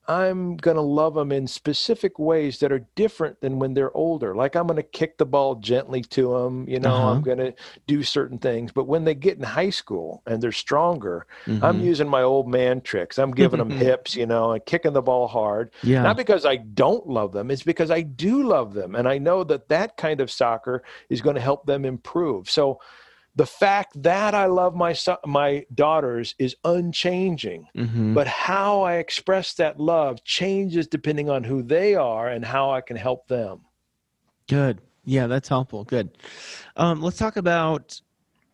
i'm 0.08 0.56
going 0.58 0.76
to 0.76 0.82
love 0.82 1.14
them 1.14 1.32
in 1.32 1.46
specific 1.46 2.18
ways 2.18 2.58
that 2.58 2.70
are 2.72 2.86
different 2.94 3.40
than 3.40 3.58
when 3.58 3.74
they're 3.74 3.96
older 3.96 4.34
like 4.34 4.54
i'm 4.56 4.66
going 4.66 4.76
to 4.76 4.82
kick 4.82 5.16
the 5.18 5.26
ball 5.26 5.54
gently 5.56 6.02
to 6.02 6.32
them 6.32 6.68
you 6.68 6.78
know 6.78 6.94
Uh-huh. 6.94 7.10
i'm 7.10 7.22
going 7.22 7.38
to 7.38 7.52
do 7.86 8.02
certain 8.02 8.38
things 8.38 8.72
but 8.72 8.86
when 8.86 9.04
they 9.04 9.14
get 9.14 9.36
in 9.38 9.42
high 9.42 9.70
school 9.70 10.22
and 10.26 10.42
they're 10.42 10.52
stronger 10.52 11.26
I'm 11.62 11.80
Mhm. 11.80 11.84
using 11.84 12.08
my 12.08 12.22
old 12.22 12.48
man 12.48 12.80
tricks. 12.82 13.18
I'm 13.18 13.30
giving 13.30 13.58
them 13.58 13.70
hips, 13.70 14.14
you 14.14 14.26
know, 14.26 14.52
and 14.52 14.64
kicking 14.66 14.92
the 14.92 15.02
ball 15.02 15.26
hard. 15.28 15.70
yeah. 15.82 16.02
Not 16.02 16.16
because 16.16 16.44
I 16.44 16.56
don't 16.56 17.06
love 17.08 17.32
them, 17.32 17.50
it's 17.50 17.62
because 17.62 17.90
I 17.90 18.02
do 18.02 18.42
love 18.42 18.74
them. 18.74 18.94
And 18.94 19.08
I 19.08 19.18
know 19.18 19.44
that 19.44 19.68
that 19.68 19.96
kind 19.96 20.20
of 20.20 20.30
soccer 20.30 20.82
is 21.08 21.20
going 21.22 21.36
to 21.36 21.40
help 21.42 21.64
them 21.66 21.84
improve. 21.84 22.50
So 22.50 22.80
the 23.36 23.46
fact 23.46 24.00
that 24.02 24.34
I 24.34 24.46
love 24.46 24.74
my 24.76 24.92
son, 24.92 25.16
my 25.26 25.64
daughters 25.74 26.34
is 26.38 26.54
unchanging, 26.64 27.66
Mhm. 27.76 28.14
but 28.14 28.26
how 28.26 28.82
I 28.82 28.94
express 28.96 29.54
that 29.54 29.80
love 29.80 30.22
changes 30.24 30.86
depending 30.86 31.28
on 31.28 31.42
who 31.44 31.62
they 31.62 31.94
are 31.96 32.28
and 32.28 32.44
how 32.44 32.70
I 32.70 32.80
can 32.80 32.96
help 32.96 33.26
them. 33.28 33.62
Good. 34.48 34.80
Yeah, 35.04 35.26
that's 35.26 35.48
helpful. 35.48 35.84
Good. 35.84 36.16
Um, 36.76 37.02
let's 37.02 37.18
talk 37.18 37.36
about 37.36 38.00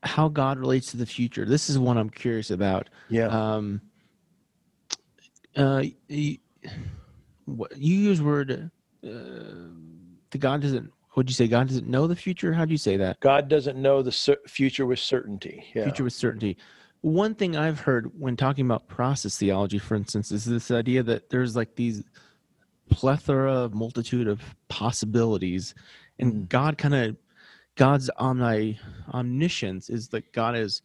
how 0.03 0.29
God 0.29 0.59
relates 0.59 0.91
to 0.93 0.97
the 0.97 1.07
future. 1.07 1.45
This 1.45 1.69
is 1.69 1.79
one 1.79 1.99
I'm 1.99 2.11
curious 2.11 2.51
about. 2.51 2.89
Yeah. 3.09 3.27
Um, 3.27 3.83
uh, 5.57 5.85
you, 6.09 6.39
you 7.39 7.59
use 7.77 8.23
word. 8.23 8.71
Uh, 9.05 9.09
the 10.31 10.39
God 10.39 10.63
doesn't. 10.63 10.91
What'd 11.13 11.29
you 11.29 11.35
say? 11.35 11.49
God 11.49 11.69
doesn't 11.69 11.89
know 11.89 12.07
the 12.07 12.17
future. 12.17 12.53
How 12.53 12.65
do 12.65 12.73
you 12.73 12.79
say 12.79 12.97
that? 12.97 13.19
God 13.21 13.49
doesn't 13.49 13.77
know 13.77 14.03
the 14.03 14.13
cer- 14.13 14.39
future 14.47 14.87
with 14.87 15.01
certainty. 15.01 15.65
Yeah. 15.75 15.85
Future 15.85 16.05
with 16.05 16.13
certainty. 16.13 16.57
One 17.01 17.35
thing 17.35 17.57
I've 17.57 17.81
heard 17.81 18.11
when 18.19 18.37
talking 18.37 18.65
about 18.65 18.87
process 18.87 19.37
theology, 19.39 19.79
for 19.79 19.95
instance, 19.97 20.31
is 20.31 20.45
this 20.45 20.71
idea 20.71 21.03
that 21.03 21.31
there's 21.31 21.57
like 21.57 21.75
these 21.75 22.05
plethora, 22.91 23.69
multitude 23.71 24.29
of 24.29 24.43
possibilities, 24.69 25.75
and 26.19 26.33
Mm. 26.33 26.49
God 26.49 26.79
kind 26.79 26.95
of 26.95 27.17
God's 27.77 28.11
omni 28.19 28.79
omniscience 29.15 29.89
is 29.89 30.09
that 30.09 30.33
God 30.33 30.55
is 30.57 30.83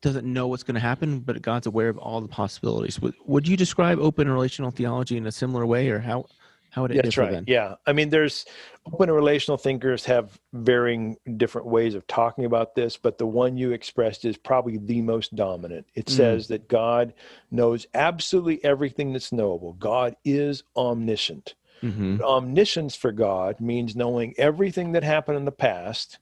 doesn't 0.00 0.30
know 0.30 0.48
what's 0.48 0.62
going 0.62 0.74
to 0.74 0.80
happen, 0.80 1.20
but 1.20 1.40
God's 1.40 1.66
aware 1.66 1.88
of 1.88 1.96
all 1.96 2.20
the 2.20 2.28
possibilities. 2.28 3.00
Would, 3.00 3.14
would 3.24 3.48
you 3.48 3.56
describe 3.56 3.98
open 3.98 4.28
relational 4.28 4.70
theology 4.70 5.16
in 5.16 5.26
a 5.26 5.32
similar 5.32 5.64
way, 5.64 5.88
or 5.88 5.98
how 5.98 6.26
how 6.74 6.82
would 6.82 6.90
it 6.90 6.94
That's 6.96 7.06
differ 7.16 7.20
right. 7.22 7.30
then? 7.30 7.44
Yeah. 7.46 7.76
I 7.86 7.92
mean, 7.92 8.10
there's 8.10 8.44
open 8.92 9.08
and 9.08 9.14
relational 9.14 9.56
thinkers 9.56 10.04
have 10.06 10.40
varying 10.52 11.16
different 11.36 11.68
ways 11.68 11.94
of 11.94 12.04
talking 12.08 12.44
about 12.44 12.74
this, 12.74 12.96
but 12.96 13.16
the 13.16 13.26
one 13.26 13.56
you 13.56 13.70
expressed 13.70 14.24
is 14.24 14.36
probably 14.36 14.78
the 14.78 15.00
most 15.00 15.36
dominant. 15.36 15.86
It 15.94 16.06
Mm. 16.06 16.10
says 16.10 16.48
that 16.48 16.66
God 16.66 17.14
knows 17.52 17.86
absolutely 17.94 18.62
everything 18.64 19.12
that's 19.12 19.32
knowable. 19.32 19.74
God 19.74 20.16
is 20.24 20.64
omniscient. 20.76 21.54
hmm 21.80 22.20
Omniscience 22.20 22.96
for 22.96 23.12
God 23.12 23.60
means 23.60 23.94
knowing 23.94 24.34
everything 24.36 24.92
that 24.92 25.04
happened 25.04 25.36
in 25.36 25.44
the 25.44 25.52
past, 25.52 26.18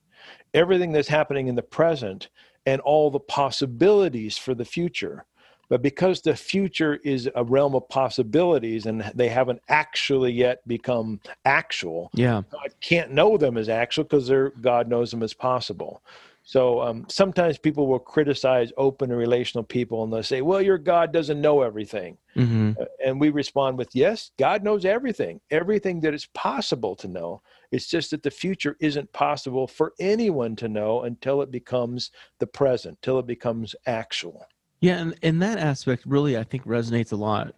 everything 0.53 0.93
that's 0.93 1.09
happening 1.09 1.47
in 1.49 1.55
the 1.55 1.63
present, 1.63 2.29
and 2.67 2.81
all 2.83 3.11
the 3.11 3.21
possibilities 3.21 4.37
for 4.37 4.55
the 4.55 4.65
future. 4.67 5.25
But 5.73 5.81
because 5.81 6.21
the 6.21 6.37
future 6.37 6.97
is 7.03 7.31
a 7.35 7.43
realm 7.43 7.75
of 7.75 7.89
possibilities 7.89 8.85
and 8.85 9.11
they 9.15 9.31
haven't 9.31 9.63
actually 9.71 10.31
yet 10.31 10.59
become 10.69 11.19
actual, 11.47 12.11
Yeah. 12.13 12.43
God 12.51 12.75
can't 12.83 13.11
know 13.11 13.39
them 13.39 13.57
as 13.57 13.71
actual 13.71 14.05
because 14.05 14.31
God 14.61 14.87
knows 14.87 15.11
them 15.11 15.23
as 15.23 15.33
possible. 15.33 16.03
So 16.45 16.83
um, 16.83 17.07
sometimes 17.09 17.57
people 17.57 17.87
will 17.87 17.99
criticize 17.99 18.71
open 18.77 19.11
and 19.11 19.19
relational 19.19 19.65
people 19.65 20.05
and 20.05 20.13
they'll 20.13 20.23
say, 20.23 20.43
well, 20.43 20.61
your 20.61 20.77
God 20.77 21.11
doesn't 21.11 21.41
know 21.41 21.63
everything. 21.63 22.19
hmm 22.35 22.73
And 23.03 23.19
we 23.19 23.31
respond 23.31 23.79
with, 23.79 23.95
yes, 23.95 24.33
God 24.39 24.63
knows 24.63 24.85
everything, 24.85 25.41
everything 25.51 26.01
that 26.01 26.13
is 26.13 26.27
possible 26.35 26.95
to 26.97 27.09
know. 27.09 27.41
It's 27.71 27.87
just 27.87 28.11
that 28.11 28.23
the 28.23 28.31
future 28.31 28.77
isn't 28.79 29.11
possible 29.15 29.67
for 29.67 29.95
anyone 29.99 30.55
to 30.57 30.69
know 30.69 31.05
until 31.05 31.41
it 31.41 31.51
becomes 31.51 32.11
the 32.41 32.47
present, 32.47 33.01
till 33.01 33.19
it 33.19 33.27
becomes 33.27 33.75
actual. 33.87 34.47
Yeah, 34.83 34.99
and, 34.99 35.15
and 35.23 35.41
that 35.43 35.59
aspect 35.59 36.05
really, 36.05 36.37
I 36.37 36.43
think, 36.43 36.65
resonates 36.67 37.13
a 37.13 37.17
lot 37.17 37.55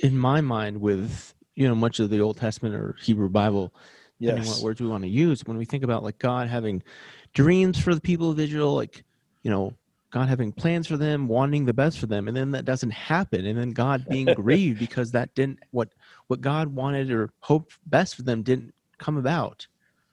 in 0.00 0.16
my 0.16 0.42
mind 0.42 0.80
with 0.80 1.34
you 1.54 1.66
know 1.66 1.74
much 1.74 1.98
of 1.98 2.10
the 2.10 2.20
Old 2.20 2.36
Testament 2.36 2.74
or 2.74 2.94
Hebrew 3.00 3.30
Bible, 3.30 3.72
depending 4.20 4.42
on 4.42 4.46
Yes. 4.46 4.56
what 4.56 4.64
words 4.64 4.80
we 4.82 4.86
want 4.86 5.04
to 5.04 5.08
use. 5.08 5.42
When 5.46 5.56
we 5.56 5.64
think 5.64 5.82
about 5.82 6.04
like 6.04 6.18
God 6.18 6.46
having 6.48 6.82
dreams 7.32 7.78
for 7.78 7.94
the 7.94 8.02
people 8.02 8.30
of 8.30 8.38
Israel, 8.38 8.74
like 8.74 9.02
you 9.42 9.50
know 9.50 9.72
God 10.10 10.28
having 10.28 10.52
plans 10.52 10.86
for 10.86 10.98
them, 10.98 11.26
wanting 11.26 11.64
the 11.64 11.72
best 11.72 11.98
for 11.98 12.06
them, 12.06 12.28
and 12.28 12.36
then 12.36 12.50
that 12.50 12.66
doesn't 12.66 12.90
happen, 12.90 13.46
and 13.46 13.58
then 13.58 13.70
God 13.70 14.06
being 14.10 14.26
grieved 14.34 14.78
because 14.86 15.10
that 15.12 15.34
didn't 15.34 15.58
what 15.70 15.88
what 16.26 16.42
God 16.42 16.68
wanted 16.68 17.10
or 17.10 17.30
hoped 17.40 17.78
best 17.86 18.14
for 18.14 18.24
them 18.24 18.42
didn't 18.42 18.74
come 18.98 19.16
about. 19.16 19.66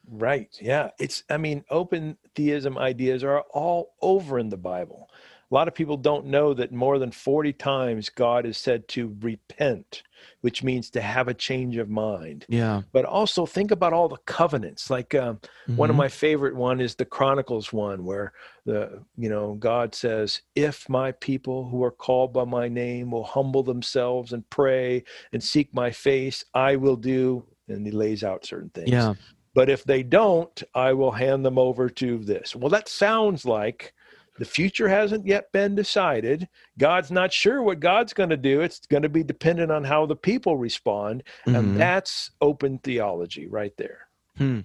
Right. 0.08 0.56
Yeah. 0.62 0.92
It's, 1.00 1.24
I 1.30 1.38
mean, 1.38 1.64
open 1.70 2.18
theism 2.36 2.78
ideas 2.78 3.24
are 3.24 3.42
all 3.54 3.94
over 4.02 4.38
in 4.40 4.50
the 4.50 4.58
Bible. 4.58 5.10
A 5.52 5.54
lot 5.54 5.68
of 5.68 5.76
people 5.76 5.98
don't 5.98 6.26
know 6.26 6.54
that 6.56 6.72
more 6.72 6.98
than 6.98 7.12
40 7.12 7.54
times 7.54 8.10
God 8.10 8.46
is 8.46 8.58
said 8.58 8.88
to 8.90 9.16
repent, 9.22 10.02
which 10.42 10.64
means 10.64 10.90
to 10.92 11.02
have 11.02 11.28
a 11.28 11.34
change 11.36 11.78
of 11.78 11.88
mind. 11.90 12.46
Yeah, 12.50 12.82
But 12.92 13.06
also 13.06 13.46
think 13.46 13.70
about 13.72 13.94
all 13.94 14.10
the 14.10 14.18
covenants. 14.26 14.90
Like 14.90 15.14
um, 15.14 15.40
one 15.76 15.90
of 15.90 15.96
Mhm. 15.96 16.00
my 16.00 16.08
favorite 16.08 16.56
one 16.56 16.80
is 16.82 16.96
the 16.96 17.06
Chronicles 17.06 17.72
one, 17.72 18.04
where 18.06 18.34
the 18.66 19.04
you 19.18 19.30
know 19.30 19.54
God 19.56 19.94
says, 19.94 20.42
"If 20.56 20.90
my 20.90 21.12
people 21.12 21.70
who 21.70 21.84
are 21.84 21.92
called 21.92 22.34
by 22.34 22.46
my 22.46 22.68
name 22.68 23.12
will 23.12 23.24
humble 23.24 23.64
themselves 23.64 24.34
and 24.34 24.50
pray 24.50 25.04
and 25.34 25.44
seek 25.44 25.74
my 25.74 25.92
face, 25.92 26.44
I 26.54 26.76
will 26.76 26.96
do." 26.98 27.46
And 27.68 27.86
he 27.86 27.92
lays 27.92 28.24
out 28.24 28.46
certain 28.46 28.70
things. 28.70 28.90
yeah, 28.92 29.14
But 29.54 29.70
if 29.70 29.84
they 29.84 30.04
don't, 30.04 30.62
I 30.74 30.94
will 30.94 31.12
hand 31.12 31.46
them 31.46 31.58
over 31.58 31.90
to 31.90 32.18
this. 32.20 32.56
Well, 32.56 32.70
that 32.70 32.88
sounds 32.90 33.46
like 33.46 33.94
the 34.38 34.46
future 34.46 34.88
hasn't 34.90 35.26
yet 35.26 35.52
been 35.52 35.76
decided. 35.76 36.48
God's 36.78 37.10
not 37.12 37.32
sure 37.32 37.62
what 37.64 37.80
God's 37.80 38.14
going 38.14 38.30
to 38.30 38.38
do. 38.38 38.62
It's 38.62 38.86
going 38.86 39.04
to 39.04 39.10
be 39.10 39.24
dependent 39.24 39.72
on 39.72 39.84
how 39.84 40.06
the 40.06 40.16
people 40.16 40.58
respond. 40.58 41.24
Mhm. 41.46 41.58
And 41.58 41.78
that's 41.80 42.32
open 42.42 42.80
theology 42.80 43.48
right 43.48 43.76
there. 43.78 44.08
Hmm. 44.38 44.62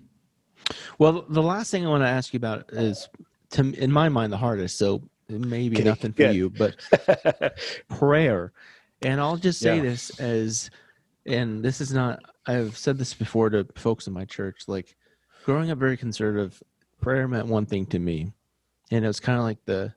Well, 0.98 1.24
the 1.28 1.42
last 1.42 1.70
thing 1.70 1.86
I 1.86 1.88
want 1.88 2.02
to 2.02 2.08
ask 2.08 2.32
you 2.34 2.38
about 2.38 2.70
is, 2.72 3.08
to 3.50 3.72
in 3.74 3.90
my 3.92 4.08
mind, 4.08 4.32
the 4.32 4.36
hardest. 4.36 4.76
So 4.78 5.02
maybe 5.28 5.76
Okay, 5.76 5.84
nothing 5.84 6.12
for 6.12 6.18
good. 6.18 6.34
you, 6.34 6.50
but 6.50 6.76
prayer. 7.88 8.52
And 9.02 9.20
I'll 9.20 9.36
just 9.36 9.60
say 9.60 9.76
Yeah. 9.76 9.82
this 9.82 10.10
as, 10.20 10.70
and 11.26 11.64
this 11.64 11.80
is 11.80 11.92
not. 11.92 12.20
I've 12.46 12.76
said 12.76 12.98
this 12.98 13.14
before 13.14 13.50
to 13.50 13.66
folks 13.76 14.06
in 14.06 14.12
my 14.12 14.24
church. 14.24 14.62
Like, 14.66 14.96
growing 15.44 15.70
up 15.70 15.78
very 15.78 15.96
conservative, 15.96 16.62
prayer 17.00 17.28
meant 17.28 17.46
one 17.46 17.66
thing 17.66 17.86
to 17.86 17.98
me, 17.98 18.32
and 18.90 19.04
it 19.04 19.08
was 19.08 19.20
kind 19.20 19.38
of 19.38 19.44
like 19.44 19.64
the, 19.64 19.94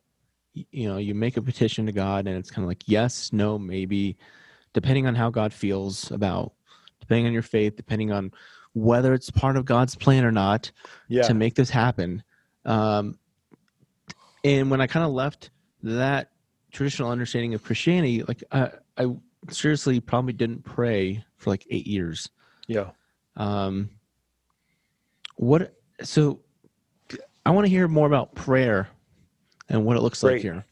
you 0.53 0.87
know, 0.87 0.97
you 0.97 1.15
make 1.15 1.37
a 1.37 1.41
petition 1.41 1.85
to 1.87 1.91
God, 1.91 2.27
and 2.27 2.37
it's 2.37 2.51
kind 2.51 2.63
of 2.63 2.67
like 2.67 2.83
yes, 2.87 3.33
no, 3.33 3.57
maybe, 3.57 4.17
depending 4.73 5.07
on 5.07 5.15
how 5.15 5.29
God 5.29 5.53
feels 5.53 6.11
about, 6.11 6.53
depending 6.99 7.25
on 7.25 7.33
your 7.33 7.41
faith, 7.41 7.75
depending 7.75 8.11
on 8.11 8.31
whether 8.73 9.13
it's 9.13 9.29
part 9.29 9.57
of 9.57 9.65
God's 9.65 9.95
plan 9.95 10.25
or 10.25 10.31
not 10.31 10.71
yeah. 11.07 11.23
to 11.23 11.33
make 11.33 11.55
this 11.55 11.69
happen. 11.69 12.23
Um, 12.65 13.19
and 14.43 14.69
when 14.69 14.81
I 14.81 14.87
kind 14.87 15.05
of 15.05 15.11
left 15.11 15.51
that 15.83 16.31
traditional 16.71 17.11
understanding 17.11 17.53
of 17.53 17.63
Christianity, 17.63 18.23
like 18.23 18.43
I, 18.51 18.71
I 18.97 19.15
seriously 19.49 19.99
probably 19.99 20.33
didn't 20.33 20.63
pray 20.63 21.23
for 21.37 21.49
like 21.49 21.65
eight 21.69 21.87
years. 21.87 22.29
Yeah. 22.67 22.91
Um, 23.35 23.89
what? 25.35 25.75
So 26.01 26.39
I 27.45 27.51
want 27.51 27.65
to 27.65 27.69
hear 27.69 27.87
more 27.87 28.07
about 28.07 28.35
prayer 28.35 28.89
and 29.69 29.85
what 29.85 29.97
it 29.97 30.01
looks 30.01 30.23
like 30.23 30.41
here. 30.41 30.65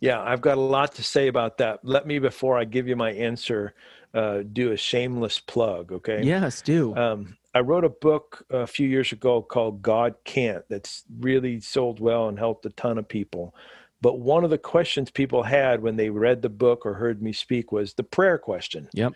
Yeah. 0.00 0.20
I've 0.20 0.40
got 0.40 0.58
a 0.58 0.60
lot 0.60 0.94
to 0.96 1.02
say 1.02 1.28
about 1.28 1.58
that. 1.58 1.80
Let 1.82 2.06
me, 2.06 2.18
before 2.18 2.58
I 2.58 2.64
give 2.64 2.88
you 2.88 2.96
my 2.96 3.12
answer, 3.12 3.74
uh, 4.14 4.42
do 4.52 4.72
a 4.72 4.76
shameless 4.76 5.40
plug. 5.40 5.92
Okay. 5.92 6.22
Yes, 6.22 6.62
do. 6.62 6.94
Um, 6.96 7.36
I 7.54 7.60
wrote 7.60 7.84
a 7.84 7.88
book 7.88 8.44
a 8.50 8.66
few 8.66 8.86
years 8.88 9.12
ago 9.12 9.42
called 9.42 9.82
God 9.82 10.14
Can't 10.24 10.64
that's 10.68 11.04
really 11.18 11.60
sold 11.60 11.98
well 11.98 12.28
and 12.28 12.38
helped 12.38 12.66
a 12.66 12.70
ton 12.70 12.98
of 12.98 13.08
people. 13.08 13.54
But 14.00 14.20
one 14.20 14.44
of 14.44 14.50
the 14.50 14.58
questions 14.58 15.10
people 15.10 15.42
had 15.42 15.82
when 15.82 15.96
they 15.96 16.10
read 16.10 16.42
the 16.42 16.48
book 16.48 16.86
or 16.86 16.94
heard 16.94 17.20
me 17.20 17.32
speak 17.32 17.72
was 17.72 17.94
the 17.94 18.04
prayer 18.04 18.38
question. 18.38 18.88
Yep. 18.92 19.14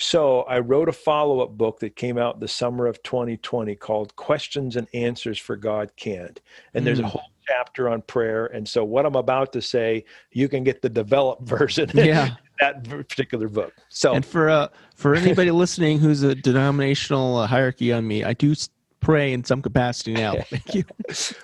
So 0.00 0.42
I 0.42 0.60
wrote 0.60 0.88
a 0.88 0.92
follow 0.92 1.40
up 1.40 1.58
book 1.58 1.80
that 1.80 1.94
came 1.94 2.16
out 2.16 2.40
the 2.40 2.48
summer 2.48 2.86
of 2.86 3.02
2020 3.02 3.76
called 3.76 4.16
Questions 4.16 4.76
and 4.76 4.88
Answers 4.94 5.38
for 5.38 5.56
God 5.56 5.92
Can't. 5.96 6.40
And 6.72 6.86
there's 6.86 7.00
a 7.00 7.02
Mm. 7.02 7.10
whole 7.10 7.30
chapter 7.46 7.86
on 7.88 8.00
prayer. 8.02 8.46
And 8.46 8.66
so, 8.66 8.82
what 8.82 9.04
I'm 9.04 9.14
about 9.14 9.52
to 9.52 9.60
say, 9.60 10.04
you 10.32 10.48
can 10.48 10.64
get 10.64 10.80
the 10.80 10.88
developed 10.88 11.42
version. 11.48 11.90
Yeah. 11.94 12.30
that 12.60 12.84
particular 12.84 13.48
book. 13.48 13.72
So, 13.90 14.14
And 14.14 14.24
for 14.24 14.48
uh, 14.48 14.68
for 14.94 15.14
anybody 15.22 15.50
listening 15.50 15.98
who's 15.98 16.22
a 16.22 16.34
denominational 16.34 17.36
uh, 17.36 17.46
hierarchy 17.46 17.92
on 17.92 18.06
me, 18.06 18.24
I 18.24 18.32
do 18.32 18.54
pray 19.00 19.32
in 19.32 19.44
some 19.44 19.62
capacity 19.62 20.14
now. 20.14 20.34
Thank 20.50 20.74
you. 20.74 20.84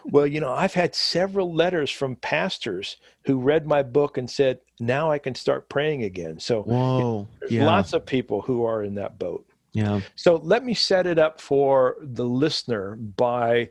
well, 0.04 0.26
you 0.26 0.40
know, 0.40 0.52
I've 0.52 0.74
had 0.74 0.94
several 0.94 1.54
letters 1.54 1.90
from 1.90 2.16
pastors 2.16 2.96
who 3.24 3.38
read 3.38 3.66
my 3.66 3.82
book 3.82 4.18
and 4.18 4.30
said, 4.30 4.60
now 4.78 5.10
I 5.10 5.18
can 5.18 5.34
start 5.34 5.68
praying 5.68 6.02
again. 6.04 6.38
So, 6.38 6.62
Whoa. 6.62 7.28
there's 7.40 7.52
Yeah. 7.52 7.66
lots 7.66 7.92
of 7.92 8.06
people 8.06 8.42
who 8.42 8.64
are 8.64 8.82
in 8.82 8.94
that 8.96 9.18
boat. 9.18 9.46
Yeah. 9.72 10.00
So 10.14 10.36
let 10.36 10.64
me 10.64 10.72
set 10.72 11.06
it 11.06 11.18
up 11.18 11.40
for 11.40 11.96
the 12.00 12.24
listener 12.24 12.96
by 12.96 13.70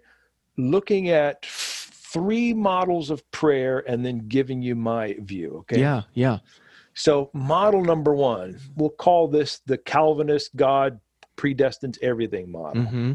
looking 0.57 1.09
at 1.09 1.43
three 1.45 2.53
models 2.53 3.09
of 3.09 3.29
prayer 3.31 3.83
and 3.87 4.05
then 4.05 4.27
giving 4.27 4.61
you 4.61 4.75
my 4.75 5.15
view. 5.19 5.57
Okay. 5.61 5.79
Yeah. 5.79 6.03
Yeah. 6.13 6.39
So, 6.93 7.29
model 7.33 7.83
number 7.83 8.13
one, 8.15 8.57
we'll 8.77 8.89
call 8.89 9.27
this 9.27 9.59
the 9.65 9.77
Calvinist 9.77 10.55
God 10.55 10.99
predestines 11.37 11.97
everything 12.01 12.51
model. 12.51 12.83
hmm 12.83 13.13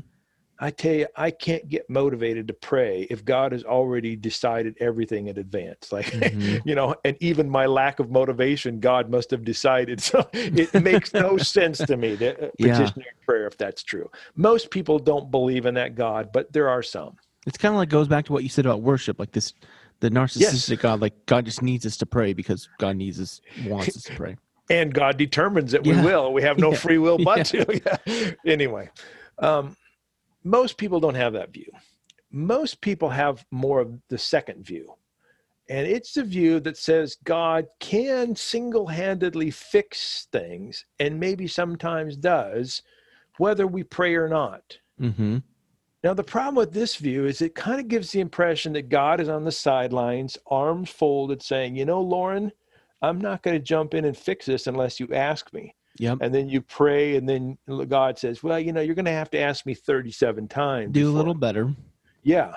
I 0.63 0.71
tell 0.71 0.93
you, 0.93 1.07
I 1.17 1.31
can't 1.31 1.67
get 1.71 1.89
motivated 1.89 2.47
to 2.49 2.53
pray 2.55 3.07
if 3.11 3.25
God 3.25 3.53
has 3.53 3.65
already 3.65 4.15
decided 4.15 4.77
everything 4.79 5.29
in 5.29 5.39
advance. 5.39 5.91
Like, 5.93 6.07
Mhm. 6.13 6.61
you 6.67 6.75
know, 6.75 6.95
and 7.05 7.17
even 7.21 7.49
my 7.49 7.65
lack 7.67 7.99
of 7.99 8.11
motivation, 8.11 8.79
God 8.79 9.11
must 9.11 9.31
have 9.31 9.45
decided. 9.45 10.01
So 10.11 10.29
it 10.35 10.75
makes 10.75 11.15
no 11.15 11.39
sense 11.39 11.79
to 11.79 11.97
me 11.97 12.17
to 12.19 12.49
uh, 12.49 12.51
Yeah. 12.59 12.77
petition 12.79 13.03
prayer 13.27 13.47
if 13.47 13.57
that's 13.57 13.83
true. 13.83 14.11
Most 14.37 14.71
people 14.71 14.99
don't 14.99 15.31
believe 15.31 15.65
in 15.67 15.75
that 15.75 15.95
God, 15.95 16.31
but 16.33 16.53
there 16.53 16.69
are 16.69 16.83
some. 16.83 17.17
It's 17.47 17.57
kind 17.57 17.75
of 17.75 17.79
like 17.79 17.89
goes 17.89 18.07
back 18.09 18.27
to 18.27 18.33
what 18.33 18.43
you 18.43 18.49
said 18.51 18.67
about 18.67 18.83
worship, 18.83 19.19
like 19.19 19.33
this, 19.33 19.55
the 20.01 20.11
narcissistic 20.11 20.81
God, 20.81 21.01
like 21.01 21.15
God 21.27 21.47
just 21.47 21.63
needs 21.63 21.87
us 21.87 21.97
to 21.99 22.07
pray 22.07 22.33
because 22.35 22.69
God 22.79 22.97
needs 22.97 23.19
us, 23.19 23.41
wants 23.65 23.97
us 23.97 24.03
to 24.05 24.15
pray. 24.15 24.37
and 24.69 24.93
God 24.93 25.17
determines 25.17 25.73
that 25.73 25.85
Yeah. 25.87 26.01
we 26.01 26.05
will. 26.07 26.33
We 26.35 26.43
have 26.43 26.59
no 26.59 26.71
Yeah. 26.73 26.77
free 26.77 26.99
will 26.99 27.19
but 27.19 27.47
to. 27.47 27.81
Yeah. 28.07 28.33
Anyway, 28.45 28.91
um, 29.39 29.75
most 30.45 30.77
people 30.77 31.01
don't 31.01 31.15
have 31.15 31.33
that 31.35 31.53
view. 31.53 31.71
Most 32.31 32.81
people 32.81 33.09
have 33.11 33.45
more 33.51 33.81
of 33.81 33.99
the 34.09 34.19
second 34.19 34.65
view. 34.65 34.95
And 35.69 35.87
it's 35.87 36.15
the 36.15 36.25
view 36.25 36.59
that 36.61 36.77
says 36.77 37.17
God 37.23 37.67
can 37.79 38.35
single 38.35 38.89
handedly 38.89 39.51
fix 39.51 40.27
things 40.33 40.85
and 40.99 41.21
maybe 41.21 41.47
sometimes 41.47 42.17
does, 42.17 42.83
whether 43.39 43.67
we 43.67 43.85
pray 43.85 44.17
or 44.17 44.29
not. 44.29 44.79
hmm 44.99 45.39
Now, 46.03 46.15
the 46.15 46.25
problem 46.25 46.57
with 46.57 46.73
this 46.73 46.97
view 46.97 47.27
is 47.27 47.41
it 47.41 47.55
kind 47.55 47.79
of 47.79 47.87
gives 47.87 48.11
the 48.11 48.21
impression 48.21 48.73
that 48.73 48.89
God 48.89 49.21
is 49.21 49.29
on 49.29 49.45
the 49.45 49.53
sidelines, 49.53 50.37
arms 50.49 50.91
folded, 50.91 51.41
saying, 51.41 51.77
You 51.77 51.85
know, 51.85 52.01
Lauren, 52.01 52.51
I'm 53.01 53.21
not 53.21 53.43
going 53.43 53.57
to 53.57 53.65
jump 53.65 53.95
in 53.95 54.05
and 54.05 54.17
fix 54.17 54.47
this 54.47 54.67
unless 54.67 54.99
you 54.99 55.09
ask 55.15 55.53
me. 55.53 55.75
Yep. 55.99 56.19
And 56.21 56.35
then 56.35 56.49
you 56.49 56.61
pray, 56.61 57.17
and 57.17 57.29
then 57.29 57.59
God 57.89 58.19
says, 58.19 58.43
Well, 58.43 58.59
you 58.59 58.73
know, 58.73 58.81
you're 58.81 58.95
going 58.95 59.05
to 59.05 59.11
have 59.11 59.31
to 59.31 59.39
ask 59.39 59.67
me 59.67 59.75
37 59.75 60.49
times. 60.49 60.93
Do 60.93 61.09
a 61.09 61.13
little 61.13 61.35
better. 61.35 61.75
Yeah. 62.23 62.57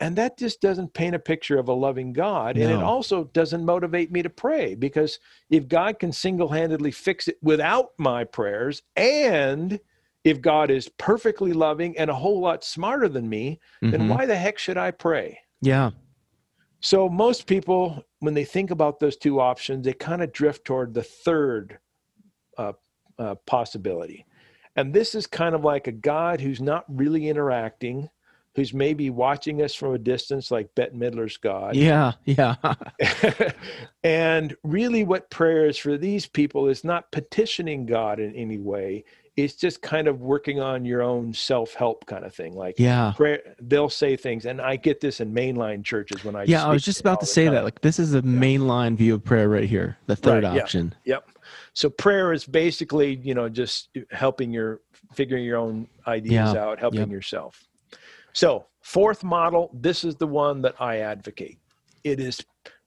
And 0.00 0.16
that 0.16 0.36
just 0.36 0.60
doesn't 0.60 0.94
paint 0.94 1.14
a 1.14 1.18
picture 1.18 1.58
of 1.58 1.68
a 1.68 1.72
loving 1.72 2.12
God. 2.12 2.56
And 2.56 2.72
it 2.72 2.82
also 2.82 3.24
doesn't 3.24 3.64
motivate 3.64 4.10
me 4.10 4.22
to 4.22 4.30
pray 4.30 4.74
because 4.74 5.20
if 5.48 5.68
God 5.68 6.00
can 6.00 6.10
single 6.10 6.48
handedly 6.48 6.90
fix 6.90 7.28
it 7.28 7.36
without 7.40 7.90
my 7.98 8.24
prayers, 8.24 8.82
and 8.96 9.78
if 10.24 10.40
God 10.40 10.70
is 10.70 10.88
perfectly 10.98 11.52
loving 11.52 11.96
and 11.98 12.10
a 12.10 12.14
whole 12.14 12.40
lot 12.40 12.64
smarter 12.64 13.08
than 13.08 13.28
me, 13.28 13.60
then 13.80 14.02
Mhm. 14.02 14.08
why 14.08 14.26
the 14.26 14.34
heck 14.34 14.58
should 14.58 14.78
I 14.78 14.90
pray? 14.90 15.38
Yeah. 15.60 15.90
So, 16.80 17.08
most 17.08 17.46
people, 17.46 18.04
when 18.18 18.34
they 18.34 18.44
think 18.44 18.72
about 18.72 18.98
those 18.98 19.16
two 19.16 19.40
options, 19.40 19.84
they 19.84 19.92
kind 19.92 20.20
of 20.20 20.32
drift 20.32 20.64
toward 20.64 20.94
the 20.94 21.04
third 21.04 21.78
uh, 22.58 22.72
uh, 23.18 23.34
possibility. 23.46 24.26
And 24.76 24.94
this 24.94 25.14
is 25.14 25.26
kind 25.26 25.54
of 25.54 25.64
like 25.64 25.86
a 25.86 25.92
God 25.92 26.40
who's 26.40 26.60
not 26.60 26.84
really 26.88 27.28
interacting, 27.28 28.08
who's 28.54 28.72
maybe 28.72 29.10
watching 29.10 29.62
us 29.62 29.74
from 29.74 29.94
a 29.94 29.98
distance, 29.98 30.50
like 30.50 30.74
Bette 30.74 30.96
Midler's 30.96 31.36
God. 31.36 31.76
Yeah. 31.76 32.12
Yeah. 32.24 32.56
and 34.04 34.56
really, 34.62 35.04
what 35.04 35.30
prayer 35.30 35.66
is 35.66 35.76
for 35.78 35.96
these 35.98 36.26
people 36.26 36.68
is 36.68 36.84
not 36.84 37.10
petitioning 37.12 37.86
God 37.86 38.18
in 38.20 38.34
any 38.34 38.58
way. 38.58 39.04
It's 39.34 39.54
just 39.54 39.80
kind 39.80 40.08
of 40.08 40.20
working 40.20 40.60
on 40.60 40.84
your 40.84 41.00
own 41.02 41.32
self 41.32 41.72
help 41.72 42.04
kind 42.04 42.24
of 42.24 42.34
thing. 42.34 42.54
Like, 42.54 42.74
yeah. 42.78 43.14
prayer, 43.16 43.40
they'll 43.62 43.88
say 43.88 44.14
things, 44.14 44.44
and 44.44 44.60
I 44.60 44.76
get 44.76 45.00
this 45.00 45.20
in 45.20 45.32
mainline 45.32 45.82
churches 45.82 46.22
when 46.22 46.36
I 46.36 46.44
Yeah. 46.44 46.66
I 46.66 46.70
was 46.70 46.82
just 46.82 47.00
about 47.00 47.20
to 47.20 47.26
say 47.26 47.48
that. 47.48 47.64
Like, 47.64 47.80
this 47.80 47.98
is 47.98 48.12
a 48.14 48.20
mainline 48.20 48.94
view 48.96 49.14
of 49.14 49.24
prayer 49.24 49.48
right 49.48 49.68
here. 49.68 49.96
The 50.06 50.16
third 50.16 50.44
Right, 50.44 50.54
yeah. 50.54 50.62
option. 50.62 50.94
Yep. 51.04 51.28
So 51.74 51.88
prayer 51.88 52.32
is 52.32 52.44
basically, 52.44 53.16
you 53.22 53.34
know, 53.34 53.48
just 53.48 53.88
helping 54.10 54.52
your 54.52 54.80
figuring 55.14 55.44
your 55.44 55.58
own 55.58 55.88
ideas 56.06 56.54
Yeah, 56.54 56.62
out, 56.62 56.78
helping 56.78 57.00
yep. 57.00 57.10
yourself. 57.10 57.66
So, 58.32 58.66
fourth 58.82 59.24
model, 59.24 59.70
this 59.72 60.04
is 60.04 60.16
the 60.16 60.26
one 60.26 60.62
that 60.62 60.74
I 60.80 60.98
advocate. 60.98 61.58
It 62.04 62.20
is 62.20 62.44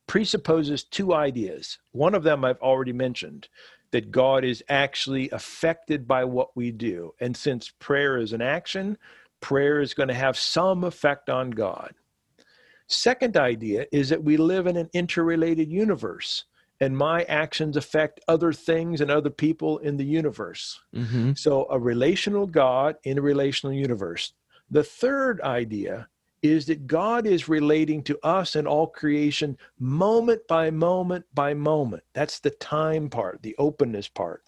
presupposes 0.07 0.83
two 0.83 1.13
ideas. 1.13 1.79
One 1.91 2.13
of 2.13 2.23
them 2.23 2.45
I've 2.45 2.61
already 2.61 2.93
mentioned 2.93 3.47
that 3.91 4.11
God 4.11 4.43
is 4.43 4.63
actually 4.69 5.29
affected 5.31 6.07
by 6.07 6.25
what 6.25 6.55
we 6.55 6.71
do. 6.71 7.13
And 7.21 7.35
since 7.35 7.71
prayer 7.79 8.17
is 8.17 8.33
an 8.33 8.41
action, 8.41 8.97
prayer 9.41 9.81
is 9.81 9.93
going 9.93 10.09
to 10.09 10.15
have 10.15 10.37
some 10.37 10.83
effect 10.83 11.29
on 11.29 11.49
God. 11.51 11.93
Second 12.87 13.35
idea 13.35 13.85
is 13.91 14.09
that 14.09 14.23
we 14.23 14.37
live 14.37 14.67
in 14.67 14.77
an 14.77 14.89
interrelated 14.93 15.71
universe 15.71 16.45
and 16.81 16.97
my 16.97 17.23
actions 17.23 17.77
affect 17.77 18.19
other 18.27 18.51
things 18.51 19.01
and 19.01 19.09
other 19.09 19.29
people 19.29 19.77
in 19.79 19.97
the 19.97 20.05
universe. 20.05 20.79
hmm 20.93 21.33
So, 21.33 21.67
a 21.69 21.79
relational 21.79 22.47
God 22.47 22.97
in 23.03 23.17
a 23.17 23.21
relational 23.21 23.75
universe. 23.75 24.33
The 24.69 24.83
third 24.83 25.41
idea 25.41 26.07
is 26.41 26.65
that 26.67 26.85
God 26.85 27.25
is 27.25 27.49
relating 27.49 28.03
to 28.03 28.19
us 28.23 28.55
and 28.55 28.67
all 28.67 28.87
creation 28.87 29.57
moment 29.79 30.47
by 30.47 30.69
moment 30.69 31.25
by 31.33 31.53
moment. 31.53 32.03
That's 32.13 32.39
the 32.39 32.51
time 32.51 33.09
part, 33.09 33.41
the 33.41 33.55
openness 33.57 34.07
part. 34.07 34.43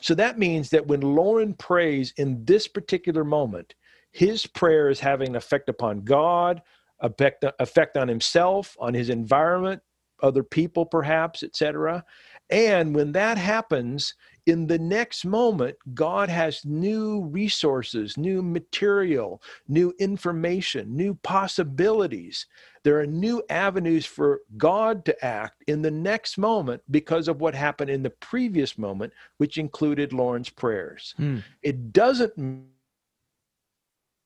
So 0.00 0.14
that 0.14 0.38
means 0.38 0.70
that 0.70 0.86
when 0.86 1.00
Lauren 1.00 1.54
prays 1.54 2.12
in 2.16 2.44
this 2.44 2.68
particular 2.68 3.24
moment, 3.24 3.74
his 4.12 4.46
prayer 4.46 4.90
is 4.90 5.00
having 5.00 5.30
an 5.30 5.36
effect 5.36 5.68
upon 5.68 6.02
God, 6.02 6.62
effect, 7.00 7.44
effect 7.58 7.96
on 7.96 8.06
himself, 8.06 8.76
on 8.78 8.94
his 8.94 9.08
environment, 9.08 9.82
other 10.24 10.42
people 10.42 10.86
perhaps, 10.86 11.42
etc. 11.42 12.04
And 12.50 12.94
when 12.94 13.12
that 13.12 13.38
happens, 13.38 14.14
in 14.46 14.66
the 14.66 14.78
next 14.78 15.24
moment, 15.24 15.76
God 15.94 16.28
has 16.28 16.64
new 16.64 17.22
resources, 17.22 18.18
new 18.18 18.42
material, 18.42 19.42
new 19.68 19.94
information, 19.98 20.94
new 20.94 21.14
possibilities. 21.22 22.46
There 22.82 23.00
are 23.00 23.06
new 23.06 23.42
avenues 23.48 24.04
for 24.04 24.40
God 24.58 25.04
to 25.06 25.24
act 25.24 25.64
in 25.66 25.80
the 25.80 25.90
next 25.90 26.36
moment 26.36 26.82
because 26.90 27.28
of 27.28 27.40
what 27.40 27.54
happened 27.54 27.90
in 27.90 28.02
the 28.02 28.10
previous 28.10 28.76
moment, 28.76 29.14
which 29.38 29.56
included 29.56 30.12
Lauren's 30.12 30.50
prayers. 30.50 31.14
Hmm. 31.16 31.38
It 31.62 31.92
doesn't 31.92 32.34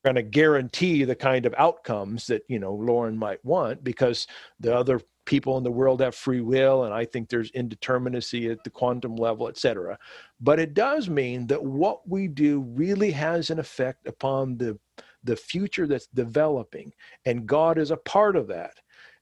going 0.04 0.14
to 0.14 0.22
guarantee 0.22 1.04
the 1.04 1.14
kind 1.14 1.44
of 1.44 1.54
outcomes 1.58 2.26
that 2.28 2.42
you 2.48 2.58
know 2.58 2.72
Lauren 2.72 3.16
might 3.18 3.44
want 3.44 3.84
because 3.84 4.26
the 4.60 4.74
other 4.74 5.00
people 5.28 5.58
in 5.58 5.62
the 5.62 5.70
world 5.70 6.00
have 6.00 6.14
free 6.14 6.40
will 6.40 6.84
and 6.84 6.94
i 6.94 7.04
think 7.04 7.28
there's 7.28 7.52
indeterminacy 7.52 8.50
at 8.50 8.64
the 8.64 8.70
quantum 8.70 9.14
level 9.14 9.46
et 9.46 9.58
cetera. 9.58 9.98
But 10.40 10.58
it 10.58 10.72
does 10.72 11.10
mean 11.10 11.46
that 11.48 11.62
what 11.62 12.08
we 12.08 12.28
do 12.28 12.60
really 12.60 13.10
has 13.10 13.50
an 13.50 13.58
effect 13.58 14.06
upon 14.08 14.56
the 14.56 14.78
the 15.22 15.36
future 15.36 15.86
that's 15.86 16.06
developing 16.06 16.92
and 17.26 17.46
god 17.46 17.76
is 17.78 17.90
a 17.90 17.96
part 17.98 18.36
of 18.36 18.48
that. 18.48 18.76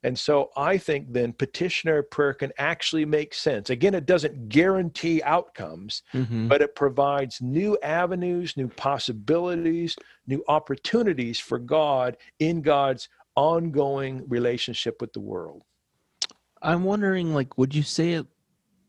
And 0.04 0.16
so 0.16 0.50
i 0.56 0.78
think 0.78 1.12
then 1.12 1.32
petitionary 1.32 2.04
prayer 2.04 2.34
can 2.34 2.52
actually 2.72 3.04
make 3.04 3.34
sense. 3.34 3.70
Again 3.70 3.94
it 3.94 4.06
doesn't 4.06 4.48
guarantee 4.48 5.18
outcomes 5.36 6.02
hmm 6.12 6.46
but 6.50 6.62
it 6.62 6.76
provides 6.76 7.42
new 7.42 7.76
avenues, 7.82 8.56
new 8.56 8.68
possibilities, 8.68 9.96
new 10.28 10.44
opportunities 10.46 11.40
for 11.40 11.58
God 11.58 12.16
in 12.38 12.62
God's 12.62 13.08
ongoing 13.36 14.14
relationship 14.28 15.00
with 15.00 15.12
the 15.12 15.20
world. 15.20 15.62
I'm 16.62 16.84
wondering, 16.84 17.34
like, 17.34 17.56
would 17.58 17.74
you 17.74 17.82
say 17.82 18.12
it? 18.12 18.26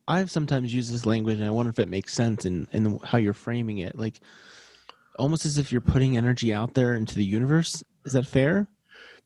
I've 0.07 0.32
sometimes 0.32 0.74
used 0.74 0.93
this 0.93 1.05
language, 1.05 1.38
and 1.39 1.45
I 1.47 1.51
wonder 1.51 1.70
if 1.70 1.80
it 1.80 1.89
makes 1.89 2.13
sense 2.13 2.45
in 2.45 2.68
in 2.72 2.99
how 3.03 3.18
you're 3.18 3.34
framing 3.34 3.80
it. 3.80 3.97
Like, 3.97 4.22
almost 5.20 5.45
as 5.45 5.57
if 5.57 5.72
you're 5.72 5.82
putting 5.82 6.15
energy 6.15 6.53
out 6.53 6.74
there 6.74 6.95
into 6.95 7.15
the 7.15 7.26
universe. 7.26 7.84
Is 8.05 8.13
that 8.13 8.26
fair? 8.26 8.68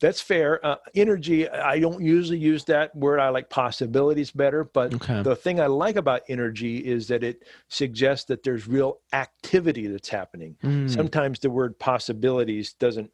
That's 0.00 0.20
fair. 0.20 0.64
Uh, 0.66 0.76
energy, 0.96 1.48
I 1.48 1.78
don't 1.78 2.02
usually 2.02 2.38
use 2.38 2.64
that 2.64 2.94
word. 2.96 3.20
I 3.20 3.28
like 3.28 3.48
possibilities 3.48 4.32
better. 4.32 4.64
But 4.64 4.94
Okay. 4.94 5.22
the 5.22 5.36
thing 5.36 5.60
I 5.60 5.66
like 5.66 5.94
about 5.94 6.22
energy 6.28 6.78
is 6.78 7.06
that 7.08 7.22
it 7.22 7.44
suggests 7.68 8.24
that 8.26 8.42
there's 8.42 8.66
real 8.66 8.98
activity 9.12 9.86
that's 9.86 10.08
happening. 10.08 10.56
Mm, 10.64 10.90
Sometimes 10.90 11.38
the 11.38 11.50
word 11.50 11.78
possibilities 11.78 12.72
doesn't 12.72 13.12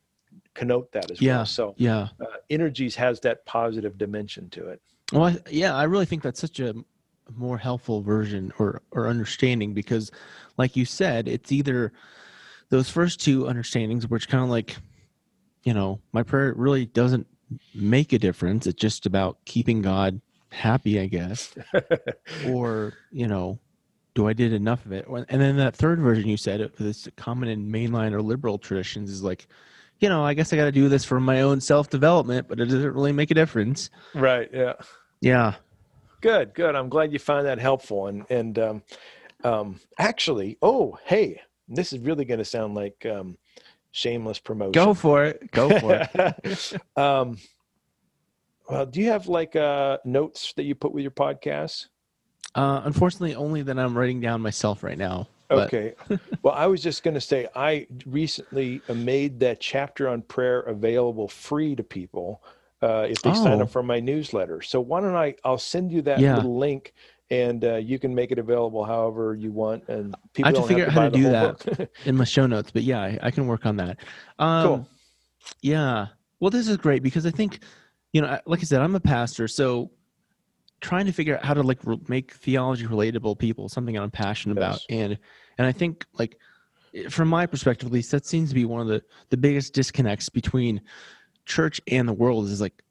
connote 0.54 0.90
that 0.92 1.10
as 1.10 1.20
Yeah. 1.20 1.38
well. 1.38 1.46
So 1.46 1.74
Yeah. 1.76 2.08
uh, 2.22 2.26
energies 2.48 2.96
has 2.96 3.20
that 3.20 3.44
positive 3.44 3.98
dimension 3.98 4.48
to 4.50 4.68
it. 4.68 4.80
Well, 5.12 5.24
I, 5.24 5.38
yeah, 5.50 5.74
I 5.74 5.84
really 5.84 6.06
think 6.06 6.22
that's 6.22 6.40
such 6.40 6.60
a 6.60 6.74
more 7.36 7.58
helpful 7.58 8.02
version 8.02 8.52
or 8.58 8.82
or 8.92 9.08
understanding 9.08 9.74
because, 9.74 10.10
like 10.56 10.76
you 10.76 10.84
said, 10.84 11.28
it's 11.28 11.52
either 11.52 11.92
those 12.70 12.90
first 12.90 13.20
two 13.20 13.48
understandings, 13.48 14.06
which 14.08 14.28
kind 14.28 14.44
of 14.44 14.50
like, 14.50 14.76
you 15.64 15.72
know, 15.72 16.00
my 16.12 16.22
prayer 16.22 16.52
really 16.54 16.86
doesn't 16.86 17.26
make 17.74 18.12
a 18.12 18.18
difference. 18.18 18.66
It's 18.66 18.80
just 18.80 19.06
about 19.06 19.38
keeping 19.46 19.82
God 19.82 20.20
happy, 20.50 21.00
I 21.00 21.06
guess, 21.06 21.54
or 22.46 22.94
you 23.10 23.26
know, 23.26 23.58
do 24.14 24.28
I 24.28 24.32
did 24.34 24.52
enough 24.52 24.84
of 24.84 24.92
it? 24.92 25.06
And 25.06 25.40
then 25.40 25.56
that 25.56 25.76
third 25.76 26.00
version 26.00 26.28
you 26.28 26.36
said, 26.36 26.60
it 26.60 26.76
this 26.76 27.08
common 27.16 27.48
in 27.48 27.70
mainline 27.70 28.12
or 28.12 28.20
liberal 28.20 28.58
traditions, 28.58 29.10
is 29.10 29.22
like, 29.22 29.46
you 30.00 30.08
know, 30.08 30.24
I 30.24 30.34
guess 30.34 30.52
I 30.52 30.56
got 30.56 30.66
to 30.66 30.72
do 30.72 30.88
this 30.88 31.04
for 31.04 31.20
my 31.20 31.42
own 31.42 31.60
self 31.60 31.90
development, 31.90 32.48
but 32.48 32.60
it 32.60 32.66
doesn't 32.66 32.94
really 32.94 33.12
make 33.12 33.30
a 33.30 33.34
difference. 33.34 33.90
right. 34.14 34.48
Yeah. 34.52 34.74
Yeah. 35.20 35.54
Good. 36.20 36.54
Good. 36.54 36.74
I'm 36.74 36.88
glad 36.88 37.12
you 37.12 37.18
find 37.18 37.46
that 37.46 37.58
helpful. 37.58 38.06
And 38.06 38.24
and 38.30 38.58
um, 38.58 38.82
um, 39.44 39.80
actually, 39.98 40.58
oh 40.62 40.98
hey, 41.04 41.40
this 41.68 41.92
is 41.92 42.00
really 42.00 42.24
going 42.24 42.38
to 42.38 42.44
sound 42.44 42.74
like 42.74 43.04
um, 43.06 43.36
shameless 43.90 44.38
promotion. 44.38 44.72
Go 44.72 44.94
for 44.94 45.24
it. 45.24 45.50
Go 45.50 45.78
for 45.78 46.08
it. 46.14 46.72
um, 46.96 47.38
well, 48.68 48.86
do 48.86 49.00
you 49.00 49.08
have 49.08 49.28
like 49.28 49.56
uh, 49.56 49.98
notes 50.04 50.52
that 50.56 50.64
you 50.64 50.74
put 50.74 50.92
with 50.92 51.02
your 51.02 51.10
podcast? 51.10 51.86
Uh, 52.54 52.82
unfortunately, 52.84 53.34
only 53.34 53.62
that 53.62 53.78
I'm 53.78 53.96
writing 53.96 54.20
down 54.20 54.40
myself 54.40 54.82
right 54.82 54.98
now. 54.98 55.28
Okay. 55.50 55.94
well, 56.42 56.54
I 56.54 56.66
was 56.66 56.82
just 56.82 57.02
going 57.02 57.14
to 57.14 57.20
say 57.20 57.48
I 57.54 57.86
recently 58.06 58.82
made 58.94 59.40
that 59.40 59.60
chapter 59.60 60.08
on 60.08 60.22
prayer 60.22 60.60
available 60.60 61.28
free 61.28 61.74
to 61.76 61.82
people 61.82 62.42
uh, 62.82 63.06
if 63.08 63.22
they 63.22 63.32
sign 63.34 63.60
Oh. 63.60 63.62
up 63.62 63.70
for 63.70 63.82
my 63.82 63.98
newsletter. 64.00 64.60
So 64.62 64.80
why 64.80 65.00
don't 65.00 65.16
I? 65.16 65.34
I'll 65.44 65.58
send 65.58 65.90
you 65.90 66.02
that 66.02 66.20
Yeah. 66.20 66.36
little 66.36 66.58
link. 66.58 66.92
And 67.30 67.62
uh, 67.62 67.74
you 67.76 67.98
can 67.98 68.14
make 68.14 68.30
it 68.32 68.38
available 68.38 68.84
however 68.86 69.34
you 69.34 69.52
want, 69.52 69.86
and 69.88 70.14
people 70.32 70.48
have 70.48 70.62
to 70.62 70.68
figure 70.68 70.88
have 70.88 71.04
out 71.04 71.12
to 71.12 71.18
how 71.28 71.30
to 71.50 71.58
do 71.62 71.76
that 71.76 71.90
in 72.06 72.16
my 72.16 72.24
show 72.24 72.46
notes, 72.46 72.70
but 72.70 72.84
yeah, 72.84 73.02
I, 73.02 73.18
I 73.24 73.30
can 73.30 73.46
work 73.46 73.66
on 73.66 73.76
that. 73.76 73.98
Um, 74.38 74.62
Cool. 74.66 74.88
Yeah. 75.60 76.06
Well, 76.40 76.50
this 76.50 76.68
is 76.68 76.78
great 76.78 77.02
because 77.02 77.26
I 77.26 77.30
think, 77.30 77.60
you 78.14 78.22
know, 78.22 78.40
like 78.46 78.60
I 78.60 78.62
said, 78.62 78.80
I'm 78.80 78.94
a 78.94 79.00
pastor, 79.00 79.46
so 79.46 79.90
trying 80.80 81.06
to 81.06 81.12
figure 81.12 81.36
out 81.36 81.44
how 81.44 81.54
to 81.54 81.62
like 81.62 81.78
re- 81.84 82.00
make 82.08 82.32
theology 82.32 82.86
relatable 82.86 83.38
people, 83.38 83.68
something 83.68 83.96
I'm 83.96 84.10
passionate 84.10 84.58
about, 84.58 84.80
and 84.88 85.18
and 85.58 85.66
I 85.66 85.72
think 85.72 86.06
like 86.14 86.38
eh, 86.94 87.08
from 87.08 87.28
my 87.28 87.46
perspective 87.46 87.86
at 87.86 87.92
least, 87.92 88.10
that 88.12 88.26
seems 88.26 88.48
to 88.50 88.54
be 88.54 88.64
one 88.64 88.80
of 88.80 88.86
the 88.88 89.02
the 89.30 89.36
biggest 89.36 89.74
disconnects 89.74 90.28
between 90.28 90.80
church 91.46 91.80
and 91.88 92.06
the 92.06 92.12
world 92.12 92.46
is 92.46 92.60
like 92.60 92.82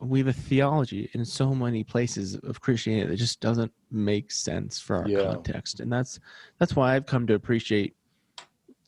we 0.00 0.18
have 0.18 0.26
a 0.26 0.32
theology 0.32 1.08
in 1.14 1.24
so 1.24 1.54
many 1.54 1.84
places 1.84 2.34
of 2.34 2.60
Christianity 2.60 3.08
that 3.08 3.16
just 3.16 3.40
doesn't 3.40 3.72
make 3.92 4.32
sense 4.32 4.80
for 4.80 4.96
our 4.96 5.08
Yeah. 5.08 5.22
context, 5.22 5.80
and 5.80 5.92
that's 5.92 6.18
that's 6.58 6.74
why 6.76 6.94
I've 6.96 7.06
come 7.06 7.26
to 7.28 7.34
appreciate. 7.34 7.94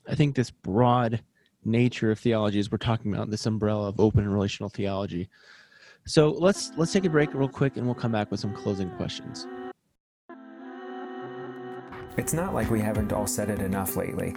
I 0.07 0.14
think 0.14 0.34
this 0.34 0.51
broad 0.51 1.22
nature 1.64 2.11
of 2.11 2.18
theology 2.18 2.59
as 2.59 2.70
we're 2.70 2.76
talking 2.76 3.14
about 3.14 3.30
this 3.30 3.47
umbrella 3.47 3.88
of 3.88 3.99
open 3.99 4.20
and 4.24 4.32
relational 4.34 4.68
theology. 4.68 5.30
So 6.07 6.30
let's 6.32 6.70
let's 6.76 6.92
take 6.92 7.07
a 7.07 7.11
break 7.11 7.32
real 7.32 7.48
quick 7.48 7.76
and 7.76 7.86
we'll 7.86 7.94
come 7.94 8.12
back 8.12 8.30
with 8.30 8.38
some 8.38 8.55
closing 8.55 8.90
questions. 8.90 9.46
It's 12.18 12.34
not 12.34 12.52
like 12.52 12.70
we 12.70 12.80
haven't 12.80 13.12
all 13.12 13.26
said 13.26 13.48
it 13.48 13.61
enough 13.61 13.96
lately. 13.96 14.36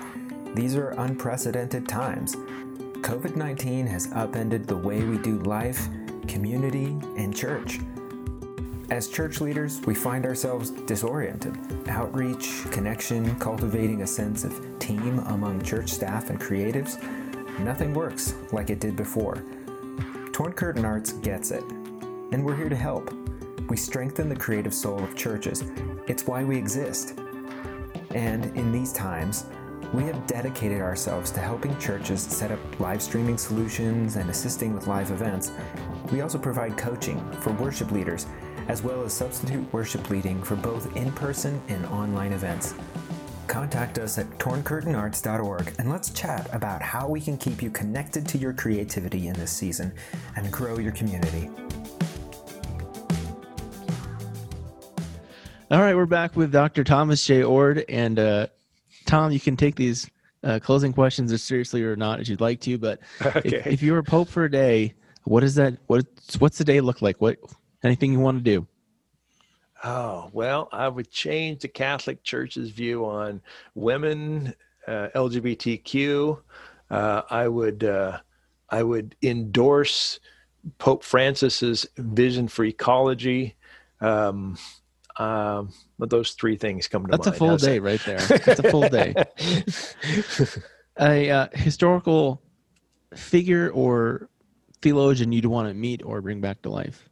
These 0.55 0.75
are 0.75 0.91
unprecedented 0.91 1.87
times. 1.87 2.35
COVID 2.35 3.35
19 3.35 3.85
has 3.87 4.09
upended 4.13 4.65
the 4.65 4.77
way 4.77 5.03
we 5.03 5.17
do 5.17 5.39
life, 5.39 5.89
community, 6.27 6.97
and 7.17 7.35
church. 7.35 7.79
As 8.89 9.09
church 9.09 9.41
leaders, 9.41 9.81
we 9.81 9.93
find 9.93 10.25
ourselves 10.25 10.71
disoriented. 10.71 11.57
Outreach, 11.89 12.63
connection, 12.71 13.37
cultivating 13.39 14.03
a 14.03 14.07
sense 14.07 14.45
of 14.45 14.79
team 14.79 15.19
among 15.27 15.61
church 15.61 15.89
staff 15.89 16.29
and 16.29 16.39
creatives, 16.39 16.97
nothing 17.59 17.93
works 17.93 18.35
like 18.53 18.69
it 18.69 18.79
did 18.79 18.95
before. 18.95 19.43
Torn 20.37 20.53
Curtain 20.53 20.85
Arts 20.85 21.13
gets 21.13 21.49
it, 21.49 21.63
and 22.31 22.45
we're 22.45 22.55
here 22.55 22.69
to 22.69 22.75
help. 22.75 23.11
We 23.69 23.75
strengthen 23.75 24.29
the 24.29 24.35
creative 24.35 24.71
soul 24.71 25.03
of 25.03 25.15
churches. 25.15 25.63
It's 26.05 26.27
why 26.27 26.43
we 26.43 26.55
exist. 26.55 27.17
And 28.11 28.45
in 28.55 28.71
these 28.71 28.93
times, 28.93 29.47
we 29.95 30.03
have 30.03 30.27
dedicated 30.27 30.79
ourselves 30.79 31.31
to 31.31 31.39
helping 31.39 31.75
churches 31.79 32.21
set 32.21 32.51
up 32.51 32.59
live 32.79 33.01
streaming 33.01 33.39
solutions 33.39 34.15
and 34.15 34.29
assisting 34.29 34.75
with 34.75 34.85
live 34.85 35.09
events. 35.09 35.53
We 36.11 36.21
also 36.21 36.37
provide 36.37 36.77
coaching 36.77 37.19
for 37.41 37.51
worship 37.53 37.89
leaders, 37.89 38.27
as 38.67 38.83
well 38.83 39.01
as 39.01 39.13
substitute 39.13 39.73
worship 39.73 40.07
leading 40.11 40.43
for 40.43 40.55
both 40.55 40.95
in 40.95 41.11
person 41.13 41.59
and 41.67 41.83
online 41.87 42.31
events. 42.31 42.75
Contact 43.47 43.97
us 43.97 44.17
at 44.17 44.27
torncurtainarts.org 44.37 45.73
and 45.79 45.89
let's 45.89 46.09
chat 46.11 46.49
about 46.53 46.81
how 46.81 47.07
we 47.07 47.19
can 47.21 47.37
keep 47.37 47.61
you 47.61 47.69
connected 47.69 48.27
to 48.27 48.37
your 48.37 48.53
creativity 48.53 49.27
in 49.27 49.33
this 49.33 49.51
season 49.51 49.93
and 50.35 50.51
grow 50.51 50.77
your 50.79 50.91
community. 50.91 51.49
All 55.69 55.81
right, 55.81 55.95
we're 55.95 56.05
back 56.05 56.35
with 56.35 56.51
Dr. 56.51 56.83
Thomas 56.83 57.25
J. 57.25 57.41
Oord. 57.43 57.83
And 57.89 58.19
uh, 58.19 58.47
Tom, 59.05 59.31
you 59.31 59.39
can 59.39 59.57
take 59.57 59.75
these 59.75 60.09
uh, 60.43 60.59
closing 60.61 60.93
questions 60.93 61.31
as 61.31 61.43
seriously 61.43 61.83
or 61.83 61.95
not 61.95 62.19
as 62.19 62.29
you'd 62.29 62.41
like 62.41 62.61
to. 62.61 62.77
But 62.77 62.99
Okay. 63.25 63.41
if, 63.43 63.67
if 63.67 63.81
you 63.83 63.93
were 63.93 64.03
Pope 64.03 64.29
for 64.29 64.45
a 64.45 64.51
day, 64.51 64.93
what 65.23 65.43
is 65.43 65.55
that? 65.55 65.77
What's, 65.87 66.39
what's 66.39 66.57
the 66.57 66.63
day 66.63 66.79
look 66.81 67.01
like? 67.01 67.19
What 67.19 67.37
Anything 67.83 68.11
you 68.11 68.19
want 68.19 68.43
to 68.43 68.43
do? 68.43 68.67
Oh, 69.83 70.29
well, 70.33 70.69
I 70.71 70.87
would 70.87 71.11
change 71.11 71.61
the 71.61 71.67
Catholic 71.67 72.23
Church's 72.23 72.69
view 72.69 73.05
on 73.05 73.41
women, 73.75 74.53
uh, 74.87 75.09
LGBTQ. 75.15 76.39
Uh, 76.89 77.21
I 77.29 77.47
would 77.47 77.83
uh, 77.83 78.19
I 78.69 78.83
would 78.83 79.15
endorse 79.21 80.19
Pope 80.79 81.03
Francis's 81.03 81.85
vision 81.97 82.47
for 82.47 82.65
ecology. 82.65 83.55
Um, 84.01 84.57
um, 85.17 85.73
but 85.97 86.09
those 86.09 86.31
three 86.31 86.57
things 86.57 86.87
come 86.87 87.05
to 87.05 87.11
That's 87.11 87.27
a 87.27 87.33
full 87.33 87.49
How's 87.49 87.61
that? 87.61 87.67
day 87.67 87.79
right 87.79 88.01
there. 88.05 88.19
That's 88.19 88.59
a 88.59 88.69
full 88.69 88.87
day. 88.87 89.15
a 90.99 91.29
uh, 91.29 91.47
historical 91.53 92.41
figure 93.15 93.69
or 93.71 94.29
theologian 94.81 95.31
you'd 95.31 95.45
want 95.45 95.67
to 95.67 95.73
meet 95.73 96.03
or 96.03 96.21
bring 96.21 96.41
back 96.41 96.61
to 96.63 96.69
life? 96.69 97.09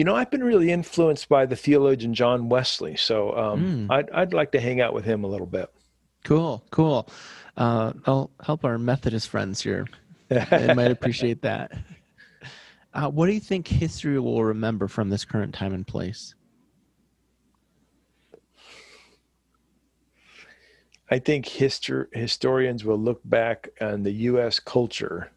You 0.00 0.04
know, 0.04 0.16
I've 0.16 0.30
been 0.30 0.42
really 0.42 0.70
influenced 0.70 1.28
by 1.28 1.44
the 1.44 1.54
theologian 1.54 2.14
John 2.14 2.48
Wesley, 2.48 2.96
so 2.96 3.36
um, 3.36 3.86
Mm. 3.86 3.90
I'd 3.90 4.10
I'd 4.12 4.32
like 4.32 4.50
to 4.52 4.58
hang 4.58 4.80
out 4.80 4.94
with 4.94 5.04
him 5.04 5.24
a 5.24 5.26
little 5.26 5.46
bit. 5.46 5.68
Cool, 6.24 6.64
cool. 6.70 7.06
Uh, 7.54 7.92
I'll 8.06 8.30
help 8.42 8.64
our 8.64 8.78
Methodist 8.78 9.28
friends 9.28 9.60
here. 9.60 9.86
They 10.28 10.72
might 10.72 10.90
appreciate 10.90 11.42
that. 11.50 11.72
Uh, 12.94 13.10
what 13.10 13.26
do 13.26 13.32
you 13.32 13.40
think 13.40 13.68
history 13.68 14.18
will 14.18 14.42
remember 14.42 14.88
from 14.88 15.10
this 15.10 15.26
current 15.26 15.54
time 15.54 15.74
and 15.74 15.86
place? 15.86 16.34
I 21.10 21.18
think 21.18 21.44
histor- 21.44 22.06
historians 22.14 22.86
will 22.86 22.98
look 22.98 23.20
back 23.26 23.68
on 23.82 24.02
the 24.04 24.12
U.S. 24.32 24.60
culture 24.60 25.30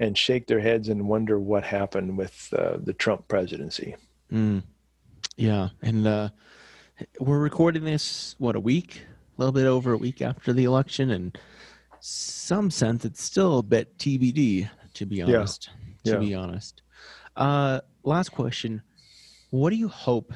and 0.00 0.16
shake 0.18 0.46
their 0.46 0.60
heads 0.60 0.88
and 0.88 1.08
wonder 1.08 1.38
what 1.38 1.64
happened 1.64 2.18
with 2.18 2.52
uh, 2.56 2.76
the 2.82 2.92
Trump 2.92 3.28
presidency. 3.28 3.94
Mm. 4.32 4.62
Yeah, 5.36 5.70
and 5.82 6.06
uh, 6.06 6.28
we're 7.20 7.38
recording 7.38 7.84
this 7.84 8.34
what 8.38 8.56
a 8.56 8.60
week, 8.60 9.02
a 9.36 9.40
little 9.40 9.52
bit 9.52 9.66
over 9.66 9.92
a 9.92 9.96
week 9.98 10.22
after 10.22 10.52
the 10.52 10.64
election, 10.64 11.10
and 11.10 11.36
some 12.00 12.70
sense 12.70 13.04
it's 13.04 13.22
still 13.22 13.58
a 13.58 13.62
bit 13.62 13.98
TBD. 13.98 14.68
To 14.94 15.06
be 15.06 15.22
honest, 15.22 15.70
to 16.04 16.12
Yeah. 16.12 16.18
be 16.18 16.34
honest. 16.34 16.82
Uh, 17.36 17.80
last 18.04 18.28
question: 18.30 18.82
What 19.50 19.70
do 19.70 19.76
you 19.76 19.88
hope? 19.88 20.32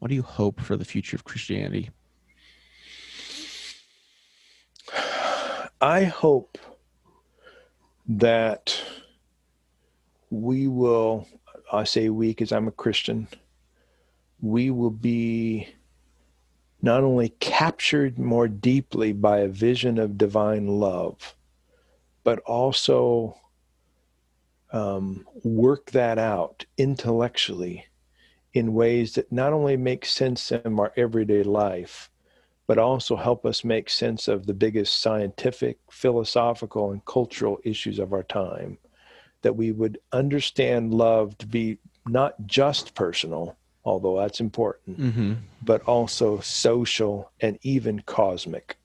What 0.00 0.08
do 0.08 0.14
you 0.16 0.22
hope 0.22 0.60
for 0.60 0.76
the 0.76 0.84
future 0.84 1.14
of 1.16 1.22
Christianity? 1.24 1.90
I 5.80 6.04
hope 6.04 6.58
that 8.06 8.80
we 10.30 10.68
will, 10.68 11.26
I 11.72 11.84
say 11.84 12.08
we 12.08 12.28
because 12.28 12.52
I'm 12.52 12.68
a 12.68 12.72
Christian, 12.72 13.28
we 14.40 14.70
will 14.70 14.90
be 14.90 15.68
not 16.82 17.02
only 17.02 17.30
captured 17.40 18.18
more 18.18 18.46
deeply 18.46 19.12
by 19.12 19.38
a 19.38 19.48
vision 19.48 19.98
of 19.98 20.18
divine 20.18 20.66
love, 20.66 21.34
but 22.24 22.40
also 22.40 23.38
um, 24.72 25.26
work 25.44 25.90
that 25.92 26.18
out 26.18 26.66
intellectually 26.76 27.86
in 28.52 28.74
ways 28.74 29.14
that 29.14 29.32
not 29.32 29.52
only 29.52 29.76
make 29.76 30.04
sense 30.04 30.52
in 30.52 30.78
our 30.78 30.92
everyday 30.96 31.42
life, 31.42 32.10
but 32.66 32.78
also 32.78 33.16
help 33.16 33.44
us 33.44 33.64
make 33.64 33.90
sense 33.90 34.28
of 34.28 34.46
the 34.46 34.54
biggest 34.54 35.00
scientific, 35.00 35.78
philosophical, 35.90 36.92
and 36.92 37.04
cultural 37.04 37.58
issues 37.64 37.98
of 37.98 38.12
our 38.12 38.22
time. 38.22 38.78
That 39.42 39.56
we 39.56 39.72
would 39.72 39.98
understand 40.12 40.94
love 40.94 41.36
to 41.38 41.46
be 41.46 41.78
not 42.06 42.34
just 42.46 42.94
personal, 42.94 43.56
although 43.84 44.18
that's 44.18 44.40
important, 44.40 44.98
Mm-hmm. 44.98 45.32
but 45.62 45.82
also 45.82 46.40
social 46.40 47.30
and 47.40 47.58
even 47.62 48.00
cosmic. 48.06 48.78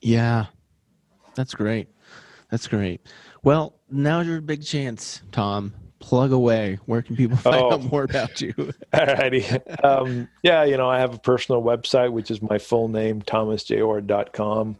Yeah, 0.00 0.46
that's 1.34 1.54
great. 1.54 1.88
That's 2.50 2.68
great. 2.68 3.00
Well, 3.42 3.74
now's 3.90 4.26
your 4.28 4.40
big 4.40 4.62
chance, 4.64 5.22
Tom. 5.32 5.74
Plug 6.04 6.32
away. 6.32 6.78
Where 6.84 7.00
can 7.00 7.16
people 7.16 7.36
find 7.46 7.56
Oh. 7.56 7.72
out 7.72 7.82
more 7.90 8.04
about 8.04 8.40
you? 8.40 8.52
Alrighty. 8.92 9.84
Um, 9.84 10.28
yeah, 10.42 10.62
you 10.64 10.76
know, 10.76 10.88
I 10.88 10.98
have 10.98 11.14
a 11.14 11.18
personal 11.18 11.62
website, 11.62 12.12
which 12.12 12.30
is 12.30 12.42
my 12.42 12.58
full 12.58 12.88
name, 12.88 13.22
thomasjoord.com. 13.22 14.76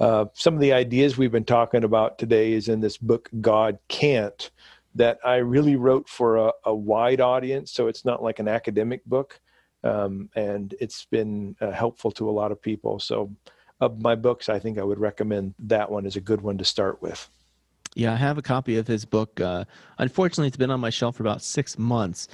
Uh, 0.00 0.24
some 0.32 0.54
of 0.54 0.60
the 0.60 0.72
ideas 0.72 1.16
we've 1.18 1.30
been 1.30 1.44
talking 1.44 1.84
about 1.84 2.18
today 2.18 2.52
is 2.52 2.68
in 2.68 2.80
this 2.80 2.96
book, 2.96 3.28
God 3.40 3.78
Can't, 3.88 4.50
that 4.94 5.18
I 5.24 5.36
really 5.36 5.76
wrote 5.76 6.08
for 6.08 6.36
a, 6.38 6.52
a 6.64 6.74
wide 6.74 7.20
audience. 7.20 7.70
So 7.70 7.86
it's 7.86 8.04
not 8.04 8.22
like 8.22 8.38
an 8.38 8.48
academic 8.48 9.04
book. 9.04 9.40
Um, 9.84 10.30
and 10.34 10.74
it's 10.80 11.04
been 11.04 11.54
uh, 11.60 11.70
helpful 11.70 12.10
to 12.12 12.28
a 12.28 12.32
lot 12.32 12.50
of 12.50 12.62
people. 12.62 12.98
So, 12.98 13.30
of 13.80 14.00
my 14.00 14.14
books, 14.14 14.48
I 14.48 14.58
think 14.60 14.78
I 14.78 14.84
would 14.84 15.00
recommend 15.00 15.54
that 15.58 15.90
one 15.90 16.06
as 16.06 16.14
a 16.16 16.20
good 16.20 16.40
one 16.40 16.56
to 16.58 16.64
start 16.64 17.02
with. 17.02 17.28
Yeah, 17.94 18.12
I 18.12 18.16
have 18.16 18.38
a 18.38 18.42
copy 18.42 18.76
of 18.78 18.86
his 18.86 19.04
book. 19.04 19.40
Uh, 19.40 19.64
unfortunately, 19.98 20.48
it's 20.48 20.56
been 20.56 20.70
on 20.70 20.80
my 20.80 20.90
shelf 20.90 21.16
for 21.16 21.22
about 21.22 21.42
six 21.42 21.78
months. 21.78 22.28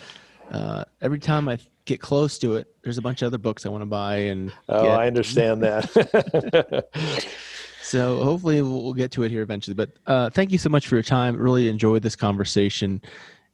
Uh, 0.50 0.84
every 1.00 1.18
time 1.18 1.48
I 1.48 1.58
get 1.84 2.00
close 2.00 2.38
to 2.38 2.54
it, 2.56 2.68
there's 2.82 2.98
a 2.98 3.02
bunch 3.02 3.22
of 3.22 3.26
other 3.26 3.38
books 3.38 3.66
I 3.66 3.68
want 3.70 3.82
to 3.82 3.86
buy, 3.86 4.16
and 4.16 4.52
Oh, 4.68 4.84
get. 4.84 4.98
I 4.98 5.06
understand 5.06 5.62
that. 5.62 7.26
so 7.82 8.22
hopefully 8.22 8.62
we'll, 8.62 8.92
get 8.92 9.10
to 9.12 9.24
it 9.24 9.30
here 9.30 9.42
eventually. 9.42 9.74
But 9.74 9.90
uh, 10.06 10.30
thank 10.30 10.52
you 10.52 10.58
so 10.58 10.68
much 10.68 10.86
for 10.86 10.94
your 10.94 11.02
time. 11.02 11.36
Really 11.36 11.68
enjoyed 11.68 12.02
this 12.02 12.16
conversation, 12.16 13.02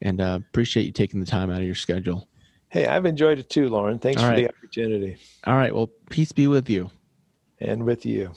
and 0.02 0.20
uh, 0.20 0.38
appreciate 0.48 0.84
you 0.84 0.92
taking 0.92 1.20
the 1.20 1.26
time 1.26 1.50
out 1.50 1.58
of 1.58 1.64
your 1.64 1.74
schedule. 1.74 2.28
hey, 2.68 2.86
I've 2.86 3.06
enjoyed 3.06 3.38
it 3.38 3.48
too, 3.48 3.68
Lauren. 3.68 3.98
Thanks 3.98 4.22
All 4.22 4.30
for 4.30 4.36
the 4.36 4.48
opportunity. 4.48 5.16
All 5.46 5.56
right. 5.56 5.74
Well, 5.74 5.90
peace 6.10 6.32
be 6.32 6.48
with 6.48 6.68
you. 6.68 6.90
And 7.60 7.84
with 7.84 8.04
you. 8.04 8.32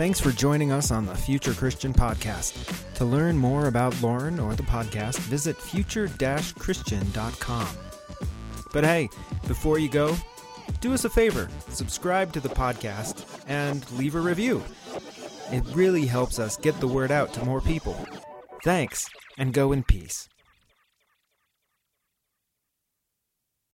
Thanks 0.00 0.16
for 0.18 0.32
joining 0.32 0.72
us 0.72 0.90
on 0.90 1.04
the 1.04 1.14
Future 1.14 1.52
Christian 1.52 1.92
Podcast. 1.92 2.94
To 2.94 3.04
learn 3.04 3.36
more 3.36 3.66
about 3.66 4.00
Lauren 4.00 4.40
or 4.40 4.54
the 4.54 4.62
podcast, 4.62 5.18
visit 5.18 5.58
future-christian.com. 5.58 7.68
But 8.72 8.84
hey, 8.84 9.10
before 9.46 9.78
you 9.78 9.90
go, 9.90 10.16
do 10.80 10.94
us 10.94 11.04
a 11.04 11.10
favor 11.10 11.50
subscribe 11.68 12.32
to 12.32 12.40
the 12.40 12.48
podcast 12.48 13.26
and 13.46 13.84
leave 13.92 14.14
a 14.14 14.20
review. 14.20 14.62
It 15.52 15.64
really 15.74 16.06
helps 16.06 16.38
us 16.38 16.56
get 16.56 16.80
the 16.80 16.88
word 16.88 17.10
out 17.10 17.34
to 17.34 17.44
more 17.44 17.60
people. 17.60 17.94
Thanks, 18.64 19.06
and 19.36 19.52
go 19.52 19.72
in 19.72 19.82
peace. 19.82 20.30